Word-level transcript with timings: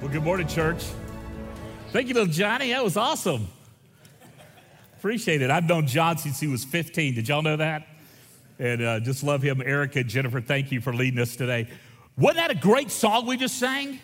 Well, 0.00 0.08
good 0.08 0.22
morning, 0.22 0.46
church. 0.46 0.82
Thank 1.92 2.08
you, 2.08 2.14
little 2.14 2.32
Johnny. 2.32 2.70
That 2.70 2.82
was 2.82 2.96
awesome. 2.96 3.48
Appreciate 4.96 5.42
it. 5.42 5.50
I've 5.50 5.68
known 5.68 5.86
John 5.86 6.16
since 6.16 6.40
he 6.40 6.46
was 6.46 6.64
15. 6.64 7.16
Did 7.16 7.28
y'all 7.28 7.42
know 7.42 7.58
that? 7.58 7.86
And 8.58 8.80
uh, 8.80 9.00
just 9.00 9.22
love 9.22 9.42
him. 9.42 9.60
Erica, 9.60 10.02
Jennifer, 10.02 10.40
thank 10.40 10.72
you 10.72 10.80
for 10.80 10.94
leading 10.94 11.20
us 11.20 11.36
today. 11.36 11.68
Wasn't 12.16 12.38
that 12.38 12.50
a 12.50 12.54
great 12.54 12.90
song 12.90 13.26
we 13.26 13.36
just 13.36 13.58
sang? 13.58 13.98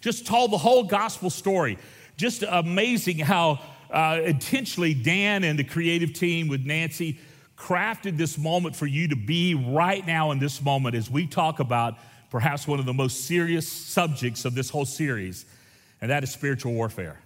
Just 0.00 0.26
told 0.26 0.50
the 0.50 0.58
whole 0.58 0.82
gospel 0.82 1.30
story. 1.30 1.78
Just 2.16 2.42
amazing 2.42 3.20
how 3.20 3.60
uh, 3.92 4.18
intentionally 4.24 4.94
Dan 4.94 5.44
and 5.44 5.56
the 5.56 5.64
creative 5.64 6.12
team 6.12 6.48
with 6.48 6.66
Nancy 6.66 7.20
crafted 7.56 8.16
this 8.16 8.36
moment 8.36 8.74
for 8.74 8.86
you 8.86 9.06
to 9.06 9.16
be 9.16 9.54
right 9.54 10.04
now 10.04 10.32
in 10.32 10.40
this 10.40 10.60
moment 10.60 10.96
as 10.96 11.08
we 11.08 11.28
talk 11.28 11.60
about 11.60 11.98
perhaps 12.34 12.66
one 12.66 12.80
of 12.80 12.84
the 12.84 12.92
most 12.92 13.26
serious 13.26 13.70
subjects 13.70 14.44
of 14.44 14.56
this 14.56 14.68
whole 14.68 14.84
series, 14.84 15.46
and 16.00 16.10
that 16.10 16.24
is 16.24 16.32
spiritual 16.32 16.72
warfare. 16.72 17.16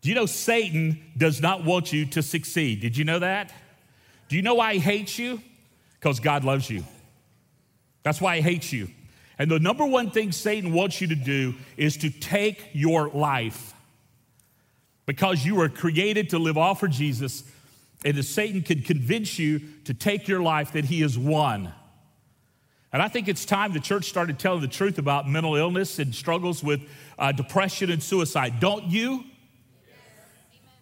Do 0.00 0.08
you 0.08 0.16
know 0.16 0.26
Satan 0.26 1.00
does 1.16 1.40
not 1.40 1.64
want 1.64 1.92
you 1.92 2.04
to 2.06 2.20
succeed? 2.20 2.80
Did 2.80 2.96
you 2.96 3.04
know 3.04 3.20
that? 3.20 3.52
Do 4.28 4.34
you 4.34 4.42
know 4.42 4.56
why 4.56 4.74
he 4.74 4.80
hates 4.80 5.20
you? 5.20 5.40
Because 6.00 6.18
God 6.18 6.42
loves 6.42 6.68
you. 6.68 6.82
That's 8.02 8.20
why 8.20 8.34
he 8.34 8.42
hates 8.42 8.72
you. 8.72 8.88
And 9.38 9.48
the 9.48 9.60
number 9.60 9.86
one 9.86 10.10
thing 10.10 10.32
Satan 10.32 10.72
wants 10.72 11.00
you 11.00 11.06
to 11.06 11.14
do 11.14 11.54
is 11.76 11.96
to 11.98 12.10
take 12.10 12.70
your 12.72 13.10
life. 13.10 13.72
Because 15.06 15.46
you 15.46 15.54
were 15.54 15.68
created 15.68 16.30
to 16.30 16.40
live 16.40 16.58
all 16.58 16.74
for 16.74 16.88
Jesus, 16.88 17.44
and 18.04 18.18
if 18.18 18.24
Satan 18.24 18.62
can 18.62 18.82
convince 18.82 19.38
you 19.38 19.60
to 19.84 19.94
take 19.94 20.26
your 20.26 20.40
life, 20.40 20.72
that 20.72 20.86
he 20.86 21.02
is 21.02 21.16
won. 21.16 21.72
And 22.92 23.02
I 23.02 23.08
think 23.08 23.28
it's 23.28 23.44
time 23.44 23.72
the 23.72 23.80
church 23.80 24.06
started 24.08 24.38
telling 24.38 24.62
the 24.62 24.68
truth 24.68 24.98
about 24.98 25.28
mental 25.28 25.56
illness 25.56 25.98
and 25.98 26.14
struggles 26.14 26.62
with 26.62 26.80
uh, 27.18 27.32
depression 27.32 27.90
and 27.90 28.02
suicide. 28.02 28.60
Don't 28.60 28.84
you? 28.84 29.24
Yes. 29.86 29.94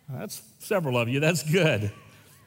That's 0.08 0.42
several 0.60 0.96
of 0.98 1.08
you. 1.08 1.18
That's 1.18 1.42
good. 1.42 1.90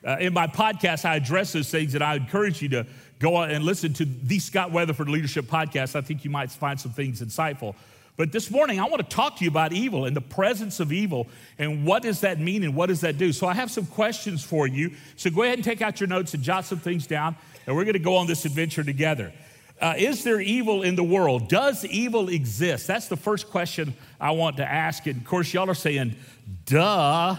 Uh, 0.06 0.16
in 0.22 0.34
my 0.34 0.48
podcast, 0.48 1.04
I 1.04 1.18
address 1.18 1.52
those 1.52 1.70
things, 1.70 1.94
and 1.94 2.02
I 2.02 2.16
encourage 2.16 2.62
you 2.62 2.70
to 2.70 2.88
go 3.20 3.38
and 3.42 3.66
listen 3.66 3.92
to 3.96 4.06
the 4.06 4.40
Scott 4.40 4.72
Weatherford 4.72 5.10
Leadership 5.10 5.46
Podcast. 5.46 5.96
I 5.96 6.02
think 6.02 6.24
you 6.24 6.32
might 6.32 6.52
find 6.52 6.80
some 6.80 6.94
things 6.94 7.22
insightful. 7.22 7.76
But 8.16 8.32
this 8.32 8.50
morning, 8.50 8.80
I 8.80 8.86
want 8.86 8.98
to 8.98 9.16
talk 9.16 9.38
to 9.38 9.44
you 9.44 9.50
about 9.50 9.74
evil 9.74 10.06
and 10.06 10.16
the 10.16 10.22
presence 10.22 10.80
of 10.80 10.94
evil 10.94 11.28
and 11.58 11.86
what 11.86 12.04
does 12.04 12.22
that 12.22 12.40
mean 12.40 12.64
and 12.64 12.76
what 12.76 12.88
does 12.88 13.02
that 13.02 13.18
do. 13.18 13.34
So, 13.34 13.48
I 13.48 13.54
have 13.54 13.72
some 13.72 13.86
questions 13.86 14.44
for 14.44 14.68
you. 14.68 14.92
So, 15.18 15.30
go 15.30 15.44
ahead 15.44 15.56
and 15.56 15.64
take 15.64 15.82
out 15.82 16.00
your 16.00 16.08
notes 16.08 16.34
and 16.34 16.42
jot 16.42 16.66
some 16.66 16.80
things 16.80 17.08
down, 17.08 17.36
and 17.68 17.76
we're 17.76 17.86
going 17.86 17.94
to 17.94 18.00
go 18.00 18.16
on 18.16 18.28
this 18.28 18.46
adventure 18.46 18.84
together. 18.86 19.34
Uh, 19.80 19.94
is 19.98 20.24
there 20.24 20.42
evil 20.42 20.84
in 20.84 20.96
the 20.96 21.04
world? 21.04 21.48
Does 21.48 21.86
evil 21.86 22.28
exist? 22.28 22.86
That's 22.86 23.08
the 23.08 23.16
first 23.16 23.50
question 23.50 23.94
I 24.20 24.32
want 24.32 24.58
to 24.58 24.70
ask. 24.70 25.08
And 25.08 25.18
of 25.18 25.26
course, 25.26 25.54
y'all 25.54 25.70
are 25.70 25.76
saying, 25.76 26.16
duh, 26.66 27.38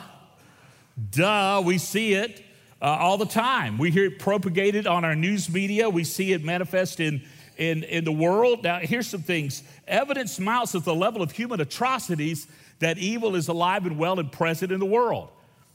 duh, 1.10 1.62
we 1.64 1.76
see 1.76 2.14
it 2.14 2.42
uh, 2.80 2.86
all 2.86 3.18
the 3.18 3.26
time. 3.26 3.76
We 3.76 3.90
hear 3.90 4.06
it 4.06 4.18
propagated 4.18 4.86
on 4.86 5.04
our 5.04 5.14
news 5.14 5.50
media, 5.50 5.90
we 5.90 6.04
see 6.04 6.32
it 6.32 6.42
manifest 6.42 6.98
in, 6.98 7.22
in, 7.58 7.84
in 7.84 8.04
the 8.04 8.12
world. 8.12 8.64
Now, 8.64 8.78
here's 8.78 9.06
some 9.06 9.22
things 9.22 9.62
evidence 9.86 10.40
mounts 10.40 10.74
at 10.74 10.84
the 10.84 10.94
level 10.94 11.20
of 11.20 11.32
human 11.32 11.60
atrocities 11.60 12.46
that 12.78 12.96
evil 12.96 13.36
is 13.36 13.48
alive 13.48 13.84
and 13.84 13.98
well 13.98 14.18
and 14.18 14.32
present 14.32 14.72
in 14.72 14.80
the 14.80 14.86
world. 14.86 15.28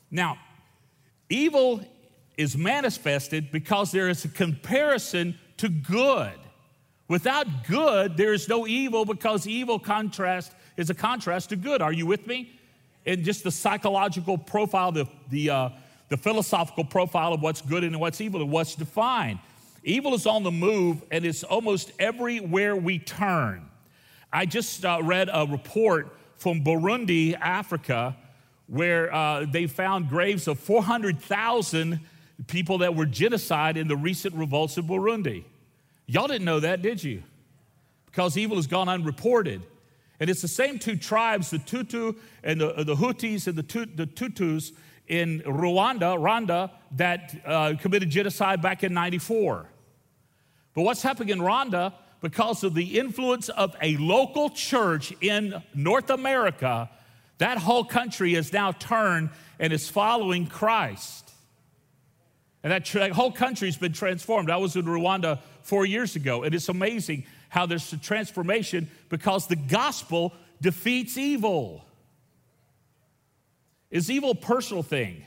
Now, 0.09 0.39
evil 1.29 1.81
is 2.37 2.57
manifested 2.57 3.51
because 3.51 3.91
there 3.91 4.09
is 4.09 4.25
a 4.25 4.29
comparison 4.29 5.37
to 5.57 5.69
good. 5.69 6.33
Without 7.07 7.67
good, 7.67 8.17
there 8.17 8.33
is 8.33 8.49
no 8.49 8.65
evil 8.65 9.05
because 9.05 9.45
evil 9.45 9.77
contrast 9.77 10.51
is 10.75 10.89
a 10.89 10.93
contrast 10.93 11.49
to 11.49 11.55
good. 11.55 11.81
Are 11.81 11.93
you 11.93 12.05
with 12.05 12.25
me? 12.25 12.59
And 13.05 13.23
just 13.23 13.43
the 13.43 13.51
psychological 13.51 14.37
profile, 14.37 14.91
the, 14.91 15.07
the, 15.29 15.49
uh, 15.51 15.69
the 16.09 16.17
philosophical 16.17 16.83
profile 16.83 17.33
of 17.33 17.41
what's 17.41 17.61
good 17.61 17.83
and 17.83 17.99
what's 17.99 18.19
evil 18.21 18.41
and 18.41 18.51
what's 18.51 18.73
defined. 18.73 19.39
Evil 19.83 20.15
is 20.15 20.25
on 20.25 20.41
the 20.41 20.51
move 20.51 21.03
and 21.11 21.23
it's 21.25 21.43
almost 21.43 21.91
everywhere 21.99 22.75
we 22.75 22.97
turn. 22.97 23.69
I 24.33 24.47
just 24.47 24.83
uh, 24.83 24.99
read 25.03 25.29
a 25.31 25.45
report 25.45 26.17
from 26.37 26.63
Burundi, 26.63 27.37
Africa, 27.39 28.17
where 28.67 29.13
uh, 29.13 29.45
they 29.45 29.67
found 29.67 30.09
graves 30.09 30.47
of 30.47 30.59
400,000 30.59 31.99
people 32.47 32.79
that 32.79 32.95
were 32.95 33.05
genocide 33.05 33.77
in 33.77 33.87
the 33.87 33.95
recent 33.95 34.33
revolts 34.35 34.77
of 34.77 34.85
Burundi. 34.85 35.43
Y'all 36.07 36.27
didn't 36.27 36.45
know 36.45 36.59
that, 36.59 36.81
did 36.81 37.03
you? 37.03 37.23
Because 38.05 38.37
evil 38.37 38.57
has 38.57 38.67
gone 38.67 38.87
unreported. 38.89 39.65
And 40.19 40.29
it's 40.29 40.41
the 40.41 40.47
same 40.47 40.79
two 40.79 40.95
tribes, 40.95 41.49
the 41.49 41.59
Tutu 41.59 42.13
and 42.43 42.61
the, 42.61 42.67
the 42.83 42.95
and 43.47 43.57
the, 43.57 43.89
the 43.95 44.05
Tutus 44.05 44.71
in 45.07 45.41
Rwanda, 45.41 46.17
Rwanda, 46.17 46.71
that 46.93 47.35
uh, 47.45 47.73
committed 47.79 48.09
genocide 48.09 48.61
back 48.61 48.83
in 48.83 48.93
94. 48.93 49.67
But 50.73 50.81
what's 50.81 51.01
happening 51.01 51.29
in 51.29 51.39
Rwanda, 51.39 51.93
because 52.21 52.63
of 52.63 52.73
the 52.73 52.97
influence 52.97 53.49
of 53.49 53.75
a 53.81 53.97
local 53.97 54.49
church 54.49 55.13
in 55.21 55.61
North 55.73 56.09
America, 56.09 56.89
that 57.37 57.57
whole 57.57 57.83
country 57.83 58.33
has 58.33 58.53
now 58.53 58.71
turned 58.71 59.29
and 59.59 59.73
is 59.73 59.89
following 59.89 60.47
Christ. 60.47 61.24
And 62.65 62.71
that, 62.71 62.83
that 62.93 63.11
whole 63.11 63.31
country 63.31 63.67
has 63.67 63.77
been 63.77 63.93
transformed. 63.93 64.49
I 64.49 64.57
was 64.57 64.75
in 64.75 64.85
Rwanda 64.85 65.37
four 65.61 65.85
years 65.85 66.15
ago. 66.15 66.41
And 66.41 66.55
it's 66.55 66.67
amazing 66.67 67.25
how 67.47 67.67
there's 67.67 67.93
a 67.93 67.97
transformation 67.97 68.89
because 69.09 69.45
the 69.45 69.55
gospel 69.55 70.33
defeats 70.59 71.15
evil. 71.15 71.85
Is 73.91 74.09
evil 74.09 74.31
a 74.31 74.35
personal 74.35 74.81
thing? 74.81 75.23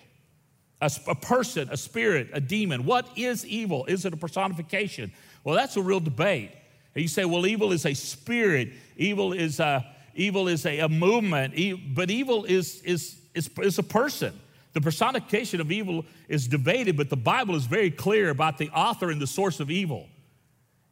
A, 0.80 0.90
a, 1.06 1.14
person, 1.14 1.68
a 1.70 1.76
spirit, 1.76 2.30
a 2.32 2.40
demon. 2.40 2.84
What 2.84 3.06
is 3.14 3.46
evil? 3.46 3.84
Is 3.84 4.04
it 4.04 4.12
a 4.12 4.16
personification? 4.16 5.12
Well, 5.44 5.54
that's 5.54 5.76
a 5.76 5.82
real 5.82 6.00
debate. 6.00 6.50
And 6.96 7.02
you 7.02 7.08
say, 7.08 7.24
well, 7.24 7.46
evil 7.46 7.70
is 7.70 7.86
a 7.86 7.94
spirit, 7.94 8.72
evil 8.96 9.32
is 9.32 9.60
a, 9.60 9.86
evil 10.16 10.48
is 10.48 10.66
a, 10.66 10.80
a 10.80 10.88
movement, 10.88 11.54
but 11.94 12.10
evil 12.10 12.46
is, 12.46 12.82
is, 12.82 13.16
is, 13.32 13.48
is 13.62 13.78
a 13.78 13.84
person. 13.84 14.36
The 14.72 14.80
personification 14.80 15.60
of 15.60 15.72
evil 15.72 16.04
is 16.28 16.46
debated, 16.46 16.96
but 16.96 17.10
the 17.10 17.16
Bible 17.16 17.54
is 17.54 17.66
very 17.66 17.90
clear 17.90 18.30
about 18.30 18.58
the 18.58 18.70
author 18.70 19.10
and 19.10 19.20
the 19.20 19.26
source 19.26 19.60
of 19.60 19.70
evil. 19.70 20.08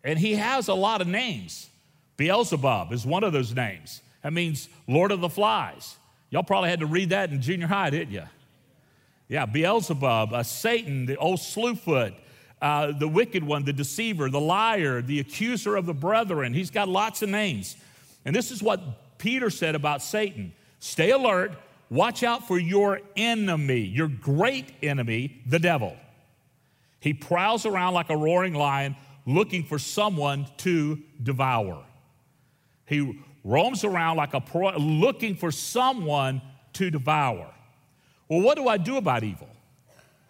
And 0.03 0.19
he 0.19 0.35
has 0.37 0.69
a 0.69 0.75
lot 0.75 1.01
of 1.01 1.07
names. 1.07 1.69
Beelzebub 2.17 2.93
is 2.93 3.05
one 3.05 3.25
of 3.25 3.33
those 3.33 3.55
names. 3.55 4.01
That 4.23 4.33
means 4.33 4.69
Lord 4.87 5.13
of 5.13 5.21
the 5.21 5.29
Flies. 5.29 5.97
Y'all 6.31 6.43
probably 6.43 6.71
had 6.71 6.81
to 6.81 6.87
read 6.87 7.11
that 7.11 7.31
in 7.31 7.43
junior 7.43 7.67
high, 7.67 7.91
didn't 7.91 8.13
you? 8.13 8.25
Yeah, 9.29 9.47
Beelzebub, 9.47 10.33
uh, 10.33 10.43
Satan, 10.43 11.07
the 11.07 11.17
old 11.17 11.41
slewfoot, 11.41 12.15
uh, 12.63 12.93
the 12.93 13.09
wicked 13.09 13.45
one, 13.45 13.65
the 13.65 13.73
deceiver, 13.73 14.31
the 14.31 14.41
liar, 14.41 15.03
the 15.03 15.21
accuser 15.21 15.77
of 15.77 15.87
the 15.87 15.95
brethren. 15.95 16.55
He's 16.55 16.71
got 16.71 16.89
lots 16.89 17.23
of 17.23 17.29
names. 17.29 17.77
And 18.25 18.35
this 18.35 18.51
is 18.51 18.63
what 18.63 19.19
Peter 19.19 19.51
said 19.51 19.75
about 19.75 20.03
Satan 20.03 20.53
stay 20.79 21.11
alert, 21.11 21.53
watch 21.91 22.23
out 22.23 22.47
for 22.47 22.59
your 22.59 23.01
enemy, 23.17 23.81
your 23.81 24.09
great 24.09 24.73
enemy, 24.83 25.43
the 25.47 25.59
devil. 25.59 25.97
He 27.01 27.15
prowls 27.15 27.67
around 27.67 27.95
like 27.95 28.11
a 28.11 28.17
roaring 28.17 28.55
lion 28.55 28.97
looking 29.27 29.65
for 29.65 29.79
someone 29.79 30.47
to 30.59 30.99
devour. 31.23 31.85
He 32.87 33.21
roams 33.45 33.85
around 33.85 34.17
like 34.17 34.35
a 34.35 34.41
pro, 34.41 34.77
looking 34.77 35.37
for 35.37 35.51
someone 35.51 36.41
to 36.75 36.91
devour. 36.91 37.53
Well, 38.29 38.41
what 38.41 38.57
do 38.57 38.69
I 38.69 38.77
do 38.77 38.97
about 38.97 39.23
evil? 39.25 39.49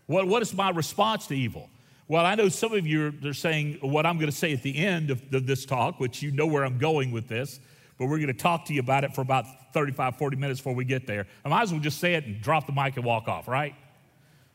What, 0.06 0.27
what 0.27 0.43
is 0.43 0.55
my 0.55 0.71
response 0.71 1.27
to 1.28 1.34
evil? 1.37 1.69
Well, 2.09 2.25
I 2.25 2.37
know 2.37 2.49
some 2.49 2.72
of 2.72 2.87
you 2.87 3.12
are 3.25 3.33
saying 3.33 3.78
what 3.81 4.06
I'm 4.06 4.16
going 4.16 4.31
to 4.31 4.37
say 4.37 4.53
at 4.53 4.62
the 4.62 4.77
end 4.77 5.11
of, 5.11 5.22
of 5.34 5.47
this 5.47 5.65
talk, 5.65 5.99
which 5.99 6.22
you 6.22 6.31
know 6.31 6.47
where 6.47 6.65
I'm 6.65 6.78
going 6.78 7.11
with 7.11 7.27
this, 7.27 7.59
but 7.99 8.07
we're 8.07 8.19
going 8.19 8.27
to 8.29 8.34
talk 8.34 8.67
to 8.67 8.75
you 8.75 8.81
about 8.81 9.05
it 9.05 9.15
for 9.15 9.21
about 9.21 9.47
35, 9.72 10.16
40 10.16 10.37
minutes 10.37 10.60
before 10.60 10.75
we 10.75 10.84
get 10.84 11.07
there. 11.07 11.27
I 11.45 11.48
might 11.48 11.63
as 11.63 11.72
well 11.72 11.81
just 11.81 11.98
say 11.98 12.15
it 12.15 12.25
and 12.25 12.41
drop 12.41 12.66
the 12.66 12.72
mic 12.72 12.97
and 12.97 13.04
walk 13.04 13.28
off, 13.28 13.48
right? 13.48 13.75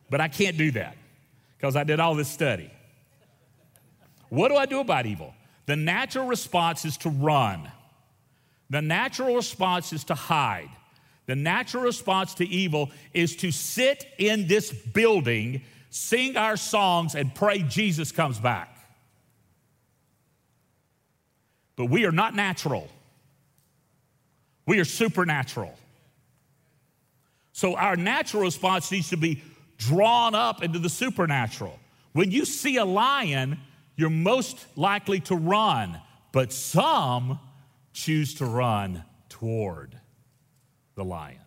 But 0.09 0.21
I 0.21 0.27
can't 0.27 0.57
do 0.57 0.71
that 0.71 0.95
because 1.57 1.75
I 1.75 1.83
did 1.83 1.99
all 1.99 2.15
this 2.15 2.27
study. 2.27 2.71
What 4.29 4.49
do 4.49 4.55
I 4.55 4.65
do 4.65 4.79
about 4.79 5.05
evil? 5.05 5.33
The 5.65 5.75
natural 5.75 6.27
response 6.27 6.85
is 6.85 6.97
to 6.97 7.09
run. 7.09 7.69
The 8.69 8.81
natural 8.81 9.35
response 9.35 9.93
is 9.93 10.03
to 10.05 10.15
hide. 10.15 10.69
The 11.25 11.35
natural 11.35 11.83
response 11.83 12.33
to 12.35 12.47
evil 12.47 12.91
is 13.13 13.35
to 13.37 13.51
sit 13.51 14.05
in 14.17 14.47
this 14.47 14.71
building, 14.71 15.63
sing 15.89 16.37
our 16.37 16.57
songs, 16.57 17.15
and 17.15 17.33
pray 17.33 17.59
Jesus 17.59 18.11
comes 18.11 18.39
back. 18.39 18.69
But 21.75 21.85
we 21.85 22.05
are 22.05 22.11
not 22.11 22.35
natural, 22.35 22.89
we 24.65 24.79
are 24.79 24.85
supernatural. 24.85 25.77
So 27.53 27.75
our 27.75 27.95
natural 27.95 28.43
response 28.43 28.91
needs 28.91 29.09
to 29.09 29.17
be 29.17 29.43
drawn 29.77 30.35
up 30.35 30.63
into 30.63 30.79
the 30.79 30.89
supernatural. 30.89 31.79
When 32.13 32.31
you 32.31 32.45
see 32.45 32.77
a 32.77 32.85
lion, 32.85 33.59
you're 33.95 34.09
most 34.09 34.65
likely 34.75 35.19
to 35.21 35.35
run, 35.35 35.99
but 36.31 36.53
some 36.53 37.39
choose 37.93 38.35
to 38.35 38.45
run 38.45 39.03
toward 39.29 39.99
the 40.95 41.03
lion. 41.03 41.37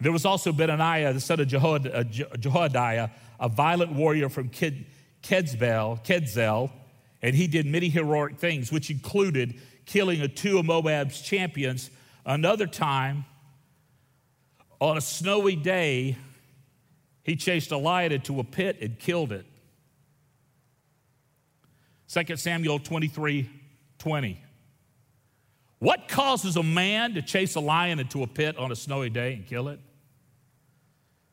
There 0.00 0.12
was 0.12 0.24
also 0.24 0.52
Benaniah, 0.52 1.12
the 1.12 1.20
son 1.20 1.40
of 1.40 1.52
uh, 1.52 2.04
Jehoiada, 2.04 3.10
a 3.40 3.48
violent 3.48 3.92
warrior 3.92 4.28
from 4.28 4.48
Ked, 4.48 4.86
Kedsbel, 5.22 6.04
Kedzel, 6.04 6.70
and 7.20 7.34
he 7.34 7.48
did 7.48 7.66
many 7.66 7.88
heroic 7.88 8.38
things, 8.38 8.70
which 8.70 8.90
included 8.90 9.60
killing 9.88 10.20
a 10.20 10.28
two 10.28 10.58
of 10.58 10.66
Moab's 10.66 11.20
champions. 11.20 11.90
Another 12.24 12.66
time, 12.66 13.24
on 14.80 14.98
a 14.98 15.00
snowy 15.00 15.56
day, 15.56 16.16
he 17.24 17.34
chased 17.36 17.72
a 17.72 17.78
lion 17.78 18.12
into 18.12 18.38
a 18.38 18.44
pit 18.44 18.76
and 18.80 18.98
killed 18.98 19.32
it. 19.32 19.46
2 22.08 22.36
Samuel 22.36 22.78
23 22.78 23.50
20. 23.98 24.42
What 25.80 26.06
causes 26.08 26.56
a 26.56 26.62
man 26.62 27.14
to 27.14 27.22
chase 27.22 27.54
a 27.54 27.60
lion 27.60 27.98
into 27.98 28.22
a 28.22 28.26
pit 28.26 28.56
on 28.58 28.70
a 28.70 28.76
snowy 28.76 29.10
day 29.10 29.34
and 29.34 29.46
kill 29.46 29.68
it? 29.68 29.80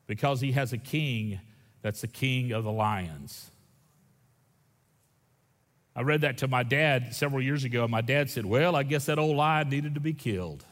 Because 0.06 0.40
he 0.40 0.52
has 0.52 0.72
a 0.72 0.78
king 0.78 1.40
that's 1.82 2.00
the 2.00 2.08
king 2.08 2.52
of 2.52 2.64
the 2.64 2.72
lions. 2.72 3.50
I 5.96 6.02
read 6.02 6.20
that 6.20 6.38
to 6.38 6.48
my 6.48 6.62
dad 6.62 7.14
several 7.14 7.40
years 7.40 7.64
ago, 7.64 7.82
and 7.82 7.90
my 7.90 8.02
dad 8.02 8.28
said, 8.28 8.44
Well, 8.44 8.76
I 8.76 8.82
guess 8.82 9.06
that 9.06 9.18
old 9.18 9.34
lion 9.34 9.70
needed 9.70 9.94
to 9.94 10.00
be 10.00 10.12
killed. 10.12 10.62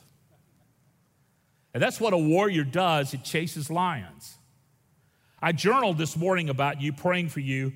And 1.72 1.82
that's 1.82 1.98
what 1.98 2.12
a 2.12 2.18
warrior 2.18 2.62
does 2.62 3.14
it 3.14 3.24
chases 3.24 3.70
lions. 3.70 4.36
I 5.40 5.52
journaled 5.52 5.96
this 5.96 6.14
morning 6.14 6.50
about 6.50 6.82
you, 6.82 6.92
praying 6.92 7.30
for 7.30 7.40
you, 7.40 7.72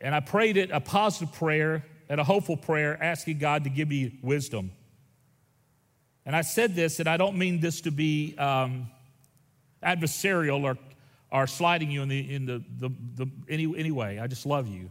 and 0.00 0.12
I 0.12 0.18
prayed 0.20 0.56
it 0.56 0.70
a 0.72 0.80
positive 0.80 1.32
prayer 1.32 1.86
and 2.08 2.20
a 2.20 2.24
hopeful 2.24 2.56
prayer, 2.56 3.00
asking 3.00 3.38
God 3.38 3.64
to 3.64 3.70
give 3.70 3.88
me 3.88 4.18
wisdom. 4.20 4.72
And 6.26 6.34
I 6.34 6.42
said 6.42 6.74
this, 6.74 6.98
and 6.98 7.08
I 7.08 7.16
don't 7.18 7.36
mean 7.36 7.60
this 7.60 7.82
to 7.82 7.92
be 7.92 8.36
um, 8.36 8.88
adversarial 9.80 10.64
or, 10.64 10.76
or 11.30 11.46
sliding 11.46 11.90
you 11.90 12.02
in 12.02 12.08
the, 12.08 12.34
in 12.34 12.46
the, 12.46 12.64
the, 12.78 12.90
the 13.14 13.30
any, 13.48 13.72
any 13.78 13.92
way. 13.92 14.18
I 14.18 14.26
just 14.26 14.44
love 14.44 14.66
you. 14.66 14.90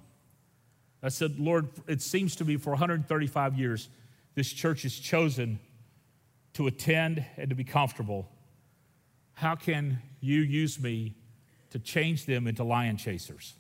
I 1.02 1.10
said, 1.10 1.40
Lord, 1.40 1.70
it 1.88 2.02
seems 2.02 2.36
to 2.38 2.46
me 2.46 2.58
for 2.58 2.72
135 2.72 3.58
years, 3.58 3.90
this 4.36 4.52
church 4.52 4.84
has 4.84 4.94
chosen 4.94 5.60
to 6.54 6.68
attend 6.68 7.26
and 7.38 7.50
to 7.50 7.56
be 7.56 7.64
comfortable. 7.64 8.30
How 9.34 9.56
can 9.56 10.02
you 10.20 10.42
use 10.42 10.80
me 10.80 11.16
to 11.70 11.80
change 11.80 12.26
them 12.26 12.48
into 12.48 12.64
lion 12.64 12.98
chasers? 12.98 13.54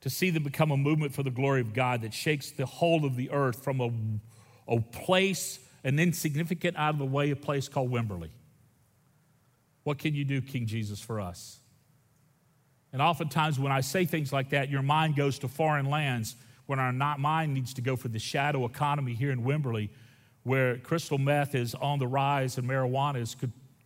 To 0.00 0.10
see 0.10 0.30
them 0.30 0.42
become 0.42 0.70
a 0.70 0.76
movement 0.76 1.14
for 1.14 1.22
the 1.22 1.30
glory 1.30 1.60
of 1.60 1.72
God 1.72 2.02
that 2.02 2.12
shakes 2.12 2.50
the 2.50 2.66
whole 2.66 3.04
of 3.04 3.16
the 3.16 3.30
earth 3.30 3.62
from 3.62 3.80
a, 3.80 3.90
a 4.72 4.80
place, 4.80 5.60
an 5.84 5.98
insignificant, 5.98 6.76
out 6.76 6.94
of 6.94 6.98
the 6.98 7.06
way, 7.06 7.32
place 7.34 7.68
called 7.68 7.90
Wimberley. 7.90 8.30
What 9.84 9.98
can 9.98 10.14
you 10.14 10.24
do, 10.24 10.42
King 10.42 10.66
Jesus, 10.66 11.00
for 11.00 11.20
us? 11.20 11.60
And 12.94 13.02
oftentimes, 13.02 13.58
when 13.58 13.72
I 13.72 13.80
say 13.80 14.04
things 14.04 14.32
like 14.32 14.50
that, 14.50 14.70
your 14.70 14.80
mind 14.80 15.16
goes 15.16 15.40
to 15.40 15.48
foreign 15.48 15.90
lands 15.90 16.36
when 16.66 16.78
our 16.78 16.92
mind 16.92 17.52
needs 17.52 17.74
to 17.74 17.82
go 17.82 17.96
for 17.96 18.06
the 18.06 18.20
shadow 18.20 18.64
economy 18.66 19.14
here 19.14 19.32
in 19.32 19.42
Wimberley, 19.42 19.88
where 20.44 20.78
crystal 20.78 21.18
meth 21.18 21.56
is 21.56 21.74
on 21.74 21.98
the 21.98 22.06
rise 22.06 22.56
and 22.56 22.68
marijuana 22.68 23.16
is 23.16 23.34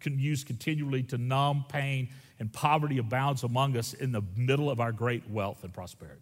used 0.04 0.46
continually 0.46 1.02
to 1.04 1.16
numb 1.16 1.64
pain, 1.70 2.10
and 2.38 2.52
poverty 2.52 2.98
abounds 2.98 3.44
among 3.44 3.78
us 3.78 3.94
in 3.94 4.12
the 4.12 4.20
middle 4.36 4.68
of 4.68 4.78
our 4.78 4.92
great 4.92 5.28
wealth 5.30 5.64
and 5.64 5.72
prosperity. 5.72 6.20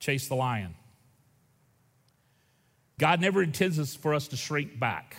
Chase 0.00 0.28
the 0.28 0.36
lion. 0.36 0.74
God 2.98 3.22
never 3.22 3.42
intends 3.42 3.94
for 3.96 4.12
us 4.12 4.28
to 4.28 4.36
shrink 4.36 4.78
back. 4.78 5.16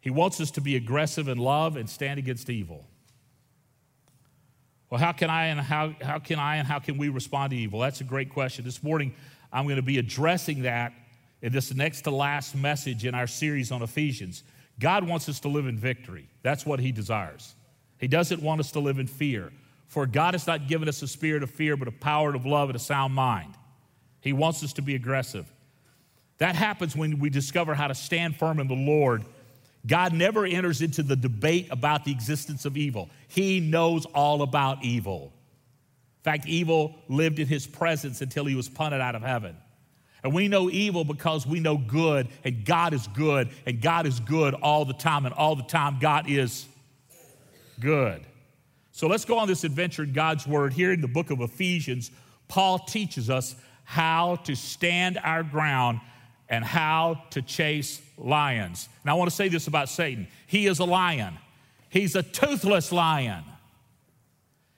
He 0.00 0.10
wants 0.10 0.40
us 0.40 0.50
to 0.52 0.60
be 0.60 0.74
aggressive 0.74 1.28
in 1.28 1.38
love 1.38 1.76
and 1.76 1.88
stand 1.88 2.18
against 2.18 2.50
evil. 2.50 2.87
Well, 4.90 4.98
how 4.98 5.12
can 5.12 5.28
I 5.28 5.46
and 5.46 5.60
how, 5.60 5.94
how 6.00 6.18
can 6.18 6.38
I 6.38 6.56
and 6.56 6.66
how 6.66 6.78
can 6.78 6.96
we 6.96 7.08
respond 7.08 7.50
to 7.50 7.56
evil? 7.56 7.80
That's 7.80 8.00
a 8.00 8.04
great 8.04 8.30
question. 8.30 8.64
This 8.64 8.82
morning, 8.82 9.14
I'm 9.52 9.64
going 9.64 9.76
to 9.76 9.82
be 9.82 9.98
addressing 9.98 10.62
that 10.62 10.92
in 11.42 11.52
this 11.52 11.74
next 11.74 12.02
to 12.02 12.10
last 12.10 12.54
message 12.54 13.04
in 13.04 13.14
our 13.14 13.26
series 13.26 13.70
on 13.70 13.82
Ephesians. 13.82 14.42
God 14.80 15.06
wants 15.06 15.28
us 15.28 15.40
to 15.40 15.48
live 15.48 15.66
in 15.66 15.76
victory. 15.76 16.28
That's 16.42 16.64
what 16.64 16.80
He 16.80 16.90
desires. 16.90 17.54
He 17.98 18.08
doesn't 18.08 18.42
want 18.42 18.60
us 18.60 18.72
to 18.72 18.80
live 18.80 18.98
in 18.98 19.06
fear. 19.06 19.52
For 19.88 20.06
God 20.06 20.34
has 20.34 20.46
not 20.46 20.68
given 20.68 20.88
us 20.88 21.02
a 21.02 21.08
spirit 21.08 21.42
of 21.42 21.50
fear, 21.50 21.76
but 21.76 21.88
a 21.88 21.92
power 21.92 22.34
of 22.34 22.46
love 22.46 22.68
and 22.68 22.76
a 22.76 22.80
sound 22.80 23.14
mind. 23.14 23.54
He 24.20 24.32
wants 24.32 24.62
us 24.62 24.72
to 24.74 24.82
be 24.82 24.94
aggressive. 24.94 25.50
That 26.38 26.54
happens 26.54 26.94
when 26.94 27.18
we 27.18 27.30
discover 27.30 27.74
how 27.74 27.88
to 27.88 27.94
stand 27.94 28.36
firm 28.36 28.60
in 28.60 28.68
the 28.68 28.74
Lord 28.74 29.24
God 29.86 30.12
never 30.12 30.44
enters 30.44 30.82
into 30.82 31.02
the 31.02 31.16
debate 31.16 31.68
about 31.70 32.04
the 32.04 32.10
existence 32.10 32.64
of 32.64 32.76
evil. 32.76 33.08
He 33.28 33.60
knows 33.60 34.04
all 34.06 34.42
about 34.42 34.84
evil. 34.84 35.32
In 36.18 36.24
fact, 36.24 36.46
evil 36.46 36.94
lived 37.08 37.38
in 37.38 37.46
his 37.46 37.66
presence 37.66 38.20
until 38.20 38.44
he 38.44 38.54
was 38.54 38.68
punted 38.68 39.00
out 39.00 39.14
of 39.14 39.22
heaven. 39.22 39.56
And 40.22 40.34
we 40.34 40.48
know 40.48 40.68
evil 40.68 41.04
because 41.04 41.46
we 41.46 41.60
know 41.60 41.76
good, 41.76 42.28
and 42.44 42.64
God 42.64 42.92
is 42.92 43.06
good, 43.08 43.50
and 43.66 43.80
God 43.80 44.04
is 44.04 44.18
good 44.20 44.54
all 44.54 44.84
the 44.84 44.94
time, 44.94 45.26
and 45.26 45.34
all 45.34 45.54
the 45.54 45.62
time 45.62 45.98
God 46.00 46.28
is 46.28 46.66
good. 47.78 48.22
So 48.90 49.06
let's 49.06 49.24
go 49.24 49.38
on 49.38 49.46
this 49.46 49.62
adventure 49.62 50.02
in 50.02 50.12
God's 50.12 50.44
Word. 50.44 50.72
Here 50.72 50.92
in 50.92 51.00
the 51.00 51.08
book 51.08 51.30
of 51.30 51.40
Ephesians, 51.40 52.10
Paul 52.48 52.80
teaches 52.80 53.30
us 53.30 53.54
how 53.84 54.36
to 54.44 54.56
stand 54.56 55.18
our 55.22 55.44
ground 55.44 56.00
and 56.48 56.64
how 56.64 57.22
to 57.30 57.42
chase 57.42 58.00
lions. 58.16 58.88
And 59.02 59.10
I 59.10 59.14
want 59.14 59.30
to 59.30 59.36
say 59.36 59.48
this 59.48 59.66
about 59.66 59.88
Satan 59.88 60.28
he 60.46 60.66
is 60.66 60.78
a 60.78 60.84
lion, 60.84 61.38
he's 61.88 62.16
a 62.16 62.22
toothless 62.22 62.92
lion. 62.92 63.44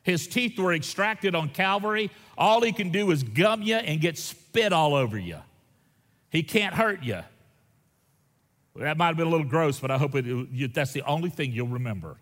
His 0.03 0.27
teeth 0.27 0.59
were 0.59 0.73
extracted 0.73 1.35
on 1.35 1.51
Calvary. 1.51 2.11
All 2.39 2.63
he 2.63 2.73
can 2.73 2.91
do 2.91 3.11
is 3.11 3.23
gum 3.23 3.61
you 3.63 3.77
and 3.77 4.01
get 4.01 4.17
spit 4.17 4.73
all 4.73 4.95
over 4.95 5.19
you. 5.19 5.37
He 6.31 6.43
can't 6.43 6.75
hurt 6.75 7.03
you. 7.03 7.21
That 8.77 8.97
might 8.97 9.09
have 9.09 9.17
been 9.19 9.27
a 9.27 9.31
little 9.31 9.47
gross, 9.47 9.79
but 9.79 9.91
I 9.91 9.99
hope 9.99 10.15
it, 10.15 10.73
that's 10.73 10.93
the 10.93 11.03
only 11.03 11.29
thing 11.29 11.53
you'll 11.53 11.69
remember. 11.69 12.17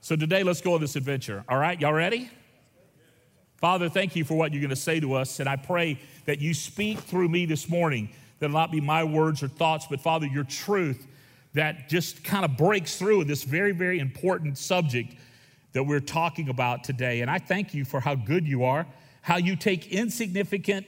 So 0.00 0.16
today, 0.16 0.42
let's 0.42 0.60
go 0.60 0.74
on 0.74 0.80
this 0.80 0.96
adventure. 0.96 1.44
All 1.48 1.58
right, 1.58 1.80
y'all 1.80 1.92
ready? 1.92 2.30
Father, 3.62 3.88
thank 3.88 4.16
you 4.16 4.24
for 4.24 4.34
what 4.34 4.52
you're 4.52 4.60
going 4.60 4.70
to 4.70 4.76
say 4.76 4.98
to 4.98 5.14
us, 5.14 5.38
and 5.38 5.48
I 5.48 5.54
pray 5.54 5.96
that 6.24 6.40
you 6.40 6.52
speak 6.52 6.98
through 6.98 7.28
me 7.28 7.46
this 7.46 7.68
morning. 7.68 8.08
That'll 8.40 8.54
not 8.54 8.72
be 8.72 8.80
my 8.80 9.04
words 9.04 9.40
or 9.40 9.46
thoughts, 9.46 9.86
but 9.88 10.00
Father, 10.00 10.26
your 10.26 10.42
truth 10.42 11.06
that 11.54 11.88
just 11.88 12.24
kind 12.24 12.44
of 12.44 12.56
breaks 12.56 12.96
through 12.98 13.22
this 13.22 13.44
very, 13.44 13.70
very 13.70 14.00
important 14.00 14.58
subject 14.58 15.14
that 15.74 15.84
we're 15.84 16.00
talking 16.00 16.48
about 16.48 16.82
today. 16.82 17.20
And 17.20 17.30
I 17.30 17.38
thank 17.38 17.72
you 17.72 17.84
for 17.84 18.00
how 18.00 18.16
good 18.16 18.48
you 18.48 18.64
are, 18.64 18.84
how 19.20 19.36
you 19.36 19.54
take 19.54 19.92
insignificant, 19.92 20.86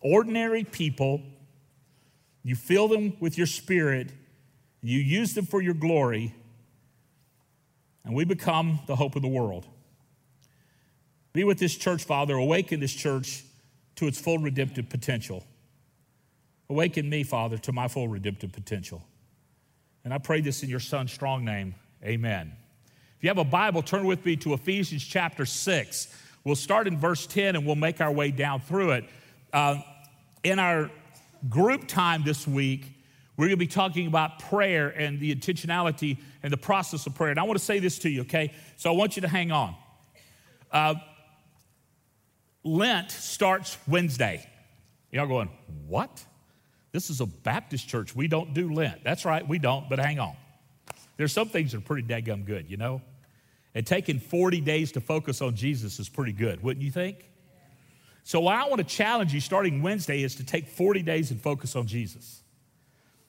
ordinary 0.00 0.62
people, 0.62 1.20
you 2.44 2.54
fill 2.54 2.86
them 2.86 3.16
with 3.18 3.36
your 3.36 3.48
spirit, 3.48 4.12
you 4.80 5.00
use 5.00 5.34
them 5.34 5.44
for 5.44 5.60
your 5.60 5.74
glory, 5.74 6.36
and 8.04 8.14
we 8.14 8.24
become 8.24 8.78
the 8.86 8.94
hope 8.94 9.16
of 9.16 9.22
the 9.22 9.28
world. 9.28 9.66
Be 11.32 11.44
with 11.44 11.58
this 11.58 11.76
church, 11.76 12.04
Father. 12.04 12.34
Awaken 12.34 12.80
this 12.80 12.92
church 12.92 13.44
to 13.96 14.06
its 14.06 14.18
full 14.18 14.38
redemptive 14.38 14.88
potential. 14.88 15.44
Awaken 16.68 17.08
me, 17.08 17.22
Father, 17.22 17.58
to 17.58 17.72
my 17.72 17.88
full 17.88 18.08
redemptive 18.08 18.52
potential. 18.52 19.02
And 20.04 20.14
I 20.14 20.18
pray 20.18 20.40
this 20.40 20.62
in 20.62 20.70
your 20.70 20.80
son's 20.80 21.12
strong 21.12 21.44
name. 21.44 21.74
Amen. 22.04 22.52
If 23.18 23.24
you 23.24 23.28
have 23.28 23.38
a 23.38 23.44
Bible, 23.44 23.82
turn 23.82 24.06
with 24.06 24.24
me 24.24 24.36
to 24.36 24.54
Ephesians 24.54 25.04
chapter 25.04 25.44
6. 25.44 26.16
We'll 26.42 26.56
start 26.56 26.86
in 26.86 26.96
verse 26.96 27.26
10 27.26 27.54
and 27.56 27.66
we'll 27.66 27.74
make 27.74 28.00
our 28.00 28.10
way 28.10 28.30
down 28.30 28.60
through 28.60 28.92
it. 28.92 29.04
Uh, 29.52 29.76
in 30.42 30.58
our 30.58 30.90
group 31.48 31.86
time 31.86 32.22
this 32.24 32.46
week, 32.48 32.86
we're 33.36 33.46
going 33.46 33.58
to 33.58 33.58
be 33.58 33.66
talking 33.66 34.06
about 34.06 34.38
prayer 34.38 34.88
and 34.88 35.20
the 35.20 35.34
intentionality 35.34 36.18
and 36.42 36.52
the 36.52 36.56
process 36.56 37.06
of 37.06 37.14
prayer. 37.14 37.30
And 37.30 37.38
I 37.38 37.42
want 37.42 37.58
to 37.58 37.64
say 37.64 37.78
this 37.78 37.98
to 38.00 38.08
you, 38.08 38.22
okay? 38.22 38.54
So 38.76 38.90
I 38.90 38.96
want 38.96 39.16
you 39.16 39.22
to 39.22 39.28
hang 39.28 39.52
on. 39.52 39.74
Uh, 40.72 40.94
Lent 42.62 43.10
starts 43.10 43.78
Wednesday. 43.88 44.46
Y'all 45.10 45.26
going, 45.26 45.50
what? 45.86 46.24
This 46.92 47.10
is 47.10 47.20
a 47.20 47.26
Baptist 47.26 47.88
church. 47.88 48.14
We 48.14 48.28
don't 48.28 48.52
do 48.52 48.72
Lent. 48.72 49.02
That's 49.04 49.24
right, 49.24 49.46
we 49.46 49.58
don't, 49.58 49.88
but 49.88 49.98
hang 49.98 50.18
on. 50.18 50.34
There's 51.16 51.32
some 51.32 51.48
things 51.48 51.72
that 51.72 51.78
are 51.78 51.82
pretty 51.82 52.06
daggum 52.06 52.44
good, 52.44 52.70
you 52.70 52.76
know? 52.76 53.02
And 53.74 53.86
taking 53.86 54.18
40 54.18 54.60
days 54.60 54.92
to 54.92 55.00
focus 55.00 55.40
on 55.40 55.54
Jesus 55.54 55.98
is 56.00 56.08
pretty 56.08 56.32
good, 56.32 56.62
wouldn't 56.62 56.84
you 56.84 56.90
think? 56.90 57.26
So, 58.24 58.40
what 58.40 58.54
I 58.54 58.68
want 58.68 58.78
to 58.78 58.84
challenge 58.84 59.32
you 59.32 59.40
starting 59.40 59.82
Wednesday 59.82 60.22
is 60.22 60.34
to 60.36 60.44
take 60.44 60.66
40 60.66 61.02
days 61.02 61.30
and 61.30 61.40
focus 61.40 61.76
on 61.76 61.86
Jesus. 61.86 62.42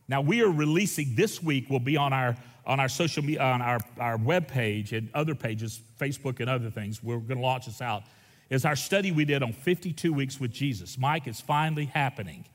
Now, 0.07 0.21
we 0.21 0.41
are 0.41 0.49
releasing 0.49 1.15
this 1.15 1.41
week, 1.41 1.69
will 1.69 1.79
be 1.79 1.95
on 1.95 2.11
our 2.11 2.35
on 2.65 2.79
our 2.79 2.89
social 2.89 3.23
media, 3.23 3.41
on 3.41 3.61
our, 3.61 3.79
our 3.99 4.17
web 4.17 4.47
page 4.47 4.93
and 4.93 5.09
other 5.13 5.33
pages, 5.33 5.81
Facebook 5.99 6.39
and 6.39 6.49
other 6.49 6.69
things. 6.69 7.01
We're 7.01 7.17
going 7.17 7.37
to 7.37 7.43
launch 7.43 7.65
this 7.65 7.81
out 7.81 8.03
is 8.51 8.65
our 8.65 8.75
study 8.75 9.11
we 9.11 9.25
did 9.25 9.41
on 9.41 9.53
52 9.53 10.13
weeks 10.13 10.39
with 10.39 10.51
Jesus. 10.51 10.97
Mike, 10.97 11.25
it's 11.25 11.41
finally 11.41 11.85
happening. 11.85 12.45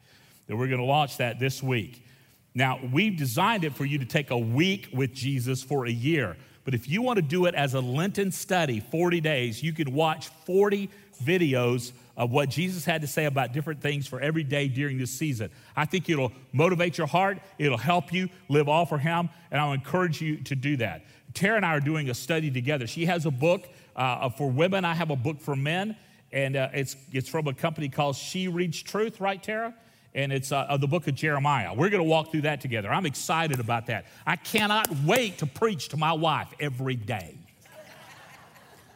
That 0.46 0.56
we're 0.56 0.68
going 0.68 0.78
to 0.78 0.84
launch 0.84 1.16
that 1.16 1.40
this 1.40 1.62
week. 1.62 2.06
Now, 2.54 2.78
we've 2.92 3.16
designed 3.16 3.64
it 3.64 3.74
for 3.74 3.84
you 3.84 3.98
to 3.98 4.04
take 4.04 4.30
a 4.30 4.38
week 4.38 4.90
with 4.92 5.12
Jesus 5.12 5.62
for 5.62 5.86
a 5.86 5.90
year. 5.90 6.36
But 6.64 6.74
if 6.74 6.88
you 6.88 7.02
want 7.02 7.16
to 7.16 7.22
do 7.22 7.46
it 7.46 7.54
as 7.54 7.74
a 7.74 7.80
Lenten 7.80 8.30
study, 8.30 8.80
40 8.80 9.20
days, 9.20 9.62
you 9.62 9.72
can 9.72 9.92
watch 9.92 10.28
40 10.44 10.90
videos 11.24 11.92
of 12.16 12.30
what 12.30 12.48
Jesus 12.48 12.84
had 12.84 13.00
to 13.00 13.06
say 13.06 13.24
about 13.24 13.52
different 13.52 13.80
things 13.80 14.06
for 14.06 14.20
every 14.20 14.44
day 14.44 14.68
during 14.68 14.98
this 14.98 15.10
season. 15.10 15.50
I 15.76 15.84
think 15.86 16.08
it'll 16.08 16.32
motivate 16.52 16.98
your 16.98 17.06
heart, 17.06 17.38
it'll 17.58 17.78
help 17.78 18.12
you 18.12 18.28
live 18.48 18.68
all 18.68 18.86
for 18.86 18.98
Him, 18.98 19.28
and 19.50 19.60
I'll 19.60 19.72
encourage 19.72 20.20
you 20.20 20.38
to 20.44 20.54
do 20.54 20.76
that. 20.78 21.04
Tara 21.34 21.56
and 21.56 21.66
I 21.66 21.70
are 21.70 21.80
doing 21.80 22.08
a 22.10 22.14
study 22.14 22.50
together. 22.50 22.86
She 22.86 23.06
has 23.06 23.26
a 23.26 23.30
book 23.30 23.68
uh, 23.96 24.28
for 24.28 24.50
women, 24.50 24.84
I 24.84 24.94
have 24.94 25.10
a 25.10 25.16
book 25.16 25.40
for 25.40 25.56
men, 25.56 25.96
and 26.32 26.54
uh, 26.56 26.68
it's, 26.72 26.96
it's 27.12 27.28
from 27.28 27.48
a 27.48 27.54
company 27.54 27.88
called 27.88 28.16
She 28.16 28.48
Reads 28.48 28.82
Truth, 28.82 29.20
right, 29.20 29.42
Tara? 29.42 29.74
and 30.16 30.32
it's 30.32 30.50
uh, 30.50 30.76
the 30.80 30.88
book 30.88 31.06
of 31.06 31.14
Jeremiah. 31.14 31.74
We're 31.74 31.90
going 31.90 32.02
to 32.02 32.08
walk 32.08 32.32
through 32.32 32.40
that 32.42 32.62
together. 32.62 32.90
I'm 32.90 33.04
excited 33.04 33.60
about 33.60 33.86
that. 33.86 34.06
I 34.26 34.36
cannot 34.36 34.88
wait 35.04 35.38
to 35.38 35.46
preach 35.46 35.90
to 35.90 35.98
my 35.98 36.14
wife 36.14 36.48
every 36.58 36.96
day. 36.96 37.36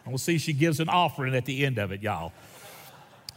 And 0.05 0.07
we'll 0.07 0.19
see 0.19 0.39
she 0.39 0.55
gives 0.55 0.81
an 0.81 0.89
offering 0.89 1.35
at 1.35 1.45
the 1.45 1.67
end 1.67 1.77
of 1.77 1.93
it, 1.93 2.01
y'all. 2.01 2.33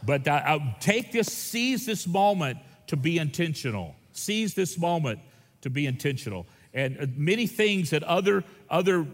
But 0.02 0.26
uh, 0.26 0.32
uh, 0.32 0.58
take 0.80 1.12
this, 1.12 1.28
seize 1.28 1.84
this 1.84 2.06
moment 2.06 2.58
to 2.86 2.96
be 2.96 3.18
intentional. 3.18 3.94
Seize 4.12 4.54
this 4.54 4.78
moment 4.78 5.20
to 5.60 5.68
be 5.68 5.86
intentional. 5.86 6.46
And 6.72 6.98
uh, 6.98 7.06
many 7.14 7.46
things 7.46 7.90
that 7.90 8.02
other, 8.02 8.44
other 8.70 9.06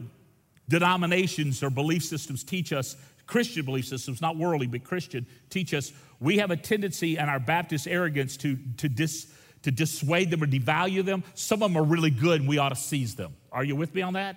denominations 0.70 1.62
or 1.62 1.68
belief 1.68 2.02
systems 2.02 2.42
teach 2.42 2.72
us, 2.72 2.96
Christian 3.26 3.64
belief 3.64 3.86
systems, 3.86 4.22
not 4.22 4.36
worldly, 4.36 4.66
but 4.66 4.82
Christian, 4.82 5.26
teach 5.50 5.74
us 5.74 5.92
we 6.20 6.36
have 6.36 6.50
a 6.50 6.56
tendency 6.56 7.16
in 7.16 7.28
our 7.28 7.40
Baptist 7.40 7.88
arrogance 7.88 8.36
to, 8.38 8.58
to, 8.76 8.88
dis, 8.88 9.26
to 9.62 9.70
dissuade 9.70 10.30
them 10.30 10.42
or 10.42 10.46
devalue 10.46 11.04
them. 11.04 11.24
Some 11.34 11.62
of 11.62 11.72
them 11.72 11.82
are 11.82 11.84
really 11.84 12.10
good 12.10 12.40
and 12.40 12.48
we 12.48 12.58
ought 12.58 12.68
to 12.68 12.76
seize 12.76 13.14
them. 13.14 13.34
Are 13.50 13.64
you 13.64 13.74
with 13.74 13.94
me 13.94 14.02
on 14.02 14.12
that? 14.12 14.36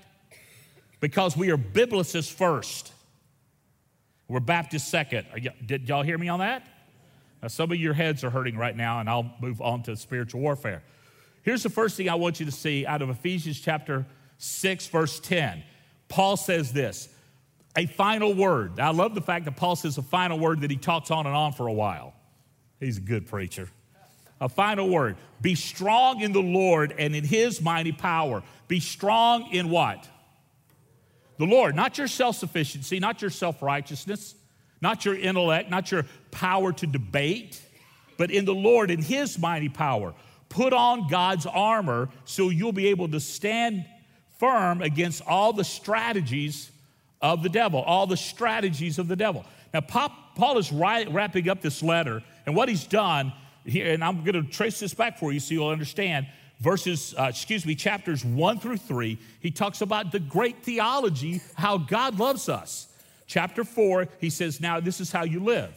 Because 1.02 1.36
we 1.36 1.52
are 1.52 1.58
biblicists 1.58 2.32
first. 2.32 2.94
We're 4.30 4.40
Baptist 4.40 4.88
second. 4.88 5.28
Y- 5.34 5.54
did 5.66 5.90
y'all 5.90 6.04
hear 6.04 6.18
me 6.18 6.30
on 6.30 6.40
that? 6.40 6.66
Now, 7.42 7.50
some 7.50 7.74
of 7.74 7.78
your 7.78 7.94
heads 7.94 8.24
are 8.24 8.30
hurting 8.30 8.58
right 8.58 8.76
now, 8.76 9.02
and 9.02 9.10
I'll 9.10 9.30
move 9.42 9.62
on 9.62 9.84
to 9.84 9.98
spiritual 9.98 10.40
warfare. 10.40 10.82
Here's 11.42 11.62
the 11.62 11.70
first 11.70 11.98
thing 11.98 12.08
I 12.08 12.16
want 12.16 12.40
you 12.40 12.46
to 12.46 12.54
see 12.54 12.86
out 12.86 13.02
of 13.02 13.10
Ephesians 13.10 13.60
chapter 13.60 14.06
6, 14.38 14.88
verse 14.88 15.20
10. 15.20 15.62
Paul 16.14 16.38
says 16.38 16.72
this 16.72 17.10
a 17.76 17.88
final 17.88 18.36
word. 18.36 18.80
I 18.80 18.92
love 18.92 19.16
the 19.16 19.22
fact 19.22 19.46
that 19.46 19.56
Paul 19.56 19.76
says 19.76 19.98
a 19.98 20.04
final 20.04 20.38
word 20.38 20.62
that 20.62 20.70
he 20.70 20.78
talks 20.78 21.10
on 21.10 21.26
and 21.26 21.36
on 21.36 21.54
for 21.54 21.66
a 21.66 21.74
while. 21.74 22.14
He's 22.80 23.00
a 23.00 23.02
good 23.02 23.26
preacher. 23.26 23.68
A 24.40 24.48
final 24.48 24.88
word. 24.90 25.16
Be 25.42 25.56
strong 25.56 26.22
in 26.22 26.32
the 26.32 26.42
Lord 26.42 26.94
and 27.00 27.16
in 27.16 27.24
his 27.24 27.64
mighty 27.64 27.92
power. 27.92 28.44
Be 28.68 28.80
strong 28.80 29.52
in 29.52 29.72
what? 29.72 30.08
The 31.40 31.46
Lord, 31.46 31.76
not 31.76 31.98
your 31.98 32.08
self 32.08 32.36
sufficiency, 32.36 33.00
not 33.00 33.20
your 33.24 33.32
self 33.32 33.64
righteousness, 33.64 34.36
not 34.82 35.06
your 35.06 35.16
intellect, 35.16 35.72
not 35.72 35.92
your 35.92 36.06
power 36.30 36.72
to 36.74 36.86
debate, 36.86 37.60
but 38.18 38.30
in 38.30 38.46
the 38.46 38.54
Lord, 38.54 38.92
in 38.92 39.02
his 39.02 39.40
mighty 39.40 39.70
power. 39.70 40.14
Put 40.50 40.74
on 40.74 41.08
God's 41.08 41.48
armor 41.48 42.10
so 42.24 42.50
you'll 42.50 42.72
be 42.72 42.90
able 42.90 43.10
to 43.10 43.20
stand 43.20 43.86
firm 44.40 44.82
against 44.82 45.22
all 45.28 45.54
the 45.54 45.64
strategies 45.64 46.72
of 47.22 47.44
the 47.44 47.50
devil, 47.50 47.82
all 47.82 48.08
the 48.08 48.18
strategies 48.18 49.00
of 49.00 49.08
the 49.08 49.16
devil. 49.16 49.46
Now, 49.74 49.82
Paul 49.82 50.58
is 50.58 50.72
wrapping 50.72 51.50
up 51.50 51.62
this 51.62 51.82
letter, 51.82 52.22
and 52.46 52.56
what 52.56 52.70
he's 52.70 52.86
done 52.86 53.34
here, 53.66 53.94
and 53.94 54.04
I'm 54.04 54.24
going 54.24 54.44
to 54.44 54.44
trace 54.44 54.80
this 54.80 54.94
back 54.94 55.18
for 55.18 55.32
you 55.32 55.40
so 55.40 55.54
you'll 55.54 55.70
understand. 55.70 56.28
Verses, 56.60 57.14
uh, 57.18 57.24
excuse 57.24 57.66
me, 57.66 57.76
chapters 57.76 58.24
one 58.24 58.60
through 58.60 58.78
three, 58.78 59.18
he 59.40 59.52
talks 59.52 59.82
about 59.82 60.12
the 60.12 60.20
great 60.20 60.64
theology, 60.64 61.42
how 61.56 61.78
God 61.78 62.20
loves 62.20 62.48
us. 62.48 62.88
Chapter 63.28 63.64
four, 63.64 64.08
he 64.20 64.30
says, 64.30 64.62
Now 64.62 64.80
this 64.80 65.00
is 65.00 65.12
how 65.12 65.24
you 65.24 65.40
live. 65.40 65.74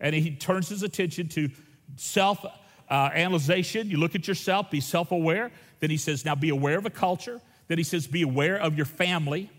And 0.00 0.14
he 0.14 0.34
turns 0.34 0.68
his 0.68 0.82
attention 0.82 1.28
to 1.28 1.48
self 1.96 2.44
uh, 2.44 2.92
analyzation. 3.14 3.88
You 3.88 3.98
look 3.98 4.14
at 4.14 4.28
yourself, 4.28 4.70
be 4.70 4.80
self 4.80 5.12
aware. 5.12 5.52
Then 5.80 5.90
he 5.90 5.96
says, 5.96 6.24
Now 6.24 6.34
be 6.34 6.50
aware 6.50 6.78
of 6.78 6.86
a 6.86 6.90
culture. 6.90 7.40
Then 7.68 7.78
he 7.78 7.84
says, 7.84 8.06
Be 8.06 8.22
aware 8.22 8.56
of 8.56 8.76
your 8.76 8.86
family. 8.86 9.50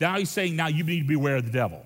Now 0.00 0.18
he's 0.18 0.30
saying, 0.30 0.56
now 0.56 0.66
you 0.66 0.84
need 0.84 1.00
to 1.00 1.06
beware 1.06 1.36
of 1.36 1.46
the 1.46 1.52
devil. 1.52 1.84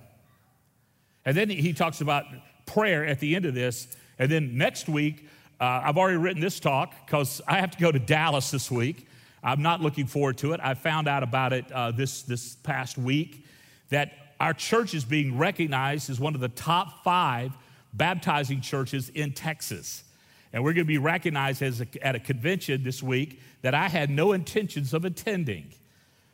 And 1.25 1.37
then 1.37 1.49
he 1.49 1.73
talks 1.73 2.01
about 2.01 2.25
prayer 2.65 3.05
at 3.05 3.19
the 3.19 3.35
end 3.35 3.45
of 3.45 3.53
this. 3.53 3.87
And 4.17 4.31
then 4.31 4.57
next 4.57 4.89
week, 4.89 5.27
uh, 5.59 5.81
I've 5.83 5.97
already 5.97 6.17
written 6.17 6.41
this 6.41 6.59
talk 6.59 6.93
because 7.05 7.41
I 7.47 7.59
have 7.59 7.71
to 7.71 7.77
go 7.77 7.91
to 7.91 7.99
Dallas 7.99 8.51
this 8.51 8.71
week. 8.71 9.07
I'm 9.43 9.61
not 9.61 9.81
looking 9.81 10.07
forward 10.07 10.37
to 10.39 10.53
it. 10.53 10.59
I 10.61 10.73
found 10.73 11.07
out 11.07 11.23
about 11.23 11.53
it 11.53 11.71
uh, 11.71 11.91
this, 11.91 12.23
this 12.23 12.55
past 12.55 12.97
week 12.97 13.45
that 13.89 14.11
our 14.39 14.53
church 14.53 14.93
is 14.93 15.05
being 15.05 15.37
recognized 15.37 16.09
as 16.09 16.19
one 16.19 16.35
of 16.35 16.41
the 16.41 16.49
top 16.49 17.03
five 17.03 17.51
baptizing 17.93 18.61
churches 18.61 19.09
in 19.09 19.33
Texas. 19.33 20.03
And 20.51 20.63
we're 20.63 20.73
going 20.73 20.85
to 20.85 20.87
be 20.87 20.97
recognized 20.97 21.61
as 21.61 21.81
a, 21.81 21.87
at 22.01 22.15
a 22.15 22.19
convention 22.19 22.83
this 22.83 23.03
week 23.03 23.39
that 23.61 23.75
I 23.75 23.87
had 23.87 24.09
no 24.09 24.31
intentions 24.31 24.93
of 24.93 25.05
attending. 25.05 25.73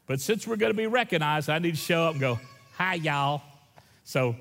But 0.07 0.21
since 0.21 0.47
we're 0.47 0.55
going 0.55 0.71
to 0.71 0.77
be 0.77 0.87
recognized, 0.87 1.49
I 1.49 1.59
need 1.59 1.71
to 1.71 1.81
show 1.81 2.03
up 2.03 2.11
and 2.11 2.21
go, 2.21 2.39
Hi, 2.77 2.95
y'all. 2.95 3.41
So, 4.03 4.35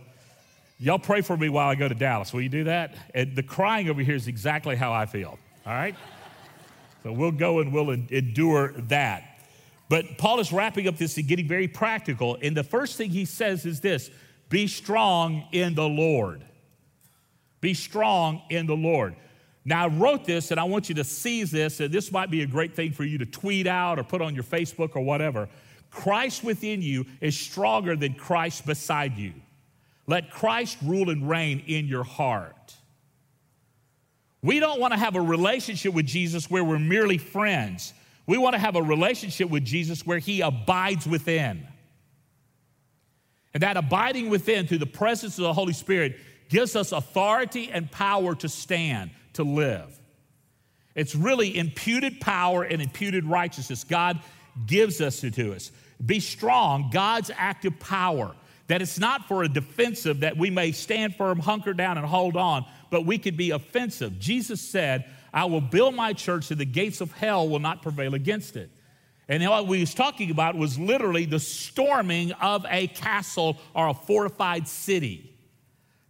y'all 0.78 0.98
pray 0.98 1.20
for 1.20 1.36
me 1.36 1.48
while 1.48 1.68
I 1.68 1.74
go 1.74 1.88
to 1.88 1.94
Dallas. 1.94 2.32
Will 2.32 2.42
you 2.42 2.48
do 2.48 2.64
that? 2.64 2.94
And 3.14 3.34
the 3.34 3.42
crying 3.42 3.88
over 3.88 4.02
here 4.02 4.16
is 4.16 4.28
exactly 4.28 4.76
how 4.76 4.92
I 4.92 5.06
feel. 5.06 5.38
All 5.66 5.72
right? 5.72 5.94
so, 7.02 7.12
we'll 7.12 7.32
go 7.32 7.60
and 7.60 7.72
we'll 7.72 7.90
endure 7.90 8.72
that. 8.88 9.34
But 9.88 10.18
Paul 10.18 10.40
is 10.40 10.52
wrapping 10.52 10.88
up 10.88 10.96
this 10.96 11.16
and 11.16 11.26
getting 11.26 11.46
very 11.46 11.68
practical. 11.68 12.36
And 12.42 12.56
the 12.56 12.64
first 12.64 12.96
thing 12.96 13.10
he 13.10 13.24
says 13.24 13.66
is 13.66 13.80
this 13.80 14.10
be 14.48 14.66
strong 14.66 15.44
in 15.52 15.74
the 15.74 15.88
Lord. 15.88 16.44
Be 17.60 17.74
strong 17.74 18.42
in 18.50 18.66
the 18.66 18.76
Lord. 18.76 19.16
Now, 19.64 19.84
I 19.84 19.88
wrote 19.88 20.24
this 20.24 20.50
and 20.50 20.60
I 20.60 20.64
want 20.64 20.88
you 20.88 20.94
to 20.96 21.04
seize 21.04 21.50
this, 21.50 21.80
and 21.80 21.92
this 21.92 22.12
might 22.12 22.30
be 22.30 22.42
a 22.42 22.46
great 22.46 22.74
thing 22.74 22.92
for 22.92 23.04
you 23.04 23.18
to 23.18 23.26
tweet 23.26 23.66
out 23.66 23.98
or 23.98 24.04
put 24.04 24.20
on 24.20 24.34
your 24.34 24.44
Facebook 24.44 24.94
or 24.94 25.00
whatever. 25.02 25.48
Christ 25.90 26.44
within 26.44 26.82
you 26.82 27.06
is 27.20 27.38
stronger 27.38 27.96
than 27.96 28.14
Christ 28.14 28.66
beside 28.66 29.16
you. 29.16 29.32
Let 30.06 30.30
Christ 30.30 30.76
rule 30.82 31.08
and 31.08 31.28
reign 31.28 31.62
in 31.66 31.86
your 31.86 32.04
heart. 32.04 32.74
We 34.42 34.60
don't 34.60 34.78
want 34.78 34.92
to 34.92 34.98
have 34.98 35.16
a 35.16 35.20
relationship 35.22 35.94
with 35.94 36.04
Jesus 36.04 36.50
where 36.50 36.62
we're 36.62 36.78
merely 36.78 37.16
friends. 37.16 37.94
We 38.26 38.36
want 38.36 38.54
to 38.54 38.58
have 38.58 38.76
a 38.76 38.82
relationship 38.82 39.48
with 39.48 39.64
Jesus 39.64 40.04
where 40.04 40.18
he 40.18 40.42
abides 40.42 41.06
within. 41.06 41.66
And 43.54 43.62
that 43.62 43.78
abiding 43.78 44.28
within 44.28 44.66
through 44.66 44.78
the 44.78 44.86
presence 44.86 45.38
of 45.38 45.44
the 45.44 45.52
Holy 45.52 45.72
Spirit 45.72 46.16
gives 46.50 46.76
us 46.76 46.92
authority 46.92 47.70
and 47.70 47.90
power 47.90 48.34
to 48.34 48.48
stand, 48.48 49.12
to 49.34 49.44
live. 49.44 49.98
It's 50.94 51.14
really 51.14 51.56
imputed 51.56 52.20
power 52.20 52.62
and 52.62 52.80
imputed 52.80 53.24
righteousness. 53.24 53.84
God 53.84 54.20
gives 54.66 55.00
us 55.00 55.20
to 55.20 55.54
us. 55.54 55.70
Be 56.04 56.20
strong, 56.20 56.90
God's 56.92 57.30
active 57.36 57.78
power. 57.80 58.34
That 58.68 58.80
it's 58.80 58.98
not 58.98 59.28
for 59.28 59.42
a 59.42 59.48
defensive 59.48 60.20
that 60.20 60.38
we 60.38 60.48
may 60.50 60.72
stand 60.72 61.16
firm, 61.16 61.38
hunker 61.38 61.74
down, 61.74 61.98
and 61.98 62.06
hold 62.06 62.36
on, 62.36 62.64
but 62.90 63.04
we 63.04 63.18
could 63.18 63.36
be 63.36 63.50
offensive. 63.50 64.18
Jesus 64.18 64.60
said, 64.60 65.04
I 65.34 65.44
will 65.46 65.60
build 65.60 65.94
my 65.94 66.12
church 66.12 66.44
so 66.44 66.54
the 66.54 66.64
gates 66.64 67.00
of 67.00 67.12
hell 67.12 67.48
will 67.48 67.58
not 67.58 67.82
prevail 67.82 68.14
against 68.14 68.56
it. 68.56 68.70
And 69.28 69.42
what 69.44 69.66
we 69.66 69.80
was 69.80 69.94
talking 69.94 70.30
about 70.30 70.54
was 70.54 70.78
literally 70.78 71.24
the 71.24 71.40
storming 71.40 72.32
of 72.32 72.64
a 72.68 72.86
castle 72.88 73.58
or 73.74 73.88
a 73.88 73.94
fortified 73.94 74.68
city, 74.68 75.34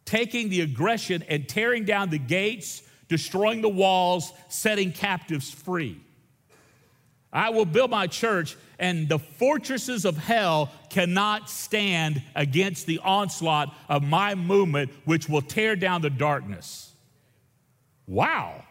taking 0.04 0.48
the 0.48 0.60
aggression 0.60 1.24
and 1.28 1.48
tearing 1.48 1.84
down 1.84 2.10
the 2.10 2.18
gates 2.18 2.82
destroying 3.14 3.60
the 3.60 3.68
walls, 3.68 4.32
setting 4.48 4.90
captives 4.90 5.48
free. 5.48 6.00
I 7.32 7.50
will 7.50 7.64
build 7.64 7.92
my 7.92 8.08
church, 8.08 8.56
and 8.76 9.08
the 9.08 9.20
fortresses 9.20 10.04
of 10.04 10.18
hell 10.18 10.72
cannot 10.90 11.48
stand 11.48 12.20
against 12.34 12.86
the 12.86 12.98
onslaught 12.98 13.72
of 13.88 14.02
my 14.02 14.34
movement, 14.34 14.90
which 15.04 15.28
will 15.28 15.42
tear 15.42 15.76
down 15.76 16.02
the 16.02 16.10
darkness. 16.10 16.90
Wow. 18.08 18.64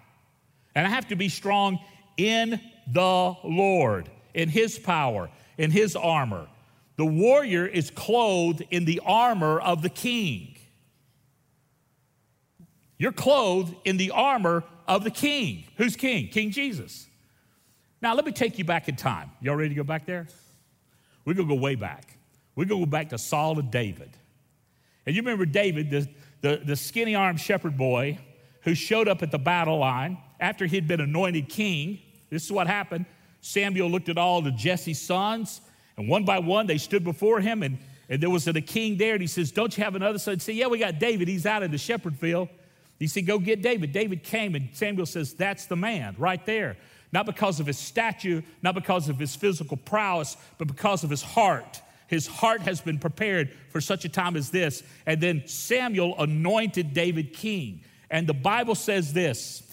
And 0.75 0.85
I 0.85 0.89
have 0.89 1.07
to 1.07 1.15
be 1.15 1.29
strong 1.29 1.79
in 2.17 2.59
the 2.91 3.35
Lord, 3.45 4.09
in 4.33 4.49
His 4.49 4.77
power, 4.77 5.29
in 5.57 5.71
His 5.71 5.95
armor. 5.95 6.49
The 6.97 7.05
warrior 7.05 7.65
is 7.65 7.91
clothed 7.91 8.61
in 8.71 8.83
the 8.83 8.99
armor 9.05 9.57
of 9.57 9.81
the 9.81 9.89
king. 9.89 10.57
You're 13.03 13.11
clothed 13.11 13.75
in 13.83 13.97
the 13.97 14.11
armor 14.11 14.63
of 14.87 15.03
the 15.03 15.11
king. 15.11 15.65
Who's 15.75 15.97
king? 15.97 16.29
King 16.29 16.51
Jesus. 16.51 17.05
Now, 18.01 18.15
let 18.15 18.23
me 18.23 18.31
take 18.31 18.57
you 18.57 18.63
back 18.63 18.87
in 18.87 18.95
time. 18.95 19.29
Y'all 19.41 19.57
ready 19.57 19.67
to 19.67 19.75
go 19.75 19.83
back 19.83 20.05
there? 20.05 20.25
We're 21.25 21.33
going 21.33 21.49
to 21.49 21.53
go 21.53 21.59
way 21.59 21.75
back. 21.75 22.17
We're 22.55 22.63
going 22.63 22.79
to 22.79 22.85
go 22.85 22.89
back 22.89 23.09
to 23.09 23.17
Saul 23.17 23.59
and 23.59 23.69
David. 23.69 24.09
And 25.05 25.13
you 25.13 25.21
remember 25.21 25.45
David, 25.45 25.89
the, 25.89 26.07
the, 26.39 26.61
the 26.63 26.75
skinny 26.77 27.13
armed 27.13 27.41
shepherd 27.41 27.75
boy 27.75 28.19
who 28.61 28.73
showed 28.73 29.09
up 29.09 29.21
at 29.21 29.31
the 29.31 29.37
battle 29.37 29.79
line 29.79 30.17
after 30.39 30.65
he'd 30.65 30.87
been 30.87 31.01
anointed 31.01 31.49
king. 31.49 31.99
This 32.29 32.45
is 32.45 32.53
what 32.53 32.67
happened. 32.67 33.05
Samuel 33.41 33.91
looked 33.91 34.07
at 34.07 34.17
all 34.17 34.41
the 34.41 34.51
Jesse's 34.51 35.01
sons, 35.01 35.59
and 35.97 36.07
one 36.07 36.23
by 36.23 36.39
one 36.39 36.67
they 36.67 36.77
stood 36.77 37.03
before 37.03 37.41
him, 37.41 37.63
and, 37.63 37.79
and 38.07 38.23
there 38.23 38.29
was 38.29 38.47
a 38.47 38.53
king 38.61 38.95
there, 38.95 39.11
and 39.11 39.21
he 39.21 39.27
says, 39.27 39.51
Don't 39.51 39.77
you 39.77 39.83
have 39.83 39.95
another 39.95 40.19
son? 40.19 40.39
Said, 40.39 40.55
Yeah, 40.55 40.67
we 40.67 40.77
got 40.77 40.99
David. 40.99 41.27
He's 41.27 41.45
out 41.45 41.63
in 41.63 41.69
the 41.69 41.77
shepherd 41.77 42.17
field. 42.17 42.47
He 42.99 43.07
said, 43.07 43.25
Go 43.25 43.39
get 43.39 43.61
David. 43.61 43.91
David 43.91 44.23
came, 44.23 44.55
and 44.55 44.69
Samuel 44.73 45.05
says, 45.05 45.33
That's 45.33 45.65
the 45.65 45.75
man 45.75 46.15
right 46.17 46.45
there. 46.45 46.77
Not 47.11 47.25
because 47.25 47.59
of 47.59 47.67
his 47.67 47.77
stature, 47.77 48.43
not 48.61 48.73
because 48.73 49.07
of 49.07 49.19
his 49.19 49.35
physical 49.35 49.77
prowess, 49.77 50.35
but 50.57 50.67
because 50.67 51.03
of 51.03 51.09
his 51.09 51.21
heart. 51.21 51.81
His 52.07 52.27
heart 52.27 52.61
has 52.61 52.81
been 52.81 52.99
prepared 52.99 53.51
for 53.69 53.81
such 53.81 54.05
a 54.05 54.09
time 54.09 54.35
as 54.35 54.49
this. 54.49 54.83
And 55.05 55.21
then 55.21 55.43
Samuel 55.47 56.15
anointed 56.19 56.93
David 56.93 57.33
king. 57.33 57.81
And 58.09 58.27
the 58.27 58.33
Bible 58.33 58.75
says 58.75 59.13
this 59.13 59.63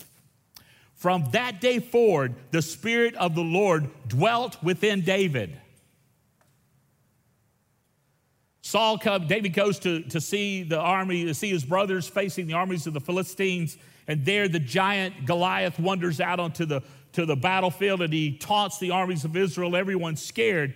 From 0.95 1.31
that 1.33 1.61
day 1.61 1.79
forward, 1.79 2.35
the 2.50 2.62
Spirit 2.62 3.15
of 3.17 3.35
the 3.35 3.43
Lord 3.43 3.91
dwelt 4.09 4.62
within 4.62 5.03
David. 5.03 5.59
Saul 8.71 8.99
comes, 8.99 9.27
David 9.27 9.53
goes 9.53 9.81
to, 9.81 10.03
to 10.03 10.21
see 10.21 10.62
the 10.62 10.79
army, 10.79 11.25
to 11.25 11.35
see 11.35 11.50
his 11.50 11.65
brothers 11.65 12.09
facing 12.09 12.47
the 12.47 12.53
armies 12.53 12.87
of 12.87 12.93
the 12.93 13.00
Philistines, 13.00 13.77
and 14.07 14.25
there 14.25 14.47
the 14.47 14.61
giant 14.61 15.27
Goliath 15.27 15.81
wanders 15.81 16.21
out 16.21 16.39
onto 16.39 16.65
the, 16.65 16.81
to 17.15 17.27
the 17.27 17.35
battlefield 17.35 18.00
and 18.00 18.12
he 18.12 18.37
taunts 18.37 18.79
the 18.79 18.93
armies 18.93 19.25
of 19.25 19.37
Israel. 19.37 19.75
Everyone's 19.75 20.23
scared. 20.23 20.73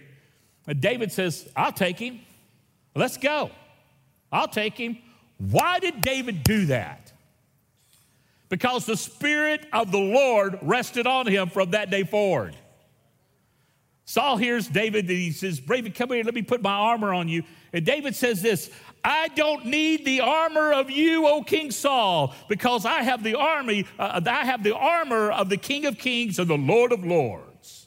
And 0.66 0.80
David 0.80 1.12
says, 1.12 1.48
I'll 1.54 1.70
take 1.70 2.00
him. 2.00 2.18
Let's 2.96 3.16
go. 3.16 3.52
I'll 4.32 4.48
take 4.48 4.76
him. 4.76 4.98
Why 5.38 5.78
did 5.78 6.00
David 6.00 6.42
do 6.42 6.66
that? 6.66 7.12
Because 8.48 8.86
the 8.86 8.96
Spirit 8.96 9.68
of 9.72 9.92
the 9.92 10.00
Lord 10.00 10.58
rested 10.62 11.06
on 11.06 11.28
him 11.28 11.48
from 11.48 11.70
that 11.70 11.90
day 11.90 12.02
forward. 12.02 12.56
Saul 14.06 14.36
hears 14.36 14.68
David, 14.68 15.08
and 15.08 15.18
he 15.18 15.32
says, 15.32 15.60
David, 15.60 15.94
come 15.94 16.10
here, 16.10 16.24
let 16.24 16.34
me 16.34 16.42
put 16.42 16.62
my 16.62 16.72
armor 16.72 17.14
on 17.14 17.28
you. 17.28 17.42
And 17.72 17.86
David 17.86 18.14
says 18.14 18.42
this 18.42 18.70
I 19.02 19.28
don't 19.28 19.66
need 19.66 20.04
the 20.04 20.20
armor 20.20 20.72
of 20.72 20.90
you, 20.90 21.26
O 21.26 21.42
King 21.42 21.70
Saul, 21.70 22.34
because 22.48 22.86
I 22.86 23.02
have 23.02 23.22
the 23.22 23.38
army, 23.38 23.86
uh, 23.98 24.20
I 24.26 24.44
have 24.44 24.62
the 24.62 24.74
armor 24.74 25.30
of 25.30 25.48
the 25.48 25.56
King 25.56 25.86
of 25.86 25.98
Kings 25.98 26.38
and 26.38 26.48
the 26.48 26.56
Lord 26.56 26.92
of 26.92 27.04
Lords. 27.04 27.86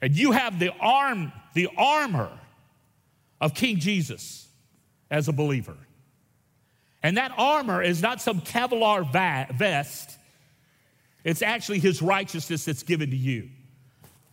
And 0.00 0.14
you 0.14 0.32
have 0.32 0.58
the 0.58 0.70
arm, 0.80 1.32
the 1.54 1.68
armor 1.76 2.30
of 3.40 3.54
King 3.54 3.78
Jesus 3.78 4.48
as 5.10 5.28
a 5.28 5.32
believer. 5.32 5.76
And 7.02 7.16
that 7.16 7.32
armor 7.36 7.82
is 7.82 8.02
not 8.02 8.20
some 8.20 8.40
Kevlar 8.40 9.10
vest, 9.56 10.18
it's 11.22 11.42
actually 11.42 11.78
his 11.78 12.02
righteousness 12.02 12.64
that's 12.64 12.82
given 12.82 13.10
to 13.10 13.16
you. 13.16 13.48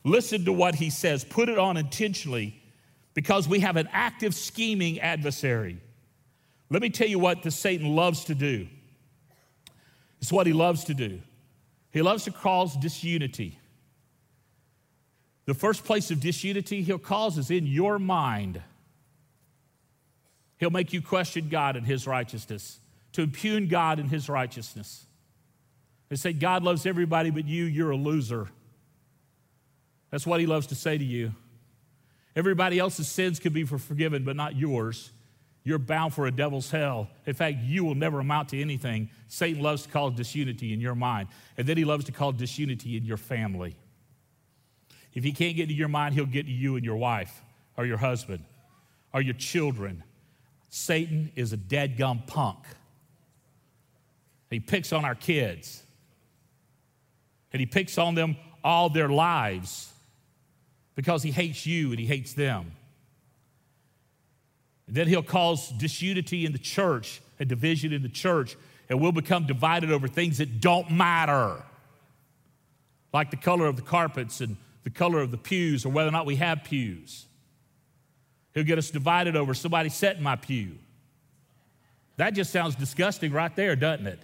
Listen 0.03 0.45
to 0.45 0.53
what 0.53 0.75
he 0.75 0.89
says. 0.89 1.23
Put 1.23 1.49
it 1.49 1.57
on 1.57 1.77
intentionally 1.77 2.61
because 3.13 3.47
we 3.47 3.59
have 3.59 3.75
an 3.75 3.89
active, 3.91 4.33
scheming 4.33 4.99
adversary. 4.99 5.79
Let 6.69 6.81
me 6.81 6.89
tell 6.89 7.07
you 7.07 7.19
what 7.19 7.43
the 7.43 7.51
Satan 7.51 7.95
loves 7.95 8.25
to 8.25 8.35
do. 8.35 8.67
It's 10.21 10.31
what 10.31 10.47
he 10.47 10.53
loves 10.53 10.85
to 10.85 10.93
do. 10.93 11.19
He 11.91 12.01
loves 12.01 12.23
to 12.23 12.31
cause 12.31 12.75
disunity. 12.77 13.59
The 15.45 15.53
first 15.53 15.83
place 15.83 16.11
of 16.11 16.19
disunity 16.19 16.83
he'll 16.83 16.99
cause 16.99 17.37
is 17.37 17.51
in 17.51 17.65
your 17.65 17.99
mind. 17.99 18.61
He'll 20.57 20.69
make 20.69 20.93
you 20.93 21.01
question 21.01 21.49
God 21.49 21.75
and 21.75 21.85
his 21.85 22.07
righteousness, 22.07 22.79
to 23.13 23.23
impugn 23.23 23.67
God 23.67 23.99
and 23.99 24.09
his 24.09 24.29
righteousness. 24.29 25.05
They 26.09 26.15
say, 26.15 26.33
God 26.33 26.63
loves 26.63 26.85
everybody 26.85 27.31
but 27.31 27.45
you, 27.45 27.65
you're 27.65 27.91
a 27.91 27.97
loser. 27.97 28.49
That's 30.11 30.27
what 30.27 30.39
he 30.39 30.45
loves 30.45 30.67
to 30.67 30.75
say 30.75 30.97
to 30.97 31.03
you. 31.03 31.33
Everybody 32.35 32.79
else's 32.79 33.07
sins 33.07 33.39
can 33.39 33.53
be 33.53 33.63
forgiven, 33.63 34.23
but 34.23 34.35
not 34.35 34.55
yours. 34.55 35.11
You're 35.63 35.79
bound 35.79 36.13
for 36.13 36.27
a 36.27 36.31
devil's 36.31 36.71
hell. 36.71 37.09
In 37.25 37.33
fact, 37.33 37.57
you 37.61 37.83
will 37.83 37.95
never 37.95 38.19
amount 38.19 38.49
to 38.49 38.61
anything. 38.61 39.09
Satan 39.27 39.61
loves 39.61 39.83
to 39.83 39.89
cause 39.89 40.13
disunity 40.13 40.73
in 40.73 40.79
your 40.79 40.95
mind, 40.95 41.29
and 41.57 41.67
then 41.67 41.77
he 41.77 41.85
loves 41.85 42.05
to 42.05 42.11
cause 42.11 42.35
disunity 42.35 42.97
in 42.97 43.05
your 43.05 43.17
family. 43.17 43.75
If 45.13 45.23
he 45.23 45.31
can't 45.31 45.55
get 45.55 45.67
to 45.67 45.73
your 45.73 45.87
mind, 45.87 46.15
he'll 46.15 46.25
get 46.25 46.45
to 46.45 46.51
you 46.51 46.75
and 46.77 46.85
your 46.85 46.95
wife, 46.95 47.41
or 47.77 47.85
your 47.85 47.97
husband, 47.97 48.43
or 49.13 49.21
your 49.21 49.33
children. 49.33 50.03
Satan 50.69 51.31
is 51.35 51.53
a 51.53 51.57
dead 51.57 51.97
gum 51.97 52.23
punk. 52.25 52.59
He 54.49 54.59
picks 54.59 54.91
on 54.91 55.05
our 55.05 55.15
kids, 55.15 55.83
and 57.53 57.59
he 57.59 57.65
picks 57.65 57.97
on 57.97 58.15
them 58.15 58.35
all 58.63 58.89
their 58.89 59.09
lives 59.09 59.91
because 61.01 61.23
he 61.23 61.31
hates 61.31 61.65
you 61.65 61.89
and 61.89 61.99
he 61.99 62.05
hates 62.05 62.33
them. 62.33 62.73
And 64.85 64.95
then 64.95 65.07
he'll 65.07 65.23
cause 65.23 65.69
disunity 65.69 66.45
in 66.45 66.51
the 66.51 66.59
church 66.59 67.23
and 67.39 67.49
division 67.49 67.91
in 67.91 68.03
the 68.03 68.09
church, 68.09 68.55
and 68.87 69.01
we'll 69.01 69.11
become 69.11 69.47
divided 69.47 69.91
over 69.91 70.07
things 70.07 70.37
that 70.37 70.61
don't 70.61 70.91
matter, 70.91 71.63
like 73.11 73.31
the 73.31 73.35
color 73.35 73.65
of 73.65 73.77
the 73.77 73.81
carpets 73.81 74.41
and 74.41 74.57
the 74.83 74.91
color 74.91 75.21
of 75.21 75.31
the 75.31 75.39
pews 75.39 75.87
or 75.87 75.89
whether 75.89 76.07
or 76.07 76.11
not 76.11 76.27
we 76.27 76.35
have 76.35 76.63
pews. 76.65 77.25
He'll 78.53 78.63
get 78.63 78.77
us 78.77 78.91
divided 78.91 79.35
over 79.35 79.55
somebody 79.55 79.89
sat 79.89 80.17
in 80.17 80.23
my 80.23 80.35
pew. 80.35 80.77
That 82.17 82.35
just 82.35 82.51
sounds 82.51 82.75
disgusting 82.75 83.31
right 83.31 83.55
there, 83.55 83.75
doesn't 83.75 84.05
it? 84.05 84.19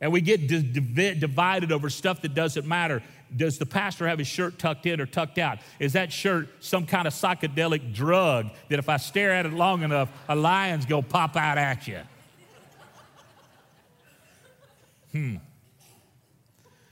And 0.00 0.12
we 0.12 0.20
get 0.20 0.48
divided 0.48 1.72
over 1.72 1.88
stuff 1.88 2.22
that 2.22 2.34
doesn't 2.34 2.66
matter 2.66 3.02
does 3.36 3.58
the 3.58 3.66
pastor 3.66 4.06
have 4.06 4.18
his 4.18 4.28
shirt 4.28 4.58
tucked 4.58 4.86
in 4.86 5.00
or 5.00 5.06
tucked 5.06 5.38
out? 5.38 5.58
Is 5.80 5.94
that 5.94 6.12
shirt 6.12 6.48
some 6.60 6.86
kind 6.86 7.06
of 7.06 7.12
psychedelic 7.12 7.92
drug 7.92 8.50
that 8.68 8.78
if 8.78 8.88
I 8.88 8.96
stare 8.96 9.32
at 9.32 9.46
it 9.46 9.52
long 9.52 9.82
enough, 9.82 10.10
a 10.28 10.36
lion's 10.36 10.86
gonna 10.86 11.02
pop 11.02 11.36
out 11.36 11.58
at 11.58 11.88
you? 11.88 12.00
Hmm. 15.12 15.36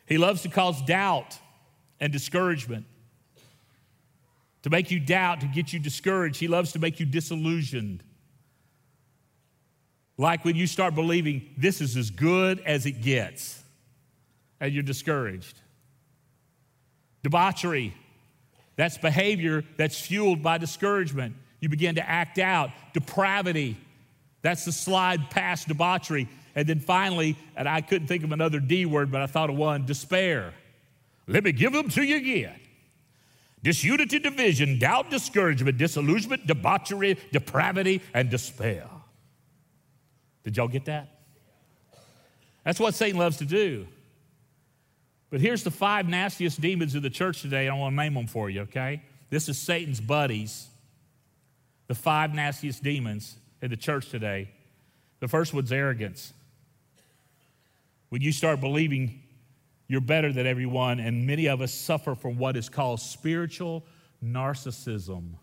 He 0.07 0.19
loves 0.19 0.43
to 0.43 0.49
cause 0.49 0.81
doubt 0.83 1.39
and 2.01 2.13
discouragement. 2.13 2.87
To 4.63 4.71
make 4.71 4.91
you 4.91 5.01
doubt, 5.01 5.41
to 5.41 5.47
get 5.47 5.73
you 5.73 5.81
discouraged. 5.81 6.39
He 6.39 6.47
loves 6.47 6.73
to 6.73 6.79
make 6.79 7.01
you 7.01 7.07
disillusioned. 7.07 8.03
Like 10.19 10.45
when 10.45 10.57
you 10.57 10.67
start 10.67 10.95
believing 10.95 11.51
this 11.57 11.81
is 11.81 11.97
as 11.97 12.11
good 12.11 12.61
as 12.61 12.87
it 12.87 13.01
gets, 13.03 13.63
and 14.61 14.73
you're 14.73 14.83
discouraged. 14.83 15.59
Debauchery, 17.23 17.95
that's 18.77 18.99
behavior 18.99 19.65
that's 19.77 20.01
fueled 20.01 20.43
by 20.43 20.59
discouragement. 20.59 21.37
You 21.61 21.69
begin 21.69 21.97
to 21.97 22.09
act 22.09 22.39
out. 22.39 22.71
Depravity, 22.93 23.77
that's 24.43 24.65
the 24.65 24.73
slide 24.73 25.31
past 25.31 25.69
debauchery. 25.69 26.29
And 26.55 26.69
then 26.69 26.81
finally, 26.81 27.37
and 27.57 27.69
I 27.69 27.81
couldn't 27.81 28.09
think 28.09 28.25
of 28.25 28.33
another 28.33 28.61
D 28.61 28.85
word, 28.87 29.11
but 29.11 29.21
I 29.21 29.27
thought 29.27 29.51
of 29.51 29.57
one 29.57 29.87
despair. 29.87 30.53
Let 31.27 31.45
me 31.45 31.53
give 31.53 31.73
them 31.73 31.89
to 31.91 32.03
you 32.03 32.17
again. 32.17 32.59
Disunity, 33.63 34.19
division, 34.19 34.79
doubt, 34.79 35.09
discouragement, 35.09 35.79
disillusionment, 35.79 36.47
debauchery, 36.47 37.17
depravity, 37.31 38.03
and 38.13 38.29
despair. 38.29 38.87
Did 40.45 40.57
y'all 40.57 40.69
get 40.69 40.87
that? 40.87 41.09
That's 42.65 42.81
what 42.81 42.95
Satan 42.95 43.19
loves 43.19 43.39
to 43.39 43.45
do. 43.45 43.87
But 45.31 45.41
here's 45.41 45.65
the 45.65 45.71
five 45.71 46.09
nastiest 46.09 46.61
demons 46.61 46.95
of 46.95 47.03
the 47.03 47.11
church 47.11 47.43
today. 47.43 47.69
I 47.69 47.75
want 47.75 47.93
to 47.93 47.97
name 47.97 48.15
them 48.15 48.27
for 48.27 48.51
you, 48.51 48.63
okay? 48.63 49.03
This 49.31 49.49
is 49.49 49.59
Satan's 49.59 50.01
buddies, 50.01 50.69
the 51.87 51.95
five 51.95 52.35
nastiest 52.35 52.83
demons 52.83 53.37
in 53.63 53.71
the 53.71 53.77
church 53.77 54.11
today. 54.11 54.51
The 55.21 55.29
first 55.29 55.55
one's 55.55 55.73
arrogance. 55.73 56.33
When 58.11 58.21
you 58.21 58.33
start 58.33 58.61
believing 58.61 59.23
you're 59.93 60.01
better 60.01 60.33
than 60.33 60.47
everyone, 60.47 61.01
and 61.01 61.27
many 61.27 61.49
of 61.49 61.61
us 61.61 61.71
suffer 61.71 62.15
from 62.15 62.39
what 62.39 62.57
is 62.57 62.71
called 62.71 62.99
spiritual 62.99 63.85
narcissism. 64.25 65.35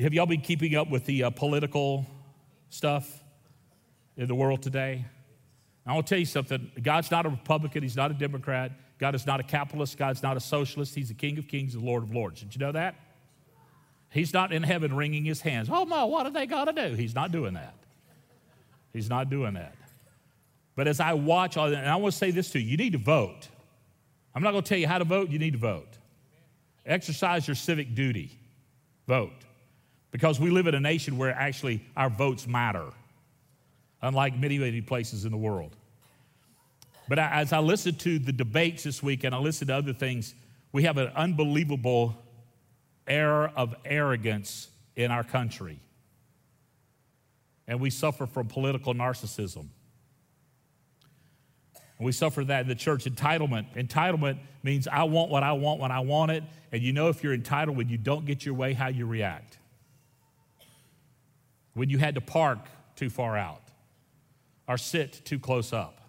Have 0.00 0.14
y'all 0.14 0.26
been 0.26 0.40
keeping 0.40 0.76
up 0.76 0.88
with 0.88 1.06
the 1.06 1.24
uh, 1.24 1.30
political 1.30 2.06
stuff 2.70 3.22
in 4.16 4.26
the 4.26 4.34
world 4.34 4.62
today? 4.62 5.04
I 5.86 5.92
want 5.92 6.06
to 6.06 6.10
tell 6.10 6.18
you 6.18 6.26
something 6.26 6.70
God's 6.82 7.10
not 7.10 7.26
a 7.26 7.28
Republican, 7.28 7.82
He's 7.82 7.96
not 7.96 8.10
a 8.10 8.14
Democrat, 8.14 8.72
God 8.98 9.14
is 9.14 9.26
not 9.26 9.40
a 9.40 9.42
capitalist, 9.42 9.98
God's 9.98 10.22
not 10.22 10.36
a 10.36 10.40
socialist, 10.40 10.94
He's 10.94 11.08
the 11.08 11.14
King 11.14 11.38
of 11.38 11.46
Kings 11.46 11.74
and 11.74 11.82
Lord 11.82 12.02
of 12.02 12.14
Lords. 12.14 12.40
Did 12.40 12.54
you 12.54 12.60
know 12.60 12.72
that? 12.72 12.94
He's 14.10 14.34
not 14.34 14.52
in 14.52 14.62
heaven 14.62 14.94
wringing 14.94 15.24
his 15.24 15.40
hands. 15.40 15.68
Oh, 15.70 15.84
my, 15.84 16.02
what 16.04 16.26
are 16.26 16.32
they 16.32 16.46
got 16.46 16.64
to 16.64 16.72
do? 16.72 16.96
He's 16.96 17.14
not 17.14 17.30
doing 17.30 17.54
that. 17.54 17.74
He's 18.92 19.08
not 19.08 19.30
doing 19.30 19.54
that. 19.54 19.74
But 20.74 20.88
as 20.88 20.98
I 20.98 21.12
watch, 21.12 21.56
all 21.56 21.70
that, 21.70 21.78
and 21.78 21.88
I 21.88 21.96
want 21.96 22.12
to 22.12 22.18
say 22.18 22.30
this 22.32 22.50
to 22.52 22.60
you 22.60 22.70
you 22.70 22.76
need 22.76 22.92
to 22.92 22.98
vote. 22.98 23.48
I'm 24.34 24.42
not 24.42 24.50
going 24.52 24.62
to 24.64 24.68
tell 24.68 24.78
you 24.78 24.88
how 24.88 24.98
to 24.98 25.04
vote, 25.04 25.30
you 25.30 25.38
need 25.38 25.52
to 25.52 25.58
vote. 25.58 25.98
Exercise 26.84 27.46
your 27.46 27.54
civic 27.54 27.94
duty. 27.94 28.36
Vote. 29.06 29.32
Because 30.10 30.40
we 30.40 30.50
live 30.50 30.66
in 30.66 30.74
a 30.74 30.80
nation 30.80 31.18
where 31.18 31.34
actually 31.34 31.84
our 31.96 32.10
votes 32.10 32.46
matter, 32.46 32.86
unlike 34.02 34.36
many, 34.36 34.58
many 34.58 34.80
places 34.80 35.24
in 35.24 35.30
the 35.30 35.38
world. 35.38 35.76
But 37.08 37.18
as 37.18 37.52
I 37.52 37.58
listened 37.58 37.98
to 38.00 38.18
the 38.18 38.32
debates 38.32 38.84
this 38.84 39.02
week 39.02 39.24
and 39.24 39.34
I 39.34 39.38
listened 39.38 39.68
to 39.68 39.76
other 39.76 39.92
things, 39.92 40.34
we 40.72 40.84
have 40.84 40.96
an 40.96 41.08
unbelievable 41.16 42.16
air 43.06 43.48
of 43.48 43.74
arrogance 43.84 44.68
in 44.94 45.10
our 45.10 45.24
country. 45.24 45.80
And 47.66 47.80
we 47.80 47.90
suffer 47.90 48.26
from 48.26 48.46
political 48.46 48.94
narcissism. 48.94 49.66
We 52.00 52.12
suffer 52.12 52.44
that 52.44 52.62
in 52.62 52.68
the 52.68 52.74
church. 52.74 53.04
Entitlement. 53.04 53.76
Entitlement 53.76 54.38
means 54.62 54.88
I 54.88 55.04
want 55.04 55.30
what 55.30 55.42
I 55.42 55.52
want 55.52 55.80
when 55.80 55.92
I 55.92 56.00
want 56.00 56.30
it. 56.30 56.42
And 56.72 56.82
you 56.82 56.92
know 56.92 57.08
if 57.08 57.22
you're 57.22 57.34
entitled 57.34 57.76
when 57.76 57.88
you 57.88 57.98
don't 57.98 58.24
get 58.24 58.44
your 58.44 58.54
way, 58.54 58.72
how 58.72 58.88
you 58.88 59.06
react. 59.06 59.58
When 61.74 61.88
you 61.90 61.98
had 61.98 62.14
to 62.16 62.20
park 62.20 62.58
too 62.96 63.10
far 63.10 63.36
out 63.36 63.62
or 64.66 64.76
sit 64.76 65.24
too 65.24 65.38
close 65.38 65.72
up. 65.72 66.00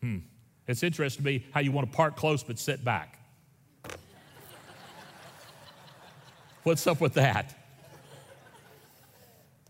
Hmm. 0.00 0.18
It's 0.66 0.82
interesting 0.82 1.24
to 1.24 1.30
me 1.30 1.46
how 1.52 1.60
you 1.60 1.72
want 1.72 1.90
to 1.90 1.96
park 1.96 2.16
close 2.16 2.42
but 2.42 2.58
sit 2.58 2.84
back. 2.84 3.18
What's 6.62 6.86
up 6.86 7.00
with 7.00 7.14
that? 7.14 7.54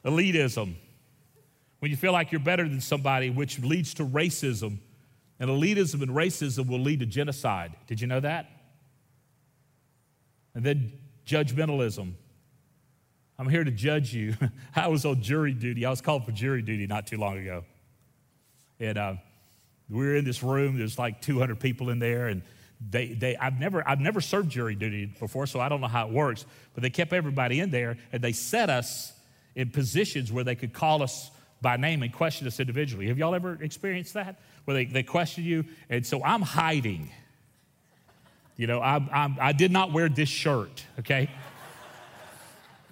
Elitism. 0.05 0.75
When 1.79 1.91
you 1.91 1.97
feel 1.97 2.13
like 2.13 2.33
you're 2.33 2.41
better 2.41 2.69
than 2.69 2.81
somebody, 2.81 3.31
which 3.31 3.59
leads 3.61 3.95
to 3.95 4.05
racism. 4.05 4.79
And 5.39 5.49
elitism 5.49 6.03
and 6.03 6.11
racism 6.11 6.69
will 6.69 6.81
lead 6.81 7.01
to 7.01 7.07
genocide. 7.07 7.73
Did 7.87 8.01
you 8.01 8.07
know 8.07 8.21
that? 8.21 8.51
And 10.55 10.65
then 10.65 10.93
judgmentalism. 11.27 12.13
I'm 13.41 13.49
here 13.49 13.65
to 13.65 13.71
judge 13.71 14.13
you. 14.13 14.35
I 14.77 14.89
was 14.89 15.07
on 15.07 15.23
jury 15.23 15.55
duty. 15.55 15.87
I 15.87 15.91
was 15.91 16.03
called 16.03 16.27
for 16.27 16.31
jury 16.31 16.61
duty 16.61 16.87
not 16.87 17.07
too 17.07 17.17
long 17.17 17.39
ago. 17.39 17.65
And 18.79 18.99
uh, 18.99 19.15
we 19.89 19.97
were 19.97 20.15
in 20.15 20.27
this 20.27 20.43
room. 20.43 20.77
There's 20.77 20.99
like 20.99 21.23
200 21.23 21.59
people 21.59 21.89
in 21.89 21.99
there, 21.99 22.29
and 22.29 22.43
they, 22.91 23.15
they, 23.15 23.39
I've 23.39 23.59
never, 23.59 23.83
I've 23.89 23.99
never 23.99 24.21
served 24.21 24.51
jury 24.51 24.75
duty 24.75 25.07
before, 25.07 25.47
so 25.47 25.59
I 25.59 25.71
don't 25.71 25.81
know 25.81 25.87
how 25.87 26.07
it 26.07 26.13
works. 26.13 26.45
But 26.75 26.83
they 26.83 26.91
kept 26.91 27.15
everybody 27.15 27.61
in 27.61 27.71
there, 27.71 27.97
and 28.13 28.23
they 28.23 28.33
set 28.33 28.69
us 28.69 29.15
in 29.55 29.71
positions 29.71 30.31
where 30.31 30.45
they 30.45 30.55
could 30.55 30.75
call 30.75 31.03
us 31.03 31.31
by 31.63 31.79
name 31.79 32.03
and 32.03 32.13
question 32.13 32.47
us 32.47 32.61
individually. 32.61 33.09
Have 33.09 33.17
y'all 33.17 33.35
ever 33.35 33.57
experienced 33.63 34.13
that? 34.13 34.39
Where 34.67 34.75
they, 34.75 34.85
they 34.85 35.03
question 35.03 35.45
you, 35.45 35.65
and 35.89 36.07
so 36.07 36.23
I'm 36.23 36.43
hiding. 36.43 37.11
You 38.59 38.67
know, 38.67 38.83
I'm, 38.83 39.09
I'm, 39.11 39.39
I 39.41 39.53
did 39.53 39.71
not 39.71 39.95
wear 39.95 40.11
this 40.11 40.29
shirt, 40.29 40.85
okay? 40.99 41.31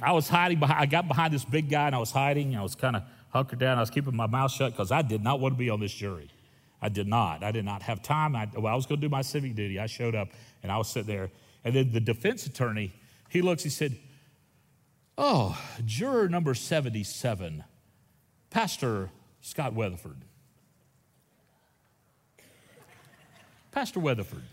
I 0.01 0.13
was 0.13 0.29
hiding 0.29 0.61
behind, 0.61 0.81
I 0.81 0.87
got 0.87 1.09
behind 1.09 1.35
this 1.35 1.45
big 1.45 1.69
guy 1.69 1.87
and 1.87 1.95
I 1.95 1.99
was 1.99 2.11
hiding. 2.11 2.57
I 2.57 2.63
was 2.63 2.75
kind 2.75 2.97
of 2.97 3.03
hunkered 3.31 3.59
down. 3.59 3.79
I 3.79 3.81
was 3.81 3.91
keeping 3.91 4.15
my 4.15 4.27
mouth 4.27 4.53
shut 4.53 4.73
because 4.73 4.93
I 4.93 5.03
did 5.03 5.23
not 5.23 5.41
want 5.41 5.55
to 5.55 5.59
be 5.59 5.71
on 5.71 5.81
this 5.81 5.93
jury. 5.93 6.31
I 6.81 6.89
did 6.89 7.09
not. 7.09 7.43
I 7.43 7.51
did 7.51 7.65
not 7.65 7.83
have 7.83 8.03
time. 8.03 8.37
I, 8.37 8.49
well, 8.57 8.73
I 8.73 8.77
was 8.77 8.87
going 8.87 9.01
to 9.01 9.07
do 9.07 9.11
my 9.11 9.23
civic 9.23 9.55
duty. 9.55 9.79
I 9.79 9.87
showed 9.87 10.15
up 10.15 10.29
and 10.63 10.71
I 10.71 10.79
was 10.79 10.89
sitting 10.89 11.09
there. 11.09 11.31
And 11.65 11.75
then 11.75 11.93
the 11.93 12.01
defense 12.01 12.47
attorney, 12.47 12.93
he 13.29 13.43
looks, 13.43 13.65
he 13.65 13.71
said, 13.71 13.99
Oh, 15.21 15.61
juror 15.85 16.29
number 16.29 16.55
77, 16.55 17.65
Pastor 18.51 19.11
Scott 19.41 19.75
Weatherford. 19.75 20.19
Pastor 23.73 23.99
Weatherford, 23.99 24.45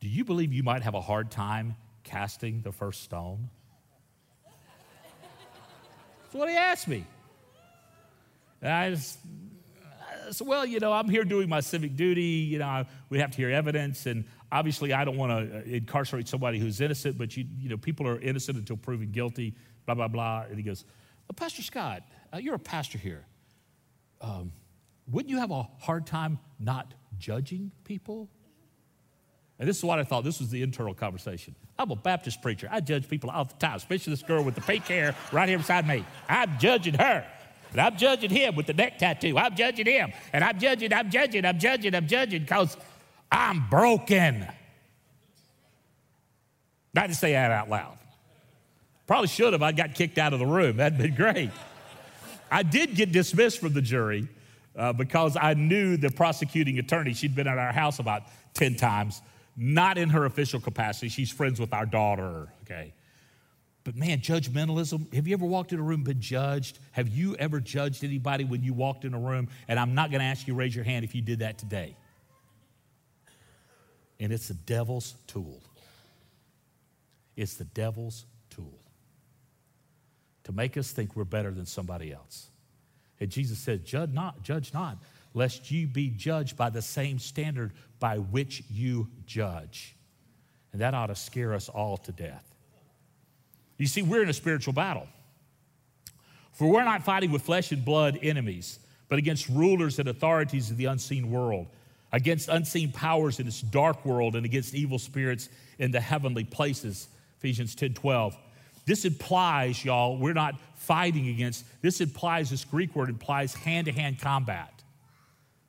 do 0.00 0.08
you 0.08 0.24
believe 0.24 0.52
you 0.52 0.62
might 0.62 0.82
have 0.82 0.94
a 0.94 1.00
hard 1.00 1.32
time 1.32 1.74
casting 2.04 2.62
the 2.62 2.70
first 2.70 3.02
stone? 3.02 3.50
That's 6.32 6.40
what 6.40 6.48
he 6.48 6.56
asked 6.56 6.88
me. 6.88 7.04
I 8.62 8.94
said, 8.94 10.46
well, 10.46 10.64
you 10.64 10.80
know, 10.80 10.90
I'm 10.90 11.10
here 11.10 11.24
doing 11.24 11.46
my 11.46 11.60
civic 11.60 11.94
duty. 11.94 12.22
You 12.22 12.58
know, 12.58 12.86
we 13.10 13.18
have 13.18 13.32
to 13.32 13.36
hear 13.36 13.50
evidence. 13.50 14.06
And 14.06 14.24
obviously, 14.50 14.94
I 14.94 15.04
don't 15.04 15.18
want 15.18 15.30
to 15.30 15.62
incarcerate 15.62 16.28
somebody 16.28 16.58
who's 16.58 16.80
innocent, 16.80 17.18
but, 17.18 17.36
you, 17.36 17.44
you 17.58 17.68
know, 17.68 17.76
people 17.76 18.08
are 18.08 18.18
innocent 18.18 18.56
until 18.56 18.78
proven 18.78 19.10
guilty, 19.10 19.54
blah, 19.84 19.94
blah, 19.94 20.08
blah. 20.08 20.44
And 20.48 20.56
he 20.56 20.62
goes, 20.62 20.86
well, 21.28 21.34
Pastor 21.36 21.60
Scott, 21.60 22.02
uh, 22.32 22.38
you're 22.38 22.54
a 22.54 22.58
pastor 22.58 22.96
here. 22.96 23.26
Um, 24.22 24.52
wouldn't 25.06 25.28
you 25.28 25.38
have 25.38 25.50
a 25.50 25.64
hard 25.80 26.06
time 26.06 26.38
not 26.58 26.94
judging 27.18 27.72
people? 27.84 28.30
And 29.58 29.68
this 29.68 29.78
is 29.78 29.84
what 29.84 29.98
I 29.98 30.04
thought. 30.04 30.24
This 30.24 30.40
was 30.40 30.50
the 30.50 30.62
internal 30.62 30.94
conversation. 30.94 31.54
I'm 31.78 31.90
a 31.90 31.96
Baptist 31.96 32.42
preacher. 32.42 32.68
I 32.70 32.80
judge 32.80 33.08
people 33.08 33.30
all 33.30 33.44
the 33.44 33.54
time, 33.54 33.76
especially 33.76 34.12
this 34.12 34.22
girl 34.22 34.42
with 34.42 34.54
the 34.54 34.60
pink 34.60 34.84
hair 34.84 35.14
right 35.30 35.48
here 35.48 35.58
beside 35.58 35.86
me. 35.86 36.04
I'm 36.28 36.58
judging 36.58 36.94
her. 36.94 37.24
And 37.72 37.80
I'm 37.80 37.96
judging 37.96 38.30
him 38.30 38.54
with 38.54 38.66
the 38.66 38.74
neck 38.74 38.98
tattoo. 38.98 39.38
I'm 39.38 39.54
judging 39.56 39.86
him. 39.86 40.12
And 40.32 40.44
I'm 40.44 40.58
judging, 40.58 40.92
I'm 40.92 41.10
judging, 41.10 41.44
I'm 41.44 41.58
judging, 41.58 41.94
I'm 41.94 42.06
judging 42.06 42.42
because 42.42 42.76
I'm 43.30 43.68
broken. 43.68 44.46
Not 46.94 47.08
to 47.08 47.14
say 47.14 47.32
that 47.32 47.50
out 47.50 47.70
loud. 47.70 47.96
Probably 49.06 49.28
should 49.28 49.52
have. 49.54 49.62
I 49.62 49.72
got 49.72 49.94
kicked 49.94 50.18
out 50.18 50.32
of 50.32 50.38
the 50.38 50.46
room. 50.46 50.76
That'd 50.76 50.98
been 50.98 51.14
great. 51.14 51.50
I 52.50 52.62
did 52.62 52.94
get 52.94 53.12
dismissed 53.12 53.60
from 53.60 53.72
the 53.72 53.80
jury 53.80 54.28
uh, 54.76 54.92
because 54.92 55.36
I 55.40 55.54
knew 55.54 55.96
the 55.96 56.10
prosecuting 56.10 56.78
attorney. 56.78 57.14
She'd 57.14 57.34
been 57.34 57.46
at 57.46 57.58
our 57.58 57.72
house 57.72 57.98
about 57.98 58.22
10 58.54 58.76
times, 58.76 59.22
not 59.56 59.98
in 59.98 60.10
her 60.10 60.24
official 60.24 60.60
capacity. 60.60 61.08
She's 61.08 61.30
friends 61.30 61.60
with 61.60 61.72
our 61.72 61.86
daughter, 61.86 62.48
okay? 62.62 62.94
But 63.84 63.96
man, 63.96 64.20
judgmentalism, 64.20 65.12
have 65.12 65.26
you 65.26 65.34
ever 65.34 65.44
walked 65.44 65.72
in 65.72 65.78
a 65.78 65.82
room 65.82 66.04
been 66.04 66.20
judged? 66.20 66.78
Have 66.92 67.08
you 67.08 67.34
ever 67.36 67.60
judged 67.60 68.04
anybody 68.04 68.44
when 68.44 68.62
you 68.62 68.72
walked 68.72 69.04
in 69.04 69.12
a 69.12 69.18
room? 69.18 69.48
And 69.66 69.78
I'm 69.78 69.94
not 69.94 70.10
going 70.10 70.20
to 70.20 70.26
ask 70.26 70.46
you 70.46 70.54
to 70.54 70.58
raise 70.58 70.74
your 70.74 70.84
hand 70.84 71.04
if 71.04 71.14
you 71.14 71.22
did 71.22 71.40
that 71.40 71.58
today. 71.58 71.96
And 74.20 74.32
it's 74.32 74.48
the 74.48 74.54
devil's 74.54 75.14
tool. 75.26 75.60
It's 77.36 77.54
the 77.54 77.64
devil's 77.64 78.24
tool 78.50 78.78
to 80.44 80.52
make 80.52 80.76
us 80.76 80.92
think 80.92 81.16
we're 81.16 81.24
better 81.24 81.50
than 81.50 81.66
somebody 81.66 82.12
else. 82.12 82.48
And 83.18 83.30
Jesus 83.30 83.58
said, 83.58 83.84
Judge 83.84 84.10
not, 84.10 84.42
judge 84.42 84.72
not, 84.72 84.98
lest 85.34 85.70
you 85.70 85.86
be 85.86 86.08
judged 86.10 86.56
by 86.56 86.70
the 86.70 86.82
same 86.82 87.18
standard 87.18 87.72
by 87.98 88.18
which 88.18 88.62
you 88.70 89.08
judge. 89.26 89.96
And 90.72 90.80
that 90.80 90.94
ought 90.94 91.06
to 91.06 91.14
scare 91.14 91.54
us 91.54 91.68
all 91.68 91.96
to 91.98 92.12
death. 92.12 92.44
You 93.78 93.86
see, 93.86 94.02
we're 94.02 94.22
in 94.22 94.28
a 94.28 94.34
spiritual 94.34 94.72
battle. 94.72 95.06
For 96.52 96.68
we're 96.68 96.84
not 96.84 97.02
fighting 97.02 97.32
with 97.32 97.42
flesh 97.42 97.72
and 97.72 97.84
blood 97.84 98.18
enemies, 98.22 98.78
but 99.08 99.18
against 99.18 99.48
rulers 99.48 99.98
and 99.98 100.08
authorities 100.08 100.70
of 100.70 100.76
the 100.76 100.84
unseen 100.86 101.30
world, 101.30 101.66
against 102.12 102.48
unseen 102.48 102.92
powers 102.92 103.40
in 103.40 103.46
this 103.46 103.60
dark 103.60 104.04
world, 104.04 104.36
and 104.36 104.44
against 104.44 104.74
evil 104.74 104.98
spirits 104.98 105.48
in 105.78 105.90
the 105.90 106.00
heavenly 106.00 106.44
places. 106.44 107.08
Ephesians 107.38 107.74
10 107.74 107.94
12. 107.94 108.36
This 108.84 109.04
implies, 109.04 109.84
y'all, 109.84 110.18
we're 110.18 110.32
not 110.32 110.54
fighting 110.74 111.28
against, 111.28 111.64
this 111.82 112.00
implies, 112.00 112.50
this 112.50 112.64
Greek 112.64 112.94
word 112.96 113.08
implies 113.08 113.54
hand 113.54 113.86
to 113.86 113.92
hand 113.92 114.18
combat. 114.18 114.81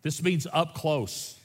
This 0.03 0.21
means 0.21 0.45
up 0.53 0.75
close 0.75 1.39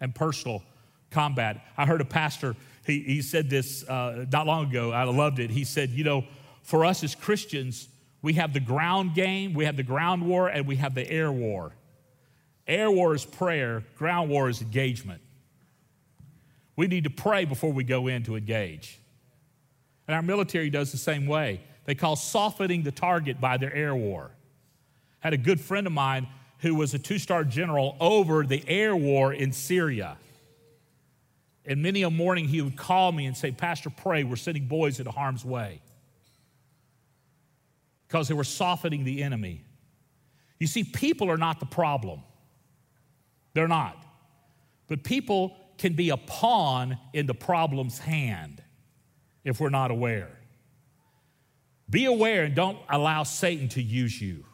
and 0.00 0.14
personal 0.14 0.62
combat. 1.10 1.64
I 1.76 1.86
heard 1.86 2.00
a 2.00 2.04
pastor 2.04 2.54
he, 2.86 3.00
he 3.00 3.22
said 3.22 3.48
this 3.48 3.88
uh, 3.88 4.26
not 4.30 4.46
long 4.46 4.66
ago. 4.68 4.92
I 4.92 5.04
loved 5.04 5.38
it. 5.38 5.50
He 5.50 5.64
said, 5.64 5.90
You 5.90 6.04
know, 6.04 6.24
for 6.62 6.84
us 6.84 7.04
as 7.04 7.14
Christians, 7.14 7.88
we 8.22 8.34
have 8.34 8.52
the 8.52 8.60
ground 8.60 9.14
game, 9.14 9.54
we 9.54 9.64
have 9.64 9.76
the 9.76 9.82
ground 9.82 10.26
war, 10.26 10.48
and 10.48 10.66
we 10.66 10.76
have 10.76 10.94
the 10.94 11.08
air 11.08 11.30
war. 11.30 11.72
Air 12.66 12.90
war 12.90 13.14
is 13.14 13.24
prayer, 13.24 13.84
ground 13.96 14.30
war 14.30 14.48
is 14.48 14.62
engagement. 14.62 15.20
We 16.76 16.86
need 16.86 17.04
to 17.04 17.10
pray 17.10 17.44
before 17.44 17.72
we 17.72 17.84
go 17.84 18.06
in 18.06 18.22
to 18.24 18.36
engage. 18.36 18.98
And 20.08 20.14
our 20.14 20.22
military 20.22 20.70
does 20.70 20.90
the 20.90 20.98
same 20.98 21.26
way. 21.26 21.60
They 21.84 21.94
call 21.94 22.16
softening 22.16 22.82
the 22.82 22.92
target 22.92 23.40
by 23.40 23.56
their 23.56 23.72
air 23.74 23.94
war. 23.94 24.30
I 25.22 25.26
had 25.26 25.32
a 25.34 25.38
good 25.38 25.60
friend 25.60 25.86
of 25.86 25.92
mine 25.92 26.28
who 26.62 26.76
was 26.76 26.94
a 26.94 26.98
two 26.98 27.18
star 27.18 27.44
general 27.44 27.96
over 28.00 28.44
the 28.44 28.64
air 28.68 28.96
war 28.96 29.32
in 29.32 29.52
Syria. 29.52 30.16
And 31.64 31.82
many 31.82 32.02
a 32.02 32.10
morning 32.10 32.48
he 32.48 32.62
would 32.62 32.76
call 32.76 33.12
me 33.12 33.26
and 33.26 33.36
say, 33.36 33.50
Pastor, 33.50 33.90
pray, 33.90 34.24
we're 34.24 34.36
sending 34.36 34.66
boys 34.66 34.98
into 34.98 35.10
harm's 35.10 35.44
way. 35.44 35.80
Because 38.06 38.28
they 38.28 38.34
were 38.34 38.44
softening 38.44 39.04
the 39.04 39.22
enemy. 39.22 39.64
You 40.58 40.66
see, 40.66 40.84
people 40.84 41.30
are 41.30 41.36
not 41.36 41.60
the 41.60 41.66
problem. 41.66 42.22
They're 43.54 43.68
not. 43.68 43.96
But 44.86 45.02
people 45.02 45.56
can 45.78 45.94
be 45.94 46.10
a 46.10 46.16
pawn 46.16 46.98
in 47.12 47.26
the 47.26 47.34
problem's 47.34 47.98
hand 47.98 48.62
if 49.44 49.60
we're 49.60 49.70
not 49.70 49.90
aware. 49.90 50.30
Be 51.90 52.04
aware 52.04 52.44
and 52.44 52.54
don't 52.54 52.78
allow 52.88 53.24
Satan 53.24 53.68
to 53.70 53.82
use 53.82 54.20
you. 54.20 54.44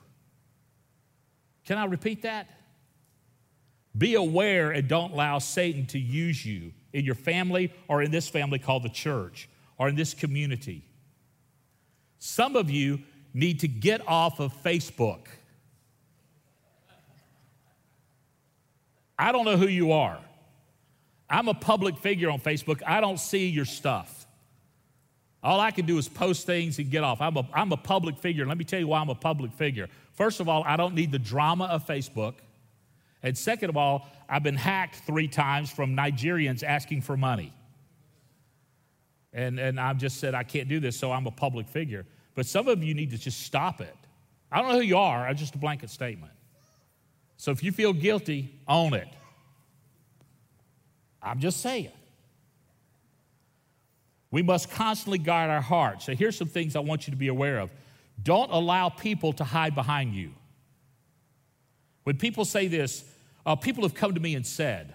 Can 1.69 1.77
I 1.77 1.85
repeat 1.85 2.23
that? 2.23 2.49
Be 3.97 4.15
aware 4.15 4.71
and 4.71 4.89
don't 4.89 5.13
allow 5.13 5.39
Satan 5.39 5.85
to 5.89 5.99
use 5.99 6.47
you 6.47 6.73
in 6.95 7.05
your 7.05 7.15
family 7.15 7.75
or 7.89 8.01
in 8.01 8.11
this 8.11 8.27
family 8.27 8.59
called 8.59 8.85
the 8.85 8.89
church 8.89 9.51
or 9.77 9.87
in 9.87 9.95
this 9.95 10.15
community. 10.15 10.83
Some 12.19 12.57
of 12.57 12.71
you 12.71 13.01
need 13.35 13.61
to 13.61 13.69
get 13.69 14.01
off 14.09 14.41
of 14.41 14.55
Facebook. 14.63 15.27
I 19.19 19.31
don't 19.31 19.45
know 19.45 19.59
who 19.59 19.69
you 19.69 19.93
are. 19.93 20.19
I'm 21.29 21.49
a 21.49 21.55
public 21.55 21.99
figure 21.99 22.31
on 22.31 22.41
Facebook. 22.41 22.81
I 22.87 23.03
don't 23.03 23.21
see 23.21 23.47
your 23.47 23.67
stuff. 23.67 24.18
All 25.43 25.61
I 25.61 25.71
can 25.71 25.87
do 25.87 25.99
is 25.99 26.09
post 26.09 26.47
things 26.47 26.79
and 26.79 26.91
get 26.91 27.05
off. 27.05 27.21
I'm 27.21 27.37
a, 27.37 27.49
I'm 27.55 27.73
a 27.73 27.77
public 27.77 28.19
figure. 28.19 28.45
Let 28.45 28.59
me 28.59 28.65
tell 28.65 28.81
you 28.81 28.89
why 28.89 29.01
I'm 29.01 29.09
a 29.09 29.15
public 29.15 29.53
figure. 29.53 29.89
First 30.15 30.41
of 30.41 30.49
all, 30.49 30.65
I 30.65 30.77
don't 30.77 30.95
need 30.95 31.13
the 31.13 31.19
drama 31.19 31.67
of 31.67 31.87
Facebook. 31.87 32.35
And 33.23 33.39
second 33.39 33.71
of 33.71 33.77
all, 33.77 34.09
I've 34.29 34.43
been 34.43 34.57
hacked 34.57 34.97
three 35.07 35.29
times 35.29 35.71
from 35.71 35.97
Nigerians 35.97 36.63
asking 36.63 37.03
for 37.03 37.17
money. 37.17 37.53
And, 39.33 39.59
and 39.61 39.79
I've 39.79 39.99
just 39.99 40.19
said, 40.19 40.35
I 40.35 40.43
can't 40.43 40.69
do 40.69 40.81
this, 40.81 40.97
so 40.97 41.13
I'm 41.13 41.27
a 41.27 41.31
public 41.31 41.69
figure. 41.69 42.05
But 42.35 42.47
some 42.47 42.67
of 42.67 42.83
you 42.83 42.95
need 42.95 43.11
to 43.11 43.19
just 43.19 43.43
stop 43.43 43.81
it. 43.81 43.95
I 44.51 44.61
don't 44.61 44.71
know 44.71 44.77
who 44.77 44.85
you 44.85 44.97
are, 44.97 45.29
it's 45.29 45.41
just 45.41 45.55
a 45.55 45.59
blanket 45.59 45.91
statement. 45.91 46.33
So 47.37 47.53
if 47.53 47.63
you 47.63 47.71
feel 47.71 47.93
guilty, 47.93 48.61
own 48.67 48.95
it. 48.95 49.09
I'm 51.23 51.39
just 51.39 51.61
saying. 51.61 51.93
We 54.31 54.43
must 54.43 54.71
constantly 54.71 55.19
guard 55.19 55.51
our 55.51 55.61
hearts. 55.61 56.05
So 56.05 56.15
here's 56.15 56.37
some 56.37 56.49
things 56.49 56.77
I 56.77 56.81
want 56.81 57.07
you 57.07 57.13
to 57.13 57.17
be 57.17 57.29
aware 57.29 57.59
of. 57.59 57.71
Don't 58.23 58.51
allow 58.51 58.89
people 58.89 59.33
to 59.35 59.45
hide 59.45 59.75
behind 59.75 60.15
you. 60.15 60.33
When 62.05 62.17
people 62.17 62.45
say 62.45 62.69
this, 62.69 63.05
uh, 63.47 63.57
people 63.57 63.83
have 63.85 63.95
come 63.95 64.15
to 64.15 64.21
me 64.21 64.35
and 64.35 64.47
said, 64.47 64.95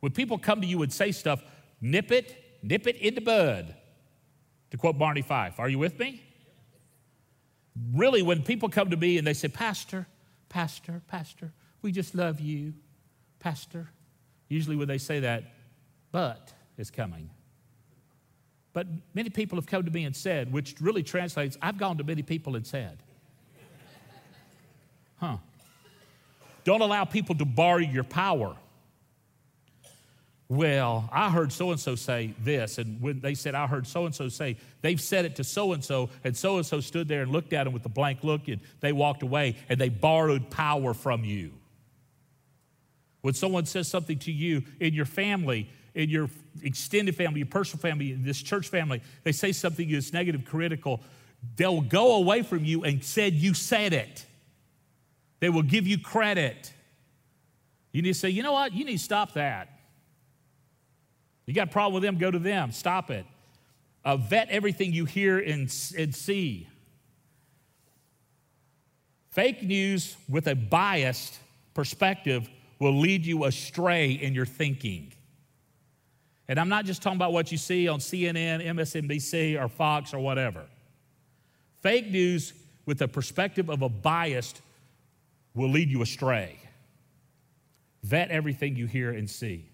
when 0.00 0.12
people 0.12 0.38
come 0.38 0.60
to 0.60 0.66
you 0.66 0.82
and 0.82 0.92
say 0.92 1.12
stuff, 1.12 1.42
nip 1.80 2.12
it, 2.12 2.60
nip 2.62 2.86
it 2.86 2.96
in 2.96 3.14
the 3.14 3.20
bud, 3.20 3.74
to 4.70 4.76
quote 4.76 4.98
Barney 4.98 5.22
Fife. 5.22 5.58
Are 5.58 5.68
you 5.68 5.78
with 5.78 5.98
me? 5.98 6.22
Really, 7.92 8.22
when 8.22 8.42
people 8.42 8.68
come 8.68 8.90
to 8.90 8.96
me 8.96 9.18
and 9.18 9.26
they 9.26 9.34
say, 9.34 9.48
Pastor, 9.48 10.06
Pastor, 10.48 11.02
Pastor, 11.08 11.52
we 11.82 11.92
just 11.92 12.14
love 12.14 12.40
you, 12.40 12.74
Pastor. 13.38 13.90
Usually, 14.48 14.76
when 14.76 14.88
they 14.88 14.98
say 14.98 15.20
that, 15.20 15.44
but 16.12 16.52
is 16.78 16.90
coming. 16.90 17.30
But 18.76 18.88
many 19.14 19.30
people 19.30 19.56
have 19.56 19.64
come 19.64 19.86
to 19.86 19.90
me 19.90 20.04
and 20.04 20.14
said, 20.14 20.52
which 20.52 20.74
really 20.82 21.02
translates, 21.02 21.56
I've 21.62 21.78
gone 21.78 21.96
to 21.96 22.04
many 22.04 22.20
people 22.20 22.56
and 22.56 22.66
said, 22.66 22.98
huh. 25.16 25.38
Don't 26.64 26.82
allow 26.82 27.06
people 27.06 27.34
to 27.36 27.46
borrow 27.46 27.78
your 27.78 28.04
power. 28.04 28.54
Well, 30.50 31.08
I 31.10 31.30
heard 31.30 31.52
so 31.52 31.70
and 31.70 31.80
so 31.80 31.94
say 31.94 32.34
this, 32.44 32.76
and 32.76 33.00
when 33.00 33.20
they 33.20 33.32
said, 33.32 33.54
I 33.54 33.66
heard 33.66 33.86
so 33.86 34.04
and 34.04 34.14
so 34.14 34.28
say, 34.28 34.58
they've 34.82 35.00
said 35.00 35.24
it 35.24 35.36
to 35.36 35.44
so 35.44 35.72
and 35.72 35.82
so, 35.82 36.10
and 36.22 36.36
so 36.36 36.58
and 36.58 36.66
so 36.66 36.80
stood 36.80 37.08
there 37.08 37.22
and 37.22 37.32
looked 37.32 37.54
at 37.54 37.66
him 37.66 37.72
with 37.72 37.86
a 37.86 37.88
blank 37.88 38.24
look, 38.24 38.46
and 38.46 38.60
they 38.80 38.92
walked 38.92 39.22
away, 39.22 39.56
and 39.70 39.80
they 39.80 39.88
borrowed 39.88 40.50
power 40.50 40.92
from 40.92 41.24
you. 41.24 41.52
When 43.22 43.32
someone 43.32 43.64
says 43.64 43.88
something 43.88 44.18
to 44.18 44.32
you 44.32 44.64
in 44.80 44.92
your 44.92 45.06
family, 45.06 45.70
in 45.96 46.10
your 46.10 46.28
extended 46.62 47.16
family, 47.16 47.40
your 47.40 47.46
personal 47.46 47.80
family, 47.80 48.12
this 48.12 48.40
church 48.40 48.68
family, 48.68 49.02
they 49.24 49.32
say 49.32 49.50
something 49.50 49.90
that's 49.90 50.12
negative, 50.12 50.44
critical, 50.44 51.00
they'll 51.56 51.80
go 51.80 52.16
away 52.16 52.42
from 52.42 52.64
you 52.64 52.84
and 52.84 53.02
said 53.02 53.32
you 53.32 53.54
said 53.54 53.94
it. 53.94 54.26
They 55.40 55.48
will 55.48 55.62
give 55.62 55.86
you 55.86 55.98
credit. 55.98 56.72
You 57.92 58.02
need 58.02 58.12
to 58.12 58.18
say, 58.18 58.28
you 58.28 58.42
know 58.42 58.52
what? 58.52 58.74
You 58.74 58.84
need 58.84 58.98
to 58.98 59.02
stop 59.02 59.32
that. 59.32 59.70
You 61.46 61.54
got 61.54 61.68
a 61.68 61.72
problem 61.72 61.94
with 61.94 62.02
them, 62.02 62.18
go 62.18 62.30
to 62.30 62.38
them. 62.38 62.72
Stop 62.72 63.10
it. 63.10 63.24
Uh, 64.04 64.18
vet 64.18 64.50
everything 64.50 64.92
you 64.92 65.06
hear 65.06 65.38
and, 65.38 65.72
and 65.96 66.14
see. 66.14 66.68
Fake 69.30 69.62
news 69.62 70.16
with 70.28 70.46
a 70.46 70.54
biased 70.54 71.38
perspective 71.72 72.48
will 72.78 72.98
lead 72.98 73.24
you 73.24 73.44
astray 73.44 74.10
in 74.12 74.34
your 74.34 74.46
thinking. 74.46 75.12
And 76.48 76.60
I'm 76.60 76.68
not 76.68 76.84
just 76.84 77.02
talking 77.02 77.16
about 77.16 77.32
what 77.32 77.50
you 77.50 77.58
see 77.58 77.88
on 77.88 77.98
CNN, 77.98 78.64
MSNBC, 78.64 79.60
or 79.60 79.68
Fox, 79.68 80.14
or 80.14 80.20
whatever. 80.20 80.62
Fake 81.82 82.10
news 82.10 82.52
with 82.84 82.98
the 82.98 83.08
perspective 83.08 83.68
of 83.68 83.82
a 83.82 83.88
biased 83.88 84.62
will 85.54 85.70
lead 85.70 85.90
you 85.90 86.02
astray. 86.02 86.58
Vet 88.04 88.30
everything 88.30 88.76
you 88.76 88.86
hear 88.86 89.10
and 89.10 89.28
see. 89.28 89.68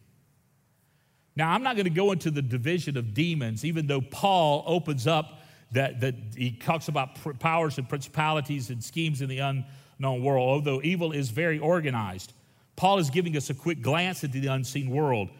Now, 1.37 1.50
I'm 1.50 1.62
not 1.62 1.76
going 1.76 1.85
to 1.85 1.90
go 1.90 2.12
into 2.12 2.30
the 2.30 2.42
division 2.42 2.96
of 2.96 3.14
demons, 3.14 3.64
even 3.64 3.87
though 3.87 4.00
Paul 4.00 4.64
opens 4.66 5.06
up 5.06 5.40
that, 5.72 6.00
that 6.00 6.14
he 6.37 6.52
talks 6.52 6.88
about 6.88 7.18
powers 7.38 7.78
and 7.78 7.88
principalities 7.88 8.70
and 8.70 8.82
schemes 8.82 9.22
in 9.22 9.28
the 9.28 9.38
unknown 9.38 10.22
world, 10.22 10.48
although 10.48 10.80
evil 10.82 11.12
is 11.12 11.30
very 11.30 11.58
organized. 11.58 12.32
Paul 12.76 12.98
is 12.98 13.11
giving 13.11 13.37
us 13.37 13.48
a 13.50 13.54
quick 13.54 13.80
glance 13.80 14.24
at 14.24 14.32
the 14.32 14.46
unseen 14.46 14.90
world. 14.90 15.30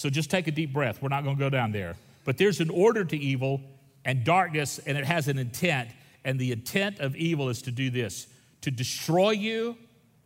So 0.00 0.08
just 0.08 0.30
take 0.30 0.48
a 0.48 0.50
deep 0.50 0.72
breath. 0.72 1.02
We're 1.02 1.10
not 1.10 1.24
going 1.24 1.36
to 1.36 1.40
go 1.40 1.50
down 1.50 1.72
there. 1.72 1.94
But 2.24 2.38
there's 2.38 2.60
an 2.60 2.70
order 2.70 3.04
to 3.04 3.18
evil 3.18 3.60
and 4.02 4.24
darkness, 4.24 4.80
and 4.86 4.96
it 4.96 5.04
has 5.04 5.28
an 5.28 5.36
intent. 5.36 5.90
And 6.24 6.38
the 6.38 6.52
intent 6.52 7.00
of 7.00 7.14
evil 7.16 7.50
is 7.50 7.60
to 7.62 7.70
do 7.70 7.90
this 7.90 8.26
to 8.62 8.70
destroy 8.70 9.32
you, 9.32 9.76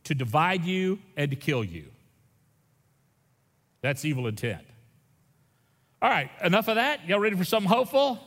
to 0.05 0.15
divide 0.15 0.65
you, 0.65 1.01
and 1.17 1.29
to 1.33 1.37
kill 1.37 1.65
you. 1.65 1.87
That's 3.81 4.05
evil 4.05 4.29
intent. 4.29 4.63
All 6.01 6.09
right, 6.09 6.31
enough 6.45 6.69
of 6.69 6.77
that. 6.77 7.09
Y'all 7.09 7.19
ready 7.19 7.35
for 7.35 7.43
something 7.43 7.69
hopeful? 7.69 8.21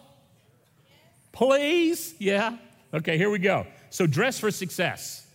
Please? 1.32 2.14
Yeah? 2.20 2.58
Okay, 2.94 3.18
here 3.18 3.30
we 3.30 3.40
go. 3.40 3.66
So, 3.90 4.06
dress 4.06 4.38
for 4.38 4.52
success. 4.52 5.26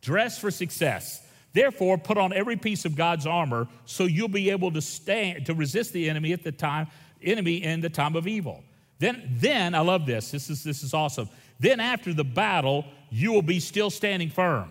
Dress 0.00 0.40
for 0.40 0.50
success. 0.50 1.24
Therefore, 1.56 1.96
put 1.96 2.18
on 2.18 2.34
every 2.34 2.58
piece 2.58 2.84
of 2.84 2.94
God's 2.94 3.26
armor 3.26 3.66
so 3.86 4.04
you'll 4.04 4.28
be 4.28 4.50
able 4.50 4.70
to 4.72 4.82
stand 4.82 5.46
to 5.46 5.54
resist 5.54 5.94
the 5.94 6.10
enemy 6.10 6.34
at 6.34 6.42
the 6.44 6.52
time 6.52 6.88
enemy 7.22 7.62
in 7.62 7.80
the 7.80 7.88
time 7.88 8.14
of 8.14 8.26
evil. 8.26 8.62
Then 8.98 9.26
then 9.38 9.74
I 9.74 9.80
love 9.80 10.04
this. 10.04 10.30
This 10.30 10.50
is 10.50 10.62
this 10.62 10.82
is 10.82 10.92
awesome. 10.92 11.30
Then 11.58 11.80
after 11.80 12.12
the 12.12 12.24
battle, 12.24 12.84
you 13.08 13.32
will 13.32 13.40
be 13.40 13.58
still 13.58 13.88
standing 13.88 14.28
firm. 14.28 14.68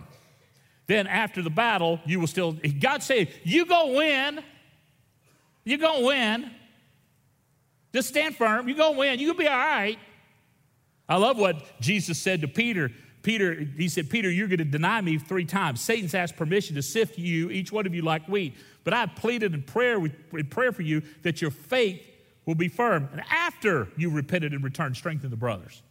Then 0.85 1.07
after 1.07 1.41
the 1.41 1.49
battle, 1.49 1.99
you 2.05 2.19
will 2.19 2.27
still 2.27 2.55
God 2.79 3.01
said, 3.01 3.29
"You 3.43 3.65
go 3.65 3.95
win. 3.97 4.43
You 5.63 5.79
go 5.79 6.05
win." 6.05 6.51
Just 7.95 8.09
stand 8.09 8.35
firm. 8.35 8.67
Going 8.67 8.93
to 8.93 8.99
win. 8.99 9.17
To 9.17 9.33
be 9.33 9.47
all 9.47 9.57
right. 9.57 9.97
I 11.09 11.17
love 11.17 11.39
what 11.39 11.81
Jesus 11.81 12.19
said 12.19 12.41
to 12.41 12.47
Peter. 12.47 12.91
Peter, 13.25 13.55
he 13.75 13.89
said, 13.89 14.07
Peter, 14.07 14.29
you're 14.29 14.47
going 14.47 14.59
to 14.59 14.63
deny 14.63 15.01
me 15.01 15.17
three 15.17 15.45
times. 15.45 15.81
Satan's 15.81 16.13
asked 16.13 16.35
permission 16.35 16.75
to 16.75 16.83
sift 16.83 17.17
you, 17.17 17.49
each 17.49 17.71
one 17.71 17.87
of 17.87 17.95
you, 17.95 18.03
like 18.03 18.27
wheat. 18.27 18.55
But 18.83 18.93
I 18.93 19.07
pleaded 19.07 19.55
in 19.55 19.63
prayer, 19.63 19.97
in 19.97 20.45
prayer 20.45 20.71
for 20.71 20.83
you 20.83 21.01
that 21.23 21.41
your 21.41 21.49
faith 21.49 22.05
will 22.45 22.53
be 22.53 22.67
firm. 22.67 23.09
And 23.11 23.23
after 23.31 23.87
you 23.97 24.11
repented 24.11 24.53
and 24.53 24.63
returned, 24.63 24.95
strengthen 24.95 25.31
the 25.31 25.35
brothers. 25.35 25.81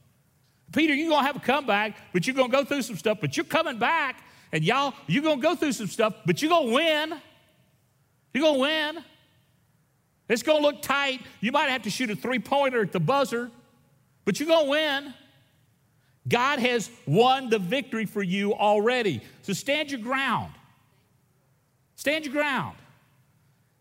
Peter, 0.73 0.95
you're 0.95 1.09
going 1.09 1.23
to 1.23 1.27
have 1.27 1.35
a 1.35 1.41
comeback, 1.41 1.97
but 2.13 2.25
you're 2.25 2.37
going 2.37 2.53
to 2.53 2.57
go 2.57 2.65
through 2.65 2.83
some 2.83 2.95
stuff, 2.95 3.19
but 3.21 3.37
you're 3.37 3.43
coming 3.43 3.81
back. 3.81 4.23
And 4.53 4.63
y'all, 4.63 4.95
you're 5.09 5.25
going 5.25 5.39
to 5.39 5.43
go 5.43 5.57
through 5.57 5.73
some 5.73 5.89
stuff, 5.89 6.15
but 6.25 6.41
you're 6.41 6.51
going 6.51 6.69
to 6.69 6.73
win. 6.73 7.21
You're 8.33 8.45
going 8.45 8.55
to 8.55 8.61
win. 8.61 9.05
It's 10.29 10.45
going 10.45 10.63
to 10.63 10.69
look 10.69 10.83
tight. 10.83 11.21
You 11.41 11.51
might 11.51 11.71
have 11.71 11.83
to 11.83 11.91
shoot 11.91 12.11
a 12.11 12.15
three 12.15 12.39
pointer 12.39 12.81
at 12.81 12.93
the 12.93 13.01
buzzer, 13.01 13.51
but 14.25 14.39
you're 14.39 14.49
going 14.49 14.67
to 14.67 14.71
win. 14.71 15.15
God 16.27 16.59
has 16.59 16.91
won 17.07 17.51
the 17.51 17.59
victory 17.59 18.07
for 18.07 18.23
you 18.23 18.55
already. 18.55 19.21
So 19.43 19.53
stand 19.53 19.91
your 19.91 20.01
ground. 20.01 20.53
Stand 21.97 22.25
your 22.25 22.33
ground. 22.33 22.77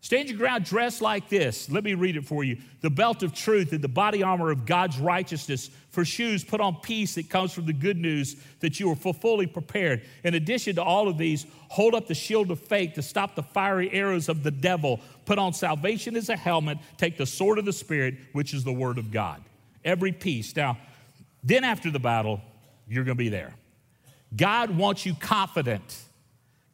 Stand 0.04 0.28
your 0.28 0.36
ground 0.36 0.66
dressed 0.66 1.00
like 1.00 1.30
this. 1.30 1.70
Let 1.70 1.82
me 1.82 1.94
read 1.94 2.16
it 2.16 2.26
for 2.26 2.44
you. 2.44 2.58
The 2.82 2.90
belt 2.90 3.22
of 3.22 3.32
truth 3.32 3.72
and 3.72 3.80
the 3.80 3.88
body 3.88 4.22
armor 4.22 4.50
of 4.50 4.66
God's 4.66 4.98
righteousness. 4.98 5.70
For 5.88 6.04
shoes, 6.04 6.44
put 6.44 6.60
on 6.60 6.76
peace 6.82 7.14
that 7.14 7.30
comes 7.30 7.54
from 7.54 7.64
the 7.64 7.72
good 7.72 7.96
news 7.96 8.36
that 8.60 8.78
you 8.78 8.90
are 8.90 8.96
fully 8.96 9.46
prepared. 9.46 10.02
In 10.22 10.34
addition 10.34 10.74
to 10.74 10.82
all 10.82 11.08
of 11.08 11.16
these, 11.16 11.46
hold 11.68 11.94
up 11.94 12.06
the 12.06 12.14
shield 12.14 12.50
of 12.50 12.60
faith 12.60 12.92
to 12.96 13.02
stop 13.02 13.34
the 13.34 13.42
fiery 13.42 13.90
arrows 13.92 14.28
of 14.28 14.42
the 14.42 14.50
devil. 14.50 15.00
Put 15.24 15.38
on 15.38 15.54
salvation 15.54 16.16
as 16.16 16.28
a 16.28 16.36
helmet. 16.36 16.76
Take 16.98 17.16
the 17.16 17.24
sword 17.24 17.58
of 17.58 17.64
the 17.64 17.72
Spirit, 17.72 18.16
which 18.34 18.52
is 18.52 18.62
the 18.62 18.74
word 18.74 18.98
of 18.98 19.10
God. 19.10 19.42
Every 19.86 20.12
piece. 20.12 20.54
Now, 20.54 20.76
then 21.44 21.62
after 21.62 21.90
the 21.90 22.00
battle, 22.00 22.40
you're 22.88 23.04
going 23.04 23.16
to 23.16 23.22
be 23.22 23.28
there. 23.28 23.54
God 24.34 24.70
wants 24.70 25.06
you 25.06 25.14
confident, 25.14 25.96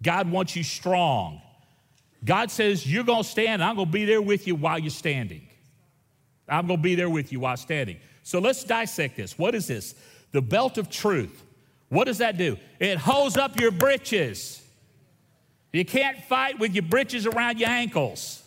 God 0.02 0.30
wants 0.30 0.56
you 0.56 0.62
strong. 0.62 1.42
God 2.24 2.50
says, 2.50 2.90
You're 2.90 3.04
going 3.04 3.22
to 3.22 3.28
stand, 3.28 3.62
I'm 3.62 3.76
going 3.76 3.88
to 3.88 3.92
be 3.92 4.04
there 4.04 4.22
with 4.22 4.46
you 4.46 4.54
while 4.54 4.78
you're 4.78 4.90
standing. 4.90 5.46
I'm 6.48 6.66
going 6.66 6.78
to 6.78 6.82
be 6.82 6.94
there 6.94 7.10
with 7.10 7.32
you 7.32 7.40
while 7.40 7.56
standing. 7.56 7.98
So 8.22 8.38
let's 8.38 8.64
dissect 8.64 9.16
this. 9.16 9.38
What 9.38 9.54
is 9.54 9.66
this? 9.66 9.94
The 10.32 10.42
belt 10.42 10.78
of 10.78 10.90
truth. 10.90 11.44
What 11.88 12.04
does 12.04 12.18
that 12.18 12.36
do? 12.36 12.56
It 12.78 12.98
holds 12.98 13.36
up 13.36 13.60
your 13.60 13.70
britches. 13.70 14.62
You 15.72 15.84
can't 15.84 16.22
fight 16.24 16.58
with 16.58 16.74
your 16.74 16.82
britches 16.82 17.26
around 17.26 17.58
your 17.58 17.68
ankles. 17.68 18.39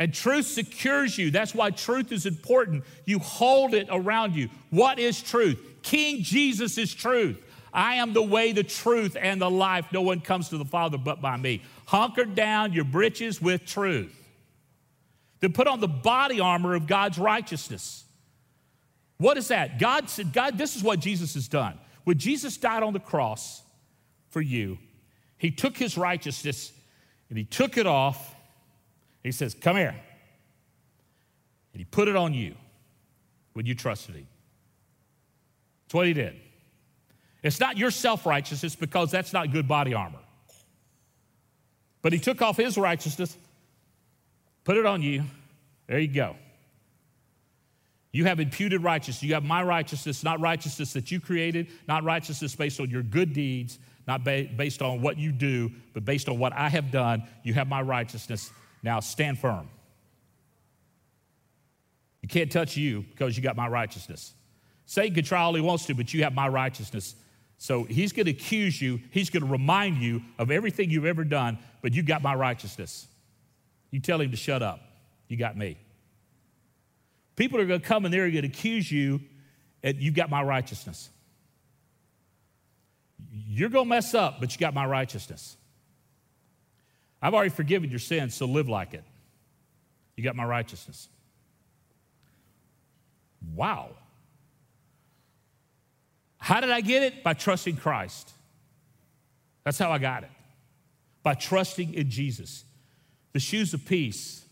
And 0.00 0.14
truth 0.14 0.46
secures 0.46 1.18
you. 1.18 1.30
That's 1.30 1.54
why 1.54 1.72
truth 1.72 2.10
is 2.10 2.24
important. 2.24 2.84
You 3.04 3.18
hold 3.18 3.74
it 3.74 3.86
around 3.90 4.34
you. 4.34 4.48
What 4.70 4.98
is 4.98 5.20
truth? 5.22 5.60
King 5.82 6.22
Jesus 6.22 6.78
is 6.78 6.94
truth. 6.94 7.36
I 7.70 7.96
am 7.96 8.14
the 8.14 8.22
way, 8.22 8.52
the 8.52 8.64
truth, 8.64 9.14
and 9.20 9.38
the 9.42 9.50
life. 9.50 9.92
No 9.92 10.00
one 10.00 10.22
comes 10.22 10.48
to 10.48 10.56
the 10.56 10.64
Father 10.64 10.96
but 10.96 11.20
by 11.20 11.36
me. 11.36 11.62
Hunker 11.84 12.24
down 12.24 12.72
your 12.72 12.84
britches 12.84 13.42
with 13.42 13.66
truth. 13.66 14.16
Then 15.40 15.52
put 15.52 15.66
on 15.66 15.80
the 15.80 15.88
body 15.88 16.40
armor 16.40 16.74
of 16.74 16.86
God's 16.86 17.18
righteousness. 17.18 18.04
What 19.18 19.36
is 19.36 19.48
that? 19.48 19.78
God 19.78 20.08
said, 20.08 20.32
God, 20.32 20.56
this 20.56 20.76
is 20.76 20.82
what 20.82 21.00
Jesus 21.00 21.34
has 21.34 21.46
done. 21.46 21.78
When 22.04 22.16
Jesus 22.16 22.56
died 22.56 22.82
on 22.82 22.94
the 22.94 23.00
cross 23.00 23.62
for 24.30 24.40
you, 24.40 24.78
he 25.36 25.50
took 25.50 25.76
his 25.76 25.98
righteousness 25.98 26.72
and 27.28 27.36
he 27.36 27.44
took 27.44 27.76
it 27.76 27.86
off. 27.86 28.34
He 29.22 29.32
says, 29.32 29.54
Come 29.54 29.76
here. 29.76 29.94
And 31.72 31.80
he 31.80 31.84
put 31.84 32.08
it 32.08 32.16
on 32.16 32.34
you 32.34 32.54
when 33.52 33.66
you 33.66 33.74
trusted 33.74 34.16
him. 34.16 34.26
That's 35.84 35.94
what 35.94 36.06
he 36.06 36.12
did. 36.12 36.36
It's 37.42 37.60
not 37.60 37.78
your 37.78 37.90
self 37.90 38.26
righteousness 38.26 38.76
because 38.76 39.10
that's 39.10 39.32
not 39.32 39.52
good 39.52 39.68
body 39.68 39.94
armor. 39.94 40.18
But 42.02 42.12
he 42.12 42.18
took 42.18 42.40
off 42.42 42.56
his 42.56 42.78
righteousness, 42.78 43.36
put 44.64 44.76
it 44.76 44.86
on 44.86 45.02
you. 45.02 45.24
There 45.86 45.98
you 45.98 46.08
go. 46.08 46.36
You 48.12 48.24
have 48.24 48.40
imputed 48.40 48.82
righteousness. 48.82 49.22
You 49.22 49.34
have 49.34 49.44
my 49.44 49.62
righteousness, 49.62 50.24
not 50.24 50.40
righteousness 50.40 50.92
that 50.94 51.10
you 51.10 51.20
created, 51.20 51.68
not 51.86 52.02
righteousness 52.02 52.54
based 52.56 52.80
on 52.80 52.90
your 52.90 53.02
good 53.02 53.32
deeds, 53.32 53.78
not 54.06 54.24
ba- 54.24 54.48
based 54.56 54.82
on 54.82 55.00
what 55.00 55.16
you 55.16 55.30
do, 55.30 55.70
but 55.92 56.04
based 56.04 56.28
on 56.28 56.38
what 56.38 56.52
I 56.52 56.68
have 56.68 56.90
done. 56.90 57.22
You 57.44 57.54
have 57.54 57.68
my 57.68 57.82
righteousness. 57.82 58.50
Now 58.82 59.00
stand 59.00 59.38
firm. 59.38 59.68
You 62.22 62.28
can't 62.28 62.50
touch 62.50 62.76
you 62.76 63.02
because 63.02 63.36
you 63.36 63.42
got 63.42 63.56
my 63.56 63.68
righteousness. 63.68 64.34
Satan 64.86 65.14
can 65.14 65.24
try 65.24 65.40
all 65.40 65.54
he 65.54 65.60
wants 65.60 65.86
to, 65.86 65.94
but 65.94 66.12
you 66.12 66.24
have 66.24 66.34
my 66.34 66.48
righteousness. 66.48 67.14
So 67.58 67.84
he's 67.84 68.12
going 68.12 68.26
to 68.26 68.32
accuse 68.32 68.80
you. 68.80 69.00
He's 69.10 69.30
going 69.30 69.44
to 69.44 69.50
remind 69.50 69.98
you 69.98 70.22
of 70.38 70.50
everything 70.50 70.90
you've 70.90 71.06
ever 71.06 71.24
done, 71.24 71.58
but 71.82 71.92
you 71.92 72.02
got 72.02 72.22
my 72.22 72.34
righteousness. 72.34 73.06
You 73.90 74.00
tell 74.00 74.20
him 74.20 74.30
to 74.30 74.36
shut 74.36 74.62
up. 74.62 74.80
You 75.28 75.36
got 75.36 75.56
me. 75.56 75.78
People 77.36 77.60
are 77.60 77.66
going 77.66 77.80
to 77.80 77.86
come 77.86 78.04
and 78.04 78.12
they're 78.12 78.30
going 78.30 78.42
to 78.42 78.48
accuse 78.48 78.90
you, 78.90 79.20
and 79.82 79.98
you've 79.98 80.14
got 80.14 80.30
my 80.30 80.42
righteousness. 80.42 81.10
You're 83.32 83.68
going 83.68 83.84
to 83.84 83.88
mess 83.88 84.14
up, 84.14 84.40
but 84.40 84.52
you 84.52 84.58
got 84.58 84.74
my 84.74 84.86
righteousness. 84.86 85.56
I've 87.22 87.34
already 87.34 87.50
forgiven 87.50 87.90
your 87.90 87.98
sins, 87.98 88.34
so 88.34 88.46
live 88.46 88.68
like 88.68 88.94
it. 88.94 89.04
You 90.16 90.24
got 90.24 90.36
my 90.36 90.44
righteousness. 90.44 91.08
Wow. 93.54 93.90
How 96.38 96.60
did 96.60 96.70
I 96.70 96.80
get 96.80 97.02
it? 97.02 97.22
By 97.22 97.34
trusting 97.34 97.76
Christ. 97.76 98.30
That's 99.64 99.78
how 99.78 99.90
I 99.90 99.98
got 99.98 100.24
it. 100.24 100.30
By 101.22 101.34
trusting 101.34 101.94
in 101.94 102.10
Jesus. 102.10 102.64
The 103.32 103.40
shoes 103.40 103.74
of 103.74 103.84
peace. 103.84 104.44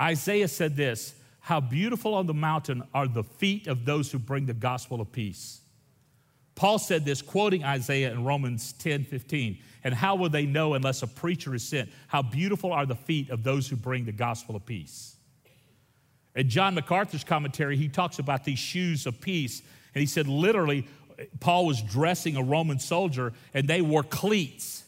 Isaiah 0.00 0.48
said 0.48 0.76
this 0.76 1.14
how 1.40 1.58
beautiful 1.58 2.14
on 2.14 2.26
the 2.26 2.34
mountain 2.34 2.82
are 2.94 3.08
the 3.08 3.24
feet 3.24 3.66
of 3.66 3.84
those 3.84 4.12
who 4.12 4.18
bring 4.18 4.46
the 4.46 4.54
gospel 4.54 5.00
of 5.00 5.10
peace. 5.10 5.59
Paul 6.60 6.78
said 6.78 7.06
this, 7.06 7.22
quoting 7.22 7.64
Isaiah 7.64 8.12
in 8.12 8.22
Romans 8.22 8.74
10 8.74 9.04
15. 9.04 9.56
And 9.82 9.94
how 9.94 10.14
will 10.14 10.28
they 10.28 10.44
know 10.44 10.74
unless 10.74 11.02
a 11.02 11.06
preacher 11.06 11.54
is 11.54 11.66
sent? 11.66 11.88
How 12.06 12.20
beautiful 12.20 12.70
are 12.70 12.84
the 12.84 12.94
feet 12.94 13.30
of 13.30 13.42
those 13.42 13.66
who 13.66 13.76
bring 13.76 14.04
the 14.04 14.12
gospel 14.12 14.54
of 14.54 14.66
peace. 14.66 15.16
In 16.36 16.50
John 16.50 16.74
MacArthur's 16.74 17.24
commentary, 17.24 17.78
he 17.78 17.88
talks 17.88 18.18
about 18.18 18.44
these 18.44 18.58
shoes 18.58 19.06
of 19.06 19.22
peace. 19.22 19.62
And 19.94 20.00
he 20.02 20.06
said, 20.06 20.28
literally, 20.28 20.86
Paul 21.40 21.64
was 21.64 21.80
dressing 21.80 22.36
a 22.36 22.42
Roman 22.42 22.78
soldier 22.78 23.32
and 23.54 23.66
they 23.66 23.80
wore 23.80 24.02
cleats. 24.02 24.84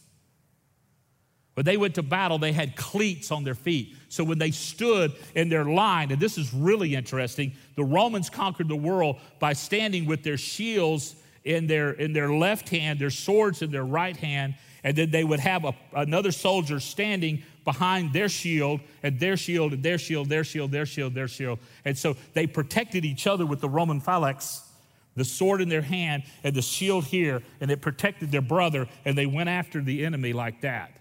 When 1.54 1.64
they 1.64 1.78
went 1.78 1.94
to 1.94 2.02
battle, 2.02 2.36
they 2.36 2.52
had 2.52 2.76
cleats 2.76 3.30
on 3.30 3.44
their 3.44 3.54
feet. 3.54 3.96
So 4.10 4.24
when 4.24 4.36
they 4.36 4.50
stood 4.50 5.14
in 5.34 5.48
their 5.48 5.64
line, 5.64 6.12
and 6.12 6.20
this 6.20 6.36
is 6.36 6.52
really 6.52 6.94
interesting, 6.94 7.54
the 7.76 7.84
Romans 7.84 8.28
conquered 8.28 8.68
the 8.68 8.76
world 8.76 9.20
by 9.38 9.54
standing 9.54 10.04
with 10.04 10.22
their 10.22 10.36
shields 10.36 11.16
in 11.44 11.66
their, 11.66 11.92
in 11.92 12.12
their 12.12 12.32
left 12.32 12.68
hand, 12.68 12.98
their 12.98 13.10
swords 13.10 13.62
in 13.62 13.70
their 13.70 13.84
right 13.84 14.16
hand, 14.16 14.54
and 14.84 14.96
then 14.96 15.10
they 15.10 15.24
would 15.24 15.40
have 15.40 15.64
a, 15.64 15.74
another 15.94 16.32
soldier 16.32 16.80
standing 16.80 17.42
behind 17.64 18.12
their 18.12 18.28
shield, 18.28 18.80
and 19.02 19.20
their 19.20 19.36
shield, 19.36 19.72
and 19.72 19.82
their 19.82 19.98
shield, 19.98 20.28
their 20.28 20.44
shield, 20.44 20.70
their 20.72 20.86
shield, 20.86 21.14
their 21.14 21.28
shield. 21.28 21.58
And 21.84 21.96
so 21.96 22.16
they 22.34 22.46
protected 22.46 23.04
each 23.04 23.26
other 23.26 23.46
with 23.46 23.60
the 23.60 23.68
Roman 23.68 24.00
phalanx, 24.00 24.68
the 25.14 25.24
sword 25.24 25.60
in 25.60 25.68
their 25.68 25.82
hand, 25.82 26.24
and 26.42 26.54
the 26.54 26.62
shield 26.62 27.04
here, 27.04 27.42
and 27.60 27.70
it 27.70 27.80
protected 27.80 28.32
their 28.32 28.40
brother, 28.40 28.88
and 29.04 29.16
they 29.16 29.26
went 29.26 29.48
after 29.48 29.80
the 29.80 30.04
enemy 30.04 30.32
like 30.32 30.62
that 30.62 30.98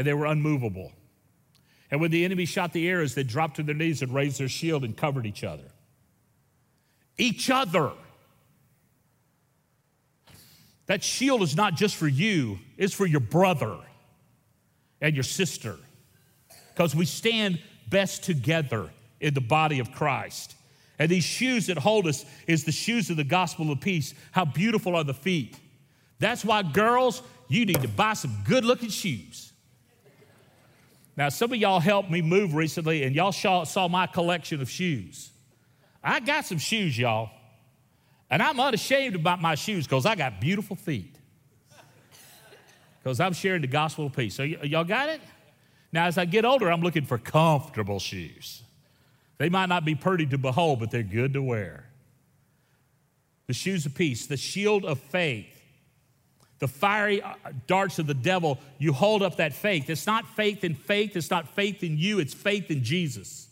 and 0.00 0.06
they 0.06 0.14
were 0.14 0.24
unmovable. 0.24 0.92
And 1.90 2.00
when 2.00 2.10
the 2.10 2.24
enemy 2.24 2.46
shot 2.46 2.72
the 2.72 2.88
arrows, 2.88 3.14
they 3.14 3.22
dropped 3.22 3.56
to 3.56 3.62
their 3.62 3.74
knees 3.74 4.00
and 4.00 4.14
raised 4.14 4.40
their 4.40 4.48
shield 4.48 4.82
and 4.82 4.96
covered 4.96 5.26
each 5.26 5.44
other. 5.44 5.72
Each 7.18 7.50
other. 7.50 7.92
That 10.90 11.04
shield 11.04 11.42
is 11.42 11.54
not 11.54 11.76
just 11.76 11.94
for 11.94 12.08
you, 12.08 12.58
it's 12.76 12.92
for 12.92 13.06
your 13.06 13.20
brother 13.20 13.76
and 15.00 15.14
your 15.14 15.22
sister. 15.22 15.76
Because 16.74 16.96
we 16.96 17.06
stand 17.06 17.60
best 17.88 18.24
together 18.24 18.90
in 19.20 19.32
the 19.32 19.40
body 19.40 19.78
of 19.78 19.92
Christ. 19.92 20.56
And 20.98 21.08
these 21.08 21.22
shoes 21.22 21.68
that 21.68 21.78
hold 21.78 22.08
us 22.08 22.24
is 22.48 22.64
the 22.64 22.72
shoes 22.72 23.08
of 23.08 23.16
the 23.18 23.22
gospel 23.22 23.70
of 23.70 23.80
peace. 23.80 24.14
How 24.32 24.44
beautiful 24.44 24.96
are 24.96 25.04
the 25.04 25.14
feet. 25.14 25.56
That's 26.18 26.44
why, 26.44 26.64
girls, 26.64 27.22
you 27.46 27.64
need 27.66 27.82
to 27.82 27.88
buy 27.88 28.14
some 28.14 28.36
good 28.44 28.64
looking 28.64 28.90
shoes. 28.90 29.52
Now, 31.16 31.28
some 31.28 31.52
of 31.52 31.58
y'all 31.60 31.78
helped 31.78 32.10
me 32.10 32.20
move 32.20 32.56
recently, 32.56 33.04
and 33.04 33.14
y'all 33.14 33.30
saw 33.30 33.86
my 33.86 34.08
collection 34.08 34.60
of 34.60 34.68
shoes. 34.68 35.30
I 36.02 36.18
got 36.18 36.46
some 36.46 36.58
shoes, 36.58 36.98
y'all, 36.98 37.30
and 38.30 38.42
I'm 38.42 38.58
unashamed 38.60 39.14
about 39.16 39.40
my 39.40 39.54
shoes 39.54 39.86
because 39.86 40.06
I 40.06 40.14
got 40.14 40.40
beautiful 40.40 40.76
feet. 40.76 41.16
Because 43.02 43.18
I'm 43.18 43.32
sharing 43.32 43.62
the 43.62 43.66
gospel 43.66 44.06
of 44.06 44.12
peace. 44.14 44.34
So, 44.34 44.42
y- 44.42 44.58
y'all 44.62 44.84
got 44.84 45.08
it? 45.08 45.20
Now, 45.92 46.06
as 46.06 46.18
I 46.18 46.26
get 46.26 46.44
older, 46.44 46.70
I'm 46.70 46.82
looking 46.82 47.04
for 47.04 47.18
comfortable 47.18 47.98
shoes. 47.98 48.62
They 49.38 49.48
might 49.48 49.68
not 49.68 49.84
be 49.84 49.94
pretty 49.94 50.26
to 50.26 50.38
behold, 50.38 50.80
but 50.80 50.90
they're 50.90 51.02
good 51.02 51.32
to 51.32 51.42
wear. 51.42 51.86
The 53.46 53.54
shoes 53.54 53.86
of 53.86 53.94
peace, 53.94 54.26
the 54.26 54.36
shield 54.36 54.84
of 54.84 55.00
faith 55.00 55.60
the 56.60 56.68
fiery 56.68 57.22
uh, 57.22 57.34
darts 57.66 57.98
of 57.98 58.06
the 58.06 58.14
devil, 58.14 58.58
you 58.78 58.92
hold 58.92 59.22
up 59.22 59.36
that 59.36 59.52
faith. 59.52 59.90
It's 59.90 60.06
not 60.06 60.26
faith 60.36 60.62
in 60.62 60.74
faith, 60.74 61.16
it's 61.16 61.30
not 61.30 61.48
faith 61.48 61.82
in 61.82 61.98
you, 61.98 62.20
it's 62.20 62.34
faith 62.34 62.70
in 62.70 62.84
Jesus. 62.84 63.48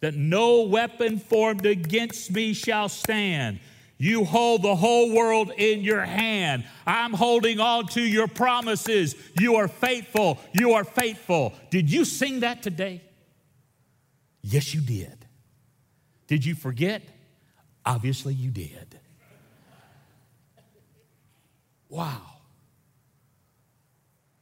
That 0.00 0.14
no 0.14 0.62
weapon 0.62 1.18
formed 1.18 1.64
against 1.64 2.30
me 2.30 2.52
shall 2.52 2.88
stand. 2.88 3.60
You 3.98 4.24
hold 4.24 4.62
the 4.62 4.76
whole 4.76 5.12
world 5.12 5.50
in 5.56 5.80
your 5.80 6.02
hand. 6.02 6.64
I'm 6.86 7.12
holding 7.12 7.58
on 7.58 7.88
to 7.88 8.00
your 8.00 8.28
promises. 8.28 9.16
You 9.38 9.56
are 9.56 9.66
faithful. 9.66 10.38
You 10.52 10.74
are 10.74 10.84
faithful. 10.84 11.52
Did 11.70 11.90
you 11.90 12.04
sing 12.04 12.40
that 12.40 12.62
today? 12.62 13.02
Yes, 14.40 14.72
you 14.72 14.80
did. 14.80 15.26
Did 16.28 16.44
you 16.44 16.54
forget? 16.54 17.02
Obviously, 17.84 18.34
you 18.34 18.50
did. 18.50 19.00
Wow. 21.88 22.22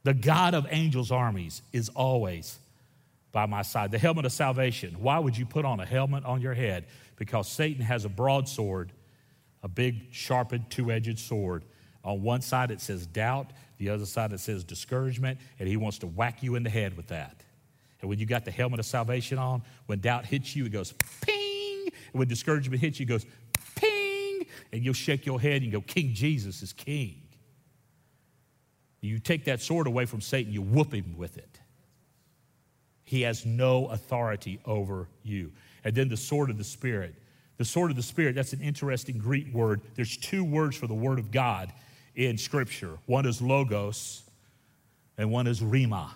The 0.03 0.13
God 0.13 0.53
of 0.53 0.67
angels' 0.69 1.11
armies 1.11 1.61
is 1.73 1.89
always 1.89 2.59
by 3.31 3.45
my 3.45 3.61
side. 3.61 3.91
The 3.91 3.97
helmet 3.97 4.25
of 4.25 4.31
salvation. 4.31 4.97
Why 4.99 5.19
would 5.19 5.37
you 5.37 5.45
put 5.45 5.65
on 5.65 5.79
a 5.79 5.85
helmet 5.85 6.25
on 6.25 6.41
your 6.41 6.53
head? 6.53 6.85
Because 7.15 7.49
Satan 7.49 7.83
has 7.83 8.05
a 8.05 8.09
broadsword, 8.09 8.91
a 9.67 9.69
big, 9.69 10.13
sharpened, 10.13 10.63
two 10.69 10.91
edged 10.91 11.19
sword. 11.19 11.65
On 12.05 12.23
one 12.23 12.39
side 12.41 12.71
it 12.71 12.79
says 12.79 13.05
doubt, 13.05 13.51
the 13.79 13.89
other 13.89 14.05
side 14.05 14.31
it 14.31 14.39
says 14.39 14.63
discouragement, 14.63 15.39
and 15.59 15.67
he 15.67 15.75
wants 15.75 15.97
to 15.99 16.07
whack 16.07 16.41
you 16.41 16.55
in 16.55 16.63
the 16.63 16.69
head 16.69 16.95
with 16.95 17.07
that. 17.07 17.43
And 17.99 18.07
when 18.09 18.17
you 18.17 18.25
got 18.25 18.45
the 18.45 18.51
helmet 18.51 18.79
of 18.79 18.85
salvation 18.85 19.37
on, 19.37 19.61
when 19.87 19.99
doubt 19.99 20.25
hits 20.25 20.55
you, 20.55 20.65
it 20.65 20.71
goes 20.71 20.93
ping. 21.19 21.89
And 22.13 22.13
when 22.13 22.29
discouragement 22.29 22.79
hits 22.79 22.97
you, 22.97 23.03
it 23.03 23.09
goes 23.09 23.25
ping. 23.75 24.45
And 24.71 24.85
you'll 24.85 24.93
shake 24.93 25.25
your 25.25 25.41
head 25.41 25.63
and 25.63 25.71
go, 25.71 25.81
King 25.81 26.13
Jesus 26.13 26.63
is 26.63 26.71
king. 26.71 27.21
You 29.01 29.19
take 29.19 29.43
that 29.45 29.61
sword 29.61 29.87
away 29.87 30.05
from 30.05 30.21
Satan, 30.21 30.53
you 30.53 30.61
whoop 30.61 30.93
him 30.93 31.17
with 31.17 31.37
it. 31.37 31.59
He 33.03 33.23
has 33.23 33.45
no 33.45 33.87
authority 33.87 34.61
over 34.63 35.09
you. 35.23 35.51
And 35.83 35.93
then 35.93 36.07
the 36.07 36.17
sword 36.17 36.49
of 36.49 36.57
the 36.57 36.63
Spirit. 36.63 37.15
The 37.57 37.65
sword 37.65 37.91
of 37.91 37.97
the 37.97 38.03
Spirit, 38.03 38.35
that's 38.35 38.53
an 38.53 38.61
interesting 38.61 39.17
Greek 39.17 39.53
word. 39.53 39.81
There's 39.95 40.15
two 40.17 40.43
words 40.43 40.77
for 40.77 40.87
the 40.87 40.93
Word 40.93 41.19
of 41.19 41.31
God 41.31 41.71
in 42.15 42.37
Scripture 42.37 42.97
one 43.05 43.25
is 43.25 43.41
logos, 43.41 44.23
and 45.17 45.31
one 45.31 45.47
is 45.47 45.61
rhema. 45.61 46.09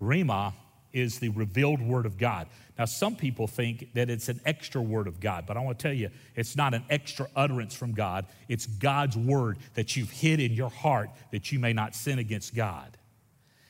Rhema 0.00 0.52
is 0.92 1.18
the 1.18 1.28
revealed 1.30 1.80
word 1.80 2.06
of 2.06 2.18
God. 2.18 2.48
Now, 2.78 2.84
some 2.84 3.16
people 3.16 3.46
think 3.46 3.92
that 3.94 4.08
it's 4.08 4.28
an 4.28 4.40
extra 4.44 4.80
word 4.80 5.06
of 5.06 5.20
God, 5.20 5.44
but 5.46 5.56
I 5.56 5.60
want 5.60 5.78
to 5.78 5.82
tell 5.82 5.92
you, 5.92 6.10
it's 6.34 6.56
not 6.56 6.74
an 6.74 6.84
extra 6.90 7.26
utterance 7.34 7.74
from 7.74 7.92
God. 7.92 8.26
It's 8.48 8.66
God's 8.66 9.16
word 9.16 9.58
that 9.74 9.96
you've 9.96 10.10
hid 10.10 10.40
in 10.40 10.52
your 10.52 10.70
heart 10.70 11.10
that 11.32 11.52
you 11.52 11.58
may 11.58 11.72
not 11.72 11.94
sin 11.94 12.18
against 12.18 12.54
God. 12.54 12.97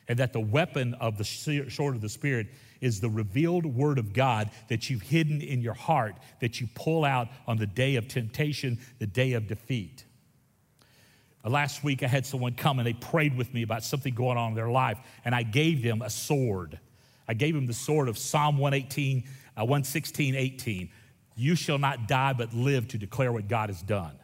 And 0.09 0.18
that 0.18 0.32
the 0.32 0.40
weapon 0.40 0.94
of 0.94 1.18
the 1.18 1.24
sword 1.24 1.94
of 1.94 2.00
the 2.00 2.09
Spirit 2.09 2.48
is 2.80 3.00
the 3.00 3.11
revealed 3.11 3.66
word 3.66 3.98
of 3.98 4.12
God 4.12 4.50
that 4.68 4.88
you've 4.88 5.02
hidden 5.02 5.40
in 5.40 5.61
your 5.61 5.74
heart 5.74 6.16
that 6.40 6.61
you 6.61 6.68
pull 6.74 7.04
out 7.04 7.28
on 7.46 7.59
the 7.59 7.66
day 7.66 7.96
of 7.96 8.09
temptation, 8.09 8.78
the 8.98 9.06
day 9.06 9.34
of 9.34 9.46
defeat. 9.46 10.04
Uh, 11.44 11.50
last 11.50 11.84
week, 11.84 12.02
I 12.02 12.06
had 12.06 12.26
someone 12.26 12.54
come 12.54 12.78
and 12.78 12.86
they 12.86 12.94
prayed 12.94 13.36
with 13.36 13.52
me 13.52 13.62
about 13.62 13.84
something 13.84 14.14
going 14.14 14.38
on 14.38 14.50
in 14.50 14.54
their 14.54 14.70
life, 14.70 14.98
and 15.24 15.34
I 15.34 15.42
gave 15.42 15.82
them 15.82 16.02
a 16.02 16.11
sword. 16.11 16.78
I 17.26 17.34
gave 17.34 17.54
them 17.54 17.66
the 17.66 17.74
sword 17.74 18.09
of 18.09 18.16
Psalm 18.16 18.59
118, 18.59 19.24
uh, 19.56 19.64
116, 19.64 20.34
18. 20.34 20.90
You 21.36 21.54
shall 21.54 21.78
not 21.78 22.09
die, 22.09 22.32
but 22.32 22.54
live 22.54 22.88
to 22.88 22.98
declare 22.98 23.32
what 23.32 23.48
God 23.48 23.68
has 23.68 23.82
done. 23.82 24.18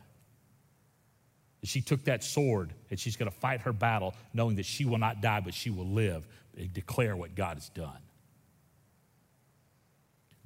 And 1.64 1.68
she 1.70 1.80
took 1.80 2.04
that 2.04 2.22
sword 2.22 2.74
and 2.90 3.00
she's 3.00 3.16
going 3.16 3.30
to 3.30 3.34
fight 3.38 3.62
her 3.62 3.72
battle, 3.72 4.14
knowing 4.34 4.56
that 4.56 4.66
she 4.66 4.84
will 4.84 4.98
not 4.98 5.22
die, 5.22 5.40
but 5.40 5.54
she 5.54 5.70
will 5.70 5.86
live 5.86 6.26
and 6.58 6.70
declare 6.74 7.16
what 7.16 7.34
God 7.34 7.56
has 7.56 7.70
done. 7.70 7.96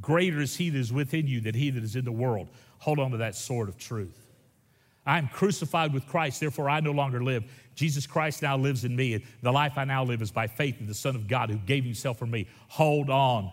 Greater 0.00 0.40
is 0.40 0.54
he 0.54 0.70
that 0.70 0.78
is 0.78 0.92
within 0.92 1.26
you 1.26 1.40
than 1.40 1.56
he 1.56 1.70
that 1.70 1.82
is 1.82 1.96
in 1.96 2.04
the 2.04 2.12
world. 2.12 2.50
Hold 2.78 3.00
on 3.00 3.10
to 3.10 3.16
that 3.16 3.34
sword 3.34 3.68
of 3.68 3.76
truth. 3.76 4.16
I 5.04 5.18
am 5.18 5.26
crucified 5.26 5.92
with 5.92 6.06
Christ, 6.06 6.38
therefore 6.38 6.70
I 6.70 6.78
no 6.78 6.92
longer 6.92 7.20
live. 7.20 7.42
Jesus 7.74 8.06
Christ 8.06 8.40
now 8.40 8.56
lives 8.56 8.84
in 8.84 8.94
me. 8.94 9.14
and 9.14 9.24
The 9.42 9.50
life 9.50 9.72
I 9.76 9.82
now 9.82 10.04
live 10.04 10.22
is 10.22 10.30
by 10.30 10.46
faith 10.46 10.76
in 10.78 10.86
the 10.86 10.94
Son 10.94 11.16
of 11.16 11.26
God 11.26 11.50
who 11.50 11.56
gave 11.56 11.82
himself 11.82 12.20
for 12.20 12.26
me. 12.26 12.46
Hold 12.68 13.10
on 13.10 13.50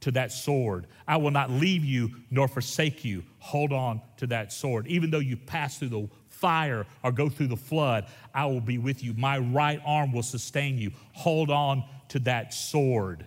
to 0.00 0.10
that 0.12 0.30
sword. 0.30 0.86
I 1.06 1.16
will 1.16 1.30
not 1.30 1.50
leave 1.50 1.84
you 1.84 2.10
nor 2.30 2.48
forsake 2.48 3.04
you. 3.04 3.24
Hold 3.38 3.72
on 3.72 4.00
to 4.18 4.26
that 4.28 4.52
sword. 4.52 4.86
Even 4.88 5.10
though 5.10 5.18
you 5.18 5.36
pass 5.36 5.78
through 5.78 5.88
the 5.88 6.08
fire 6.40 6.86
or 7.02 7.12
go 7.12 7.28
through 7.28 7.48
the 7.48 7.56
flood, 7.56 8.06
I 8.34 8.46
will 8.46 8.60
be 8.60 8.78
with 8.78 9.02
you. 9.02 9.14
My 9.14 9.38
right 9.38 9.80
arm 9.84 10.12
will 10.12 10.22
sustain 10.22 10.78
you. 10.78 10.92
Hold 11.12 11.50
on 11.50 11.84
to 12.08 12.18
that 12.20 12.54
sword. 12.54 13.26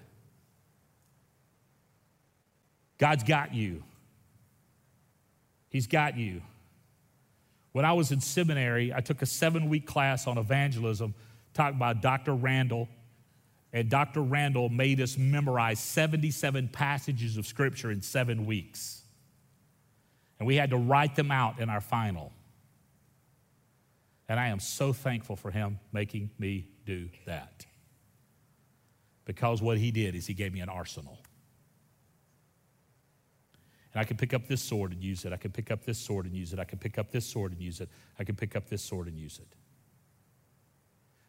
God's 2.97 3.23
got 3.23 3.53
you. 3.53 3.83
He's 5.69 5.87
got 5.87 6.17
you. 6.17 6.41
When 7.71 7.85
I 7.85 7.93
was 7.93 8.11
in 8.11 8.19
seminary, 8.19 8.93
I 8.93 8.99
took 8.99 9.21
a 9.21 9.25
seven 9.25 9.69
week 9.69 9.85
class 9.87 10.27
on 10.27 10.37
evangelism 10.37 11.15
taught 11.53 11.79
by 11.79 11.93
Dr. 11.93 12.33
Randall. 12.33 12.89
And 13.73 13.89
Dr. 13.89 14.21
Randall 14.21 14.67
made 14.67 14.99
us 14.99 15.17
memorize 15.17 15.79
77 15.79 16.69
passages 16.69 17.37
of 17.37 17.47
scripture 17.47 17.89
in 17.89 18.01
seven 18.01 18.45
weeks. 18.45 19.01
And 20.39 20.47
we 20.47 20.57
had 20.57 20.71
to 20.71 20.77
write 20.77 21.15
them 21.15 21.31
out 21.31 21.59
in 21.59 21.69
our 21.69 21.79
final. 21.79 22.33
And 24.31 24.39
I 24.39 24.47
am 24.47 24.61
so 24.61 24.93
thankful 24.93 25.35
for 25.35 25.51
him 25.51 25.77
making 25.91 26.29
me 26.39 26.69
do 26.85 27.09
that. 27.25 27.65
Because 29.25 29.61
what 29.61 29.77
he 29.77 29.91
did 29.91 30.15
is 30.15 30.25
he 30.25 30.33
gave 30.33 30.53
me 30.53 30.61
an 30.61 30.69
arsenal. 30.69 31.19
And 33.91 33.99
I 33.99 34.05
can 34.05 34.15
pick 34.15 34.33
up 34.33 34.47
this 34.47 34.61
sword 34.61 34.93
and 34.93 35.03
use 35.03 35.25
it. 35.25 35.33
I 35.33 35.35
can 35.35 35.51
pick 35.51 35.69
up 35.69 35.83
this 35.83 35.97
sword 35.97 36.27
and 36.27 36.33
use 36.33 36.53
it. 36.53 36.59
I 36.59 36.63
can 36.63 36.79
pick 36.79 36.97
up 36.97 37.11
this 37.11 37.25
sword 37.25 37.51
and 37.51 37.61
use 37.61 37.81
it. 37.81 37.89
I 38.19 38.23
can 38.23 38.37
pick 38.37 38.55
up 38.55 38.69
this 38.69 38.81
sword 38.81 39.07
and 39.07 39.17
use 39.19 39.37
it. 39.37 39.53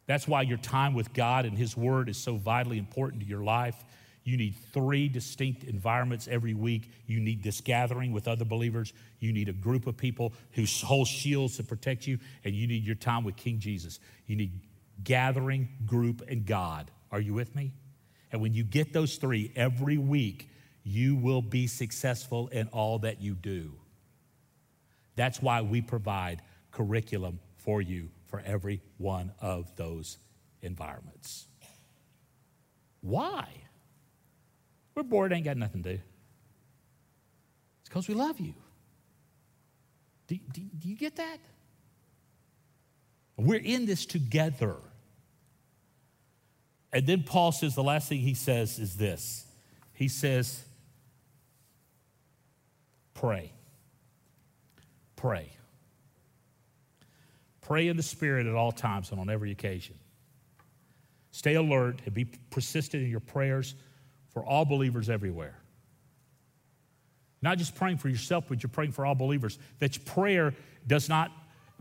That's 0.07 0.29
why 0.29 0.43
your 0.43 0.59
time 0.59 0.95
with 0.95 1.13
God 1.13 1.45
and 1.45 1.59
His 1.59 1.77
Word 1.77 2.09
is 2.09 2.17
so 2.17 2.37
vitally 2.37 2.79
important 2.79 3.25
to 3.25 3.29
your 3.29 3.43
life. 3.43 3.85
You 4.25 4.37
need 4.37 4.55
three 4.73 5.09
distinct 5.09 5.65
environments 5.65 6.29
every 6.29 6.55
week. 6.55 6.91
You 7.07 7.19
need 7.21 7.43
this 7.43 7.61
gathering 7.61 8.13
with 8.13 8.29
other 8.29 8.45
believers. 8.45 8.93
You 9.19 9.33
need 9.33 9.49
a 9.49 9.53
group 9.53 9.87
of 9.87 9.97
people 9.97 10.33
who 10.53 10.65
hold 10.85 11.09
shields 11.09 11.57
to 11.57 11.65
protect 11.65 12.07
you. 12.07 12.19
And 12.45 12.55
you 12.55 12.67
need 12.67 12.85
your 12.85 12.95
time 12.95 13.25
with 13.25 13.37
King 13.37 13.59
Jesus. 13.59 13.99
You 14.27 14.37
need 14.37 14.61
gathering, 15.03 15.69
group, 15.87 16.23
and 16.29 16.47
God. 16.47 16.91
Are 17.11 17.21
you 17.21 17.35
with 17.35 17.55
me? 17.57 17.73
And 18.31 18.41
when 18.41 18.55
you 18.55 18.65
get 18.65 18.93
those 18.93 19.17
three 19.17 19.53
every 19.57 19.99
week, 19.99 20.49
you 20.85 21.17
will 21.17 21.43
be 21.43 21.67
successful 21.67 22.49
in 22.49 22.69
all 22.69 23.01
that 23.01 23.21
you 23.21 23.35
do. 23.35 23.73
That's 25.17 25.43
why 25.43 25.63
we 25.63 25.81
provide 25.83 26.43
curriculum 26.71 27.41
for 27.57 27.83
you 27.83 28.09
for 28.27 28.41
every 28.41 28.81
one 28.99 29.33
of 29.41 29.75
those 29.77 30.19
environments. 30.63 31.47
Why? 33.01 33.49
We're 34.95 35.03
bored, 35.03 35.33
ain't 35.33 35.45
got 35.45 35.57
nothing 35.57 35.83
to 35.83 35.97
do. 35.97 36.01
It's 37.81 37.89
because 37.89 38.09
we 38.09 38.15
love 38.15 38.39
you. 38.41 38.55
Do, 40.27 40.37
do, 40.53 40.61
do 40.79 40.89
you 40.89 40.97
get 40.97 41.17
that? 41.17 41.39
We're 43.37 43.61
in 43.61 43.87
this 43.87 44.07
together. 44.07 44.77
And 46.93 47.07
then 47.07 47.23
Paul 47.23 47.53
says 47.53 47.75
the 47.75 47.83
last 47.83 48.09
thing 48.09 48.21
he 48.21 48.35
says 48.35 48.79
is 48.79 48.97
this. 48.97 49.47
He 49.95 50.09
says, 50.09 50.63
Pray. 53.15 53.53
Pray. 55.17 55.53
Pray 57.61 57.89
in 57.89 57.97
the 57.97 58.03
Spirit 58.03 58.47
at 58.47 58.55
all 58.55 58.73
times 58.73 59.11
and 59.11 59.21
on 59.21 59.31
every 59.31 59.53
occasion. 59.53 59.95
Stay 61.31 61.55
alert 61.55 62.01
and 62.05 62.13
be 62.13 62.27
persistent 62.51 63.03
in 63.05 63.09
your 63.09 63.21
prayers 63.21 63.75
for 64.33 64.45
all 64.45 64.65
believers 64.65 65.11
everywhere. 65.11 65.55
Not 67.41 67.59
just 67.59 67.75
praying 67.75 67.99
for 67.99 68.09
yourself, 68.09 68.45
but 68.49 68.63
you're 68.63 68.71
praying 68.71 68.93
for 68.93 69.05
all 69.05 69.15
believers. 69.15 69.59
That 69.81 70.05
prayer 70.05 70.55
does 70.87 71.09
not, 71.09 71.33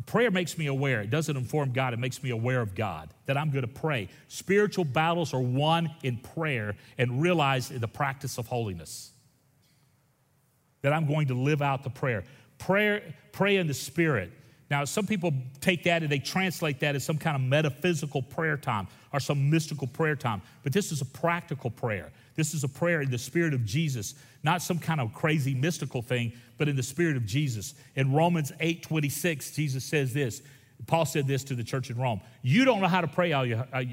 prayer 0.08 0.32
makes 0.32 0.58
me 0.58 0.66
aware. 0.68 1.02
It 1.02 1.12
doesn't 1.12 1.38
inform 1.38 1.72
God, 1.72 1.94
it 1.94 2.00
makes 2.00 2.24
me 2.24 2.32
aware 2.32 2.62
of 2.62 2.74
God, 2.74 3.14
that 3.28 3.38
I'm 3.38 3.52
going 3.52 3.62
to 3.62 3.68
pray. 3.68 4.10
Spiritual 4.28 4.86
battles 4.86 5.34
are 5.34 5.42
won 5.42 5.92
in 6.04 6.18
prayer 6.18 6.76
and 6.98 7.22
realized 7.22 7.72
in 7.72 7.80
the 7.80 7.88
practice 7.88 8.38
of 8.38 8.48
holiness 8.48 9.12
that 10.82 10.94
I'm 10.94 11.06
going 11.06 11.28
to 11.28 11.36
live 11.36 11.62
out 11.62 11.84
the 11.84 11.90
prayer. 11.90 12.24
Prayer, 12.58 13.04
pray 13.32 13.58
in 13.58 13.68
the 13.68 13.74
Spirit. 13.74 14.32
Now, 14.70 14.86
some 14.86 15.06
people 15.06 15.34
take 15.60 15.84
that 15.84 16.02
and 16.02 16.12
they 16.12 16.20
translate 16.20 16.80
that 16.80 16.96
as 16.96 17.04
some 17.04 17.18
kind 17.18 17.36
of 17.36 17.42
metaphysical 17.42 18.22
prayer 18.22 18.58
time 18.58 18.88
or 19.14 19.20
some 19.20 19.50
mystical 19.50 19.88
prayer 19.88 20.16
time. 20.16 20.42
But 20.64 20.74
this 20.74 20.92
is 20.92 21.02
a 21.02 21.06
practical 21.06 21.70
prayer. 21.70 22.12
This 22.42 22.56
is 22.56 22.64
a 22.64 22.68
prayer 22.68 23.04
in 23.04 23.12
the 23.12 23.20
Spirit 23.20 23.54
of 23.54 23.66
Jesus, 23.66 24.16
not 24.42 24.64
some 24.64 24.80
kind 24.80 25.00
of 25.00 25.14
crazy 25.14 25.54
mystical 25.54 26.02
thing, 26.02 26.34
but 26.58 26.68
in 26.68 26.76
the 26.76 26.82
Spirit 26.82 27.16
of 27.16 27.24
Jesus. 27.24 27.76
In 27.96 28.14
Romans 28.14 28.52
8 28.60 28.82
26, 28.82 29.52
Jesus 29.52 29.84
says 29.84 30.12
this. 30.12 30.42
Paul 30.88 31.06
said 31.06 31.28
this 31.28 31.44
to 31.44 31.54
the 31.54 31.64
church 31.64 31.92
in 31.92 32.00
Rome 32.00 32.20
You 32.42 32.66
don't 32.66 32.82
know 32.82 32.88
how 32.88 33.02
to 33.02 33.08
pray 33.08 33.32
uh, 33.32 33.44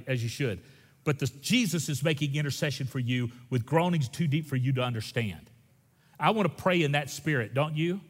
as 0.07 0.23
you 0.23 0.31
should, 0.31 0.61
but 1.05 1.19
the, 1.19 1.27
Jesus 1.43 1.91
is 1.91 2.03
making 2.03 2.37
intercession 2.37 2.87
for 2.87 2.99
you 2.99 3.31
with 3.51 3.67
groanings 3.67 4.09
too 4.09 4.27
deep 4.27 4.47
for 4.47 4.57
you 4.57 4.73
to 4.73 4.81
understand. 4.81 5.51
I 6.19 6.31
want 6.31 6.49
to 6.49 6.63
pray 6.63 6.83
in 6.83 6.93
that 6.93 7.11
spirit, 7.11 7.53
don't 7.53 7.77
you? 7.77 8.01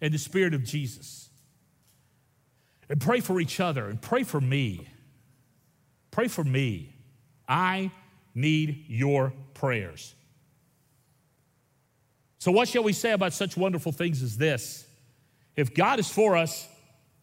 In 0.00 0.12
the 0.12 0.18
spirit 0.18 0.54
of 0.54 0.62
Jesus. 0.62 1.28
And 2.88 3.00
pray 3.00 3.18
for 3.18 3.40
each 3.40 3.58
other 3.58 3.88
and 3.88 4.00
pray 4.00 4.22
for 4.22 4.40
me. 4.40 4.86
Pray 6.12 6.28
for 6.28 6.44
me. 6.44 6.94
I 7.48 7.90
need 8.34 8.84
your 8.88 9.32
prayers. 9.54 10.14
So, 12.38 12.52
what 12.52 12.68
shall 12.68 12.82
we 12.82 12.92
say 12.92 13.12
about 13.12 13.32
such 13.32 13.56
wonderful 13.56 13.92
things 13.92 14.22
as 14.22 14.36
this? 14.36 14.86
If 15.56 15.74
God 15.74 15.98
is 15.98 16.08
for 16.08 16.36
us, 16.36 16.68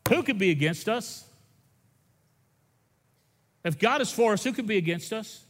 who 0.09 0.23
can 0.23 0.37
be 0.37 0.51
against 0.51 0.89
us? 0.89 1.25
If 3.63 3.77
God 3.77 4.01
is 4.01 4.11
for 4.11 4.33
us, 4.33 4.43
who 4.43 4.53
can 4.53 4.65
be 4.65 4.77
against 4.77 5.13
us? 5.13 5.43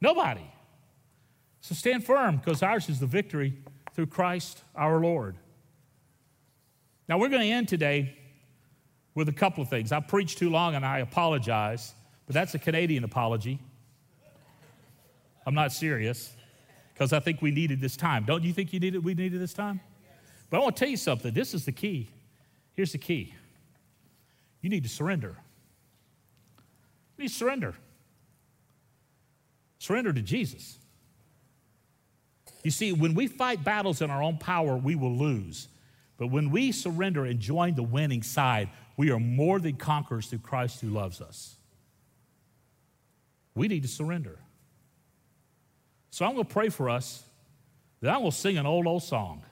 Nobody. 0.00 0.46
So 1.60 1.74
stand 1.74 2.04
firm 2.04 2.38
because 2.38 2.62
ours 2.62 2.88
is 2.88 2.98
the 2.98 3.06
victory 3.06 3.54
through 3.94 4.06
Christ 4.06 4.62
our 4.74 4.98
Lord. 4.98 5.36
Now, 7.08 7.18
we're 7.18 7.28
going 7.28 7.42
to 7.42 7.48
end 7.48 7.68
today 7.68 8.16
with 9.14 9.28
a 9.28 9.32
couple 9.32 9.62
of 9.62 9.68
things. 9.68 9.92
I 9.92 10.00
preached 10.00 10.38
too 10.38 10.50
long 10.50 10.74
and 10.74 10.84
I 10.84 11.00
apologize, 11.00 11.92
but 12.26 12.34
that's 12.34 12.54
a 12.54 12.58
Canadian 12.58 13.04
apology. 13.04 13.60
I'm 15.46 15.54
not 15.54 15.72
serious 15.72 16.34
because 16.92 17.12
I 17.12 17.20
think 17.20 17.42
we 17.42 17.50
needed 17.50 17.80
this 17.80 17.96
time. 17.96 18.24
Don't 18.24 18.44
you 18.44 18.52
think 18.52 18.72
you 18.72 18.80
needed, 18.80 19.04
we 19.04 19.14
needed 19.14 19.40
this 19.40 19.54
time? 19.54 19.80
But 20.50 20.58
I 20.58 20.60
want 20.60 20.76
to 20.76 20.80
tell 20.80 20.90
you 20.90 20.96
something. 20.96 21.32
This 21.32 21.54
is 21.54 21.64
the 21.64 21.72
key. 21.72 22.10
Here's 22.74 22.92
the 22.92 22.98
key 22.98 23.34
you 24.60 24.70
need 24.70 24.84
to 24.84 24.88
surrender. 24.88 25.36
You 27.16 27.24
need 27.24 27.28
to 27.28 27.34
surrender. 27.34 27.74
Surrender 29.78 30.12
to 30.12 30.22
Jesus. 30.22 30.78
You 32.62 32.70
see, 32.70 32.92
when 32.92 33.14
we 33.14 33.26
fight 33.26 33.64
battles 33.64 34.00
in 34.00 34.10
our 34.10 34.22
own 34.22 34.38
power, 34.38 34.76
we 34.76 34.94
will 34.94 35.16
lose. 35.16 35.66
But 36.16 36.28
when 36.28 36.50
we 36.50 36.70
surrender 36.70 37.24
and 37.24 37.40
join 37.40 37.74
the 37.74 37.82
winning 37.82 38.22
side, 38.22 38.70
we 38.96 39.10
are 39.10 39.18
more 39.18 39.58
than 39.58 39.74
conquerors 39.74 40.26
through 40.26 40.38
Christ 40.40 40.80
who 40.80 40.88
loves 40.88 41.20
us. 41.20 41.56
We 43.56 43.66
need 43.66 43.82
to 43.82 43.88
surrender. 43.88 44.38
So 46.12 46.26
I'm 46.26 46.34
going 46.34 46.44
to 46.44 46.52
pray 46.52 46.68
for 46.68 46.90
us. 46.90 47.24
Then 48.02 48.12
I'm 48.12 48.20
going 48.20 48.32
to 48.32 48.36
sing 48.36 48.58
an 48.58 48.66
old, 48.66 48.86
old 48.86 49.02
song. 49.02 49.42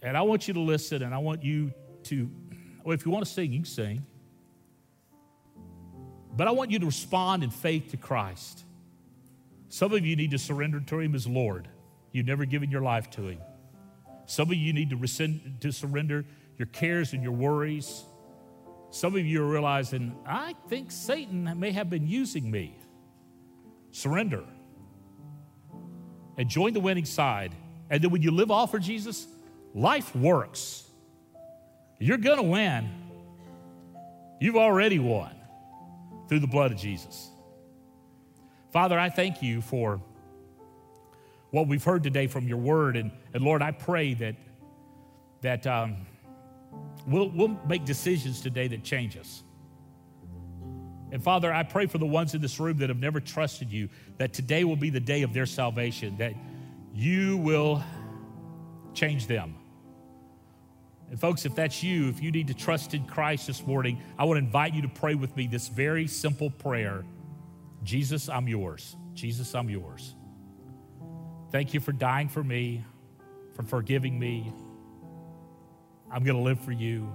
And 0.00 0.16
I 0.16 0.22
want 0.22 0.48
you 0.48 0.54
to 0.54 0.60
listen, 0.60 1.02
and 1.02 1.14
I 1.14 1.18
want 1.18 1.44
you 1.44 1.74
to, 2.04 2.30
if 2.86 3.04
you 3.04 3.12
want 3.12 3.26
to 3.26 3.30
sing, 3.30 3.52
you 3.52 3.58
can 3.58 3.66
sing. 3.66 4.06
But 6.34 6.48
I 6.48 6.52
want 6.52 6.70
you 6.70 6.78
to 6.78 6.86
respond 6.86 7.44
in 7.44 7.50
faith 7.50 7.90
to 7.90 7.98
Christ. 7.98 8.64
Some 9.68 9.92
of 9.92 10.04
you 10.04 10.16
need 10.16 10.30
to 10.30 10.38
surrender 10.38 10.80
to 10.80 10.98
Him 10.98 11.14
as 11.14 11.26
Lord. 11.26 11.68
You've 12.12 12.26
never 12.26 12.46
given 12.46 12.70
your 12.70 12.80
life 12.80 13.10
to 13.10 13.28
Him. 13.28 13.38
Some 14.24 14.48
of 14.48 14.54
you 14.54 14.72
need 14.72 14.88
to, 14.90 14.96
rescind, 14.96 15.58
to 15.60 15.72
surrender 15.72 16.24
your 16.56 16.66
cares 16.66 17.12
and 17.12 17.22
your 17.22 17.32
worries. 17.32 18.02
Some 18.88 19.14
of 19.14 19.26
you 19.26 19.44
are 19.44 19.46
realizing, 19.46 20.16
I 20.24 20.54
think 20.68 20.90
Satan 20.90 21.52
may 21.60 21.72
have 21.72 21.90
been 21.90 22.08
using 22.08 22.50
me. 22.50 22.78
Surrender 23.90 24.44
and 26.36 26.48
join 26.48 26.72
the 26.72 26.80
winning 26.80 27.04
side. 27.04 27.54
And 27.90 28.02
then 28.02 28.10
when 28.10 28.22
you 28.22 28.30
live 28.30 28.50
all 28.50 28.66
for 28.66 28.78
Jesus, 28.78 29.26
life 29.74 30.14
works. 30.14 30.84
You're 31.98 32.18
going 32.18 32.38
to 32.38 32.42
win. 32.42 32.88
You've 34.40 34.56
already 34.56 34.98
won 34.98 35.34
through 36.28 36.40
the 36.40 36.46
blood 36.46 36.72
of 36.72 36.78
Jesus. 36.78 37.30
Father, 38.72 38.98
I 38.98 39.10
thank 39.10 39.42
you 39.42 39.60
for 39.60 40.00
what 41.50 41.68
we've 41.68 41.84
heard 41.84 42.02
today 42.02 42.26
from 42.26 42.48
your 42.48 42.56
word. 42.56 42.96
And, 42.96 43.12
and 43.34 43.44
Lord, 43.44 43.62
I 43.62 43.70
pray 43.70 44.14
that, 44.14 44.34
that 45.42 45.66
um, 45.66 46.06
we'll, 47.06 47.28
we'll 47.28 47.56
make 47.68 47.84
decisions 47.84 48.40
today 48.40 48.68
that 48.68 48.82
change 48.82 49.16
us. 49.16 49.42
And 51.12 51.22
Father, 51.22 51.52
I 51.52 51.62
pray 51.62 51.84
for 51.86 51.98
the 51.98 52.06
ones 52.06 52.34
in 52.34 52.40
this 52.40 52.58
room 52.58 52.78
that 52.78 52.88
have 52.88 52.98
never 52.98 53.20
trusted 53.20 53.70
you, 53.70 53.90
that 54.16 54.32
today 54.32 54.64
will 54.64 54.76
be 54.76 54.88
the 54.88 54.98
day 54.98 55.22
of 55.22 55.34
their 55.34 55.44
salvation, 55.44 56.16
that 56.16 56.32
you 56.94 57.36
will 57.36 57.84
change 58.94 59.26
them. 59.26 59.54
And 61.10 61.20
folks, 61.20 61.44
if 61.44 61.54
that's 61.54 61.82
you, 61.82 62.08
if 62.08 62.22
you 62.22 62.32
need 62.32 62.48
to 62.48 62.54
trust 62.54 62.94
in 62.94 63.04
Christ 63.04 63.46
this 63.46 63.66
morning, 63.66 64.00
I 64.18 64.24
want 64.24 64.38
to 64.40 64.44
invite 64.44 64.72
you 64.72 64.80
to 64.82 64.88
pray 64.88 65.14
with 65.14 65.36
me 65.36 65.46
this 65.46 65.68
very 65.68 66.06
simple 66.06 66.50
prayer 66.50 67.04
Jesus, 67.84 68.28
I'm 68.28 68.46
yours. 68.46 68.96
Jesus, 69.12 69.54
I'm 69.56 69.68
yours. 69.68 70.14
Thank 71.50 71.74
you 71.74 71.80
for 71.80 71.90
dying 71.90 72.28
for 72.28 72.42
me, 72.42 72.84
for 73.54 73.64
forgiving 73.64 74.16
me. 74.16 74.52
I'm 76.10 76.22
going 76.22 76.36
to 76.36 76.42
live 76.42 76.60
for 76.60 76.70
you. 76.70 77.12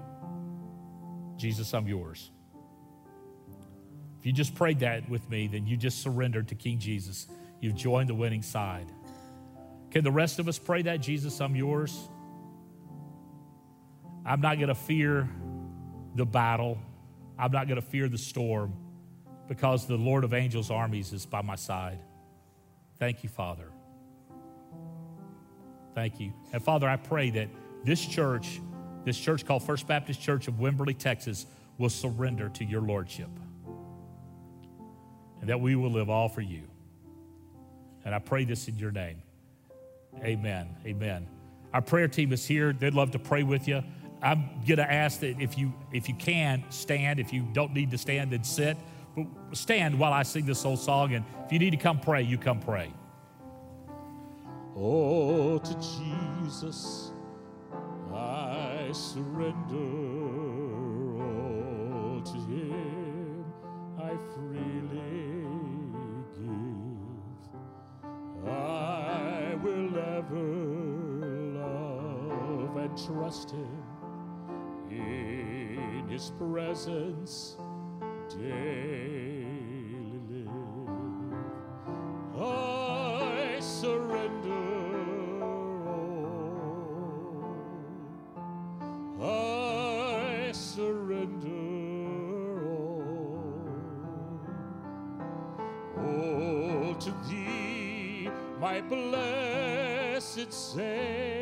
Jesus, 1.37 1.73
I'm 1.73 1.87
yours. 1.87 2.31
You 4.27 4.33
just 4.33 4.55
prayed 4.55 4.79
that 4.79 5.09
with 5.09 5.29
me, 5.29 5.47
then 5.47 5.65
you 5.65 5.77
just 5.77 6.01
surrendered 6.01 6.49
to 6.49 6.55
King 6.55 6.79
Jesus. 6.79 7.27
You've 7.61 7.75
joined 7.75 8.09
the 8.09 8.13
winning 8.13 8.41
side. 8.41 8.91
Can 9.89 10.03
the 10.03 10.11
rest 10.11 10.39
of 10.39 10.49
us 10.49 10.59
pray 10.59 10.81
that? 10.81 10.99
Jesus, 10.99 11.39
I'm 11.39 11.55
yours. 11.55 12.09
I'm 14.25 14.41
not 14.41 14.57
going 14.57 14.67
to 14.67 14.75
fear 14.75 15.29
the 16.15 16.25
battle. 16.25 16.77
I'm 17.39 17.53
not 17.53 17.69
going 17.69 17.79
to 17.79 17.87
fear 17.87 18.09
the 18.09 18.17
storm 18.17 18.73
because 19.47 19.87
the 19.87 19.95
Lord 19.95 20.25
of 20.25 20.33
angels' 20.33 20.71
armies 20.71 21.13
is 21.13 21.25
by 21.25 21.41
my 21.41 21.55
side. 21.55 21.99
Thank 22.99 23.23
you, 23.23 23.29
Father. 23.29 23.71
Thank 25.95 26.19
you. 26.19 26.33
And 26.51 26.61
Father, 26.61 26.89
I 26.89 26.97
pray 26.97 27.29
that 27.29 27.47
this 27.85 28.05
church, 28.05 28.59
this 29.05 29.17
church 29.17 29.45
called 29.45 29.63
First 29.63 29.87
Baptist 29.87 30.19
Church 30.19 30.49
of 30.49 30.55
Wimberley, 30.55 30.97
Texas, 30.97 31.45
will 31.77 31.87
surrender 31.87 32.49
to 32.49 32.65
your 32.65 32.81
Lordship. 32.81 33.29
And 35.41 35.49
that 35.49 35.59
we 35.59 35.75
will 35.75 35.91
live 35.91 36.09
all 36.09 36.29
for 36.29 36.41
you. 36.41 36.63
And 38.05 38.15
I 38.15 38.19
pray 38.19 38.45
this 38.45 38.67
in 38.67 38.77
your 38.77 38.91
name. 38.91 39.21
Amen. 40.23 40.75
Amen. 40.85 41.27
Our 41.73 41.81
prayer 41.81 42.07
team 42.07 42.33
is 42.33 42.45
here. 42.45 42.73
They'd 42.73 42.93
love 42.93 43.11
to 43.11 43.19
pray 43.19 43.43
with 43.43 43.67
you. 43.67 43.83
I'm 44.21 44.49
going 44.65 44.77
to 44.77 44.91
ask 44.91 45.19
that 45.19 45.39
if 45.39 45.57
you 45.57 45.73
if 45.93 46.09
you 46.09 46.15
can 46.15 46.63
stand, 46.69 47.19
if 47.19 47.31
you 47.31 47.45
don't 47.53 47.73
need 47.73 47.91
to 47.91 47.97
stand, 47.97 48.31
then 48.31 48.43
sit. 48.43 48.77
But 49.15 49.57
stand 49.57 49.99
while 49.99 50.13
I 50.13 50.23
sing 50.23 50.45
this 50.45 50.65
old 50.65 50.79
song. 50.79 51.13
And 51.13 51.25
if 51.45 51.51
you 51.51 51.59
need 51.59 51.71
to 51.71 51.77
come 51.77 51.99
pray, 51.99 52.23
you 52.23 52.37
come 52.37 52.59
pray. 52.59 52.93
Oh, 54.75 55.57
to 55.59 55.73
Jesus 55.73 57.11
I 58.13 58.89
surrender. 58.91 59.75
Oh, 61.23 62.21
to 62.23 62.31
Him 62.31 63.45
I 63.99 64.15
freely 64.33 64.76
trust 73.27 73.51
Him 73.51 73.83
in 74.89 76.07
His 76.07 76.31
presence 76.39 77.57
daily 78.29 80.21
live. 80.29 80.47
I 82.41 83.59
surrender. 83.59 84.53
all. 85.83 86.45
I 89.21 90.51
surrender. 90.53 91.49
all. 92.69 94.39
Oh, 95.97 96.93
to 96.97 97.11
Thee, 97.27 98.29
my 98.61 98.79
blessed 98.79 100.53
Savior, 100.53 101.36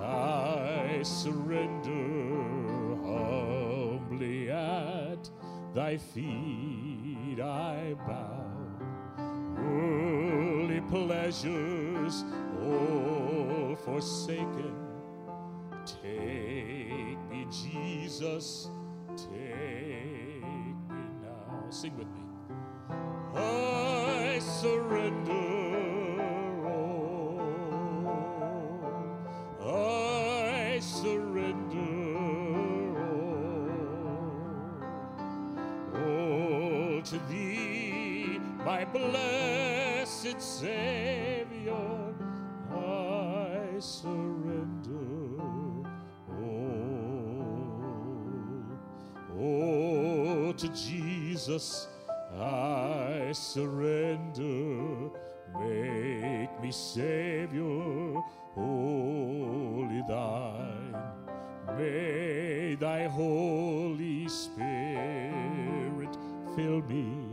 I 0.00 1.00
surrender 1.02 2.96
humbly 3.04 4.50
at 4.50 5.30
thy 5.74 5.96
feet 5.96 7.40
I 7.40 7.94
bow. 8.06 8.44
Worldly 9.58 10.80
pleasures 10.82 12.24
all 12.62 13.76
forsaken. 13.84 14.74
Take 15.84 17.18
me, 17.30 17.46
Jesus, 17.50 18.68
take 19.16 19.56
me 20.90 21.04
now. 21.22 21.70
Sing 21.70 21.96
with 21.96 22.08
me. 22.08 22.25
My 38.76 38.84
blessed 38.84 40.38
Savior, 40.38 42.14
I 42.70 43.78
surrender 43.78 45.40
all. 46.28 46.66
Oh, 49.40 50.52
to 50.52 50.68
Jesus 50.68 51.88
I 52.38 53.32
surrender. 53.32 55.08
Make 55.58 56.60
me 56.60 56.70
Savior, 56.70 58.20
wholly 58.54 60.02
thine. 60.06 60.96
May 61.78 62.74
thy 62.78 63.06
Holy 63.08 64.28
Spirit 64.28 66.14
fill 66.54 66.82
me. 66.82 67.25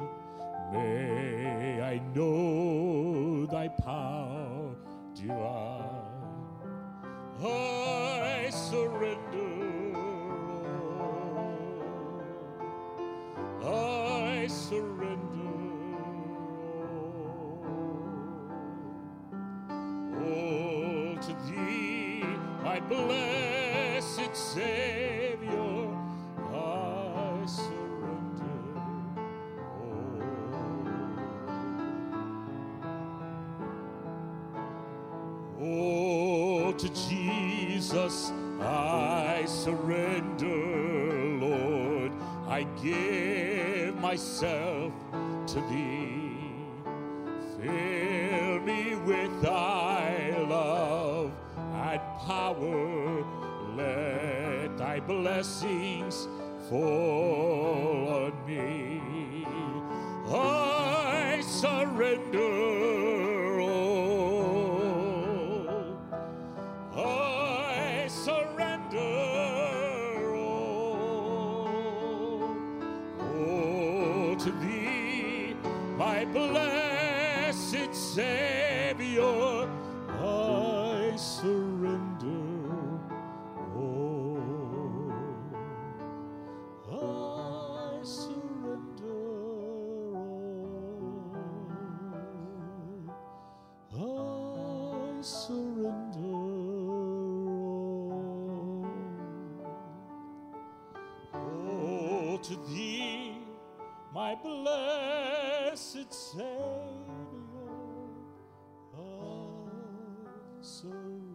Blessed 22.89 24.35
Savior, 24.35 25.87
I 26.53 27.45
surrender. 27.45 28.53
Oh, 35.59 36.73
to 36.73 36.89
Jesus 37.09 38.31
I 38.61 39.43
surrender, 39.45 40.47
Lord. 41.45 42.11
I 42.47 42.63
give 42.81 43.95
myself 43.99 44.93
to 45.47 45.61
thee. 45.69 46.37
Fill 47.59 48.59
me 48.61 48.95
with 49.05 49.41
thy 49.41 50.35
love 50.47 51.02
power. 52.25 53.23
Let 53.75 54.77
thy 54.77 54.99
blessings 54.99 56.27
fall 56.69 58.07
on 58.09 58.45
me. 58.45 59.01
I 60.29 61.41
surrender 61.41 63.22
Savior, 106.13 106.45
surrender. 110.61 111.33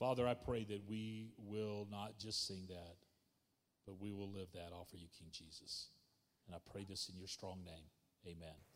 Father, 0.00 0.26
I 0.26 0.34
pray 0.34 0.64
that 0.64 0.80
we 0.88 1.28
will 1.38 1.86
not 1.88 2.18
just 2.18 2.48
sing 2.48 2.66
that, 2.70 2.96
but 3.86 4.00
we 4.00 4.12
will 4.12 4.32
live 4.32 4.48
that 4.54 4.72
for 4.90 4.96
you, 4.96 5.06
King 5.16 5.28
Jesus. 5.30 5.90
And 6.48 6.56
I 6.56 6.58
pray 6.72 6.84
this 6.88 7.08
in 7.08 7.16
your 7.16 7.28
strong 7.28 7.62
name. 7.64 7.84
Amen. 8.26 8.69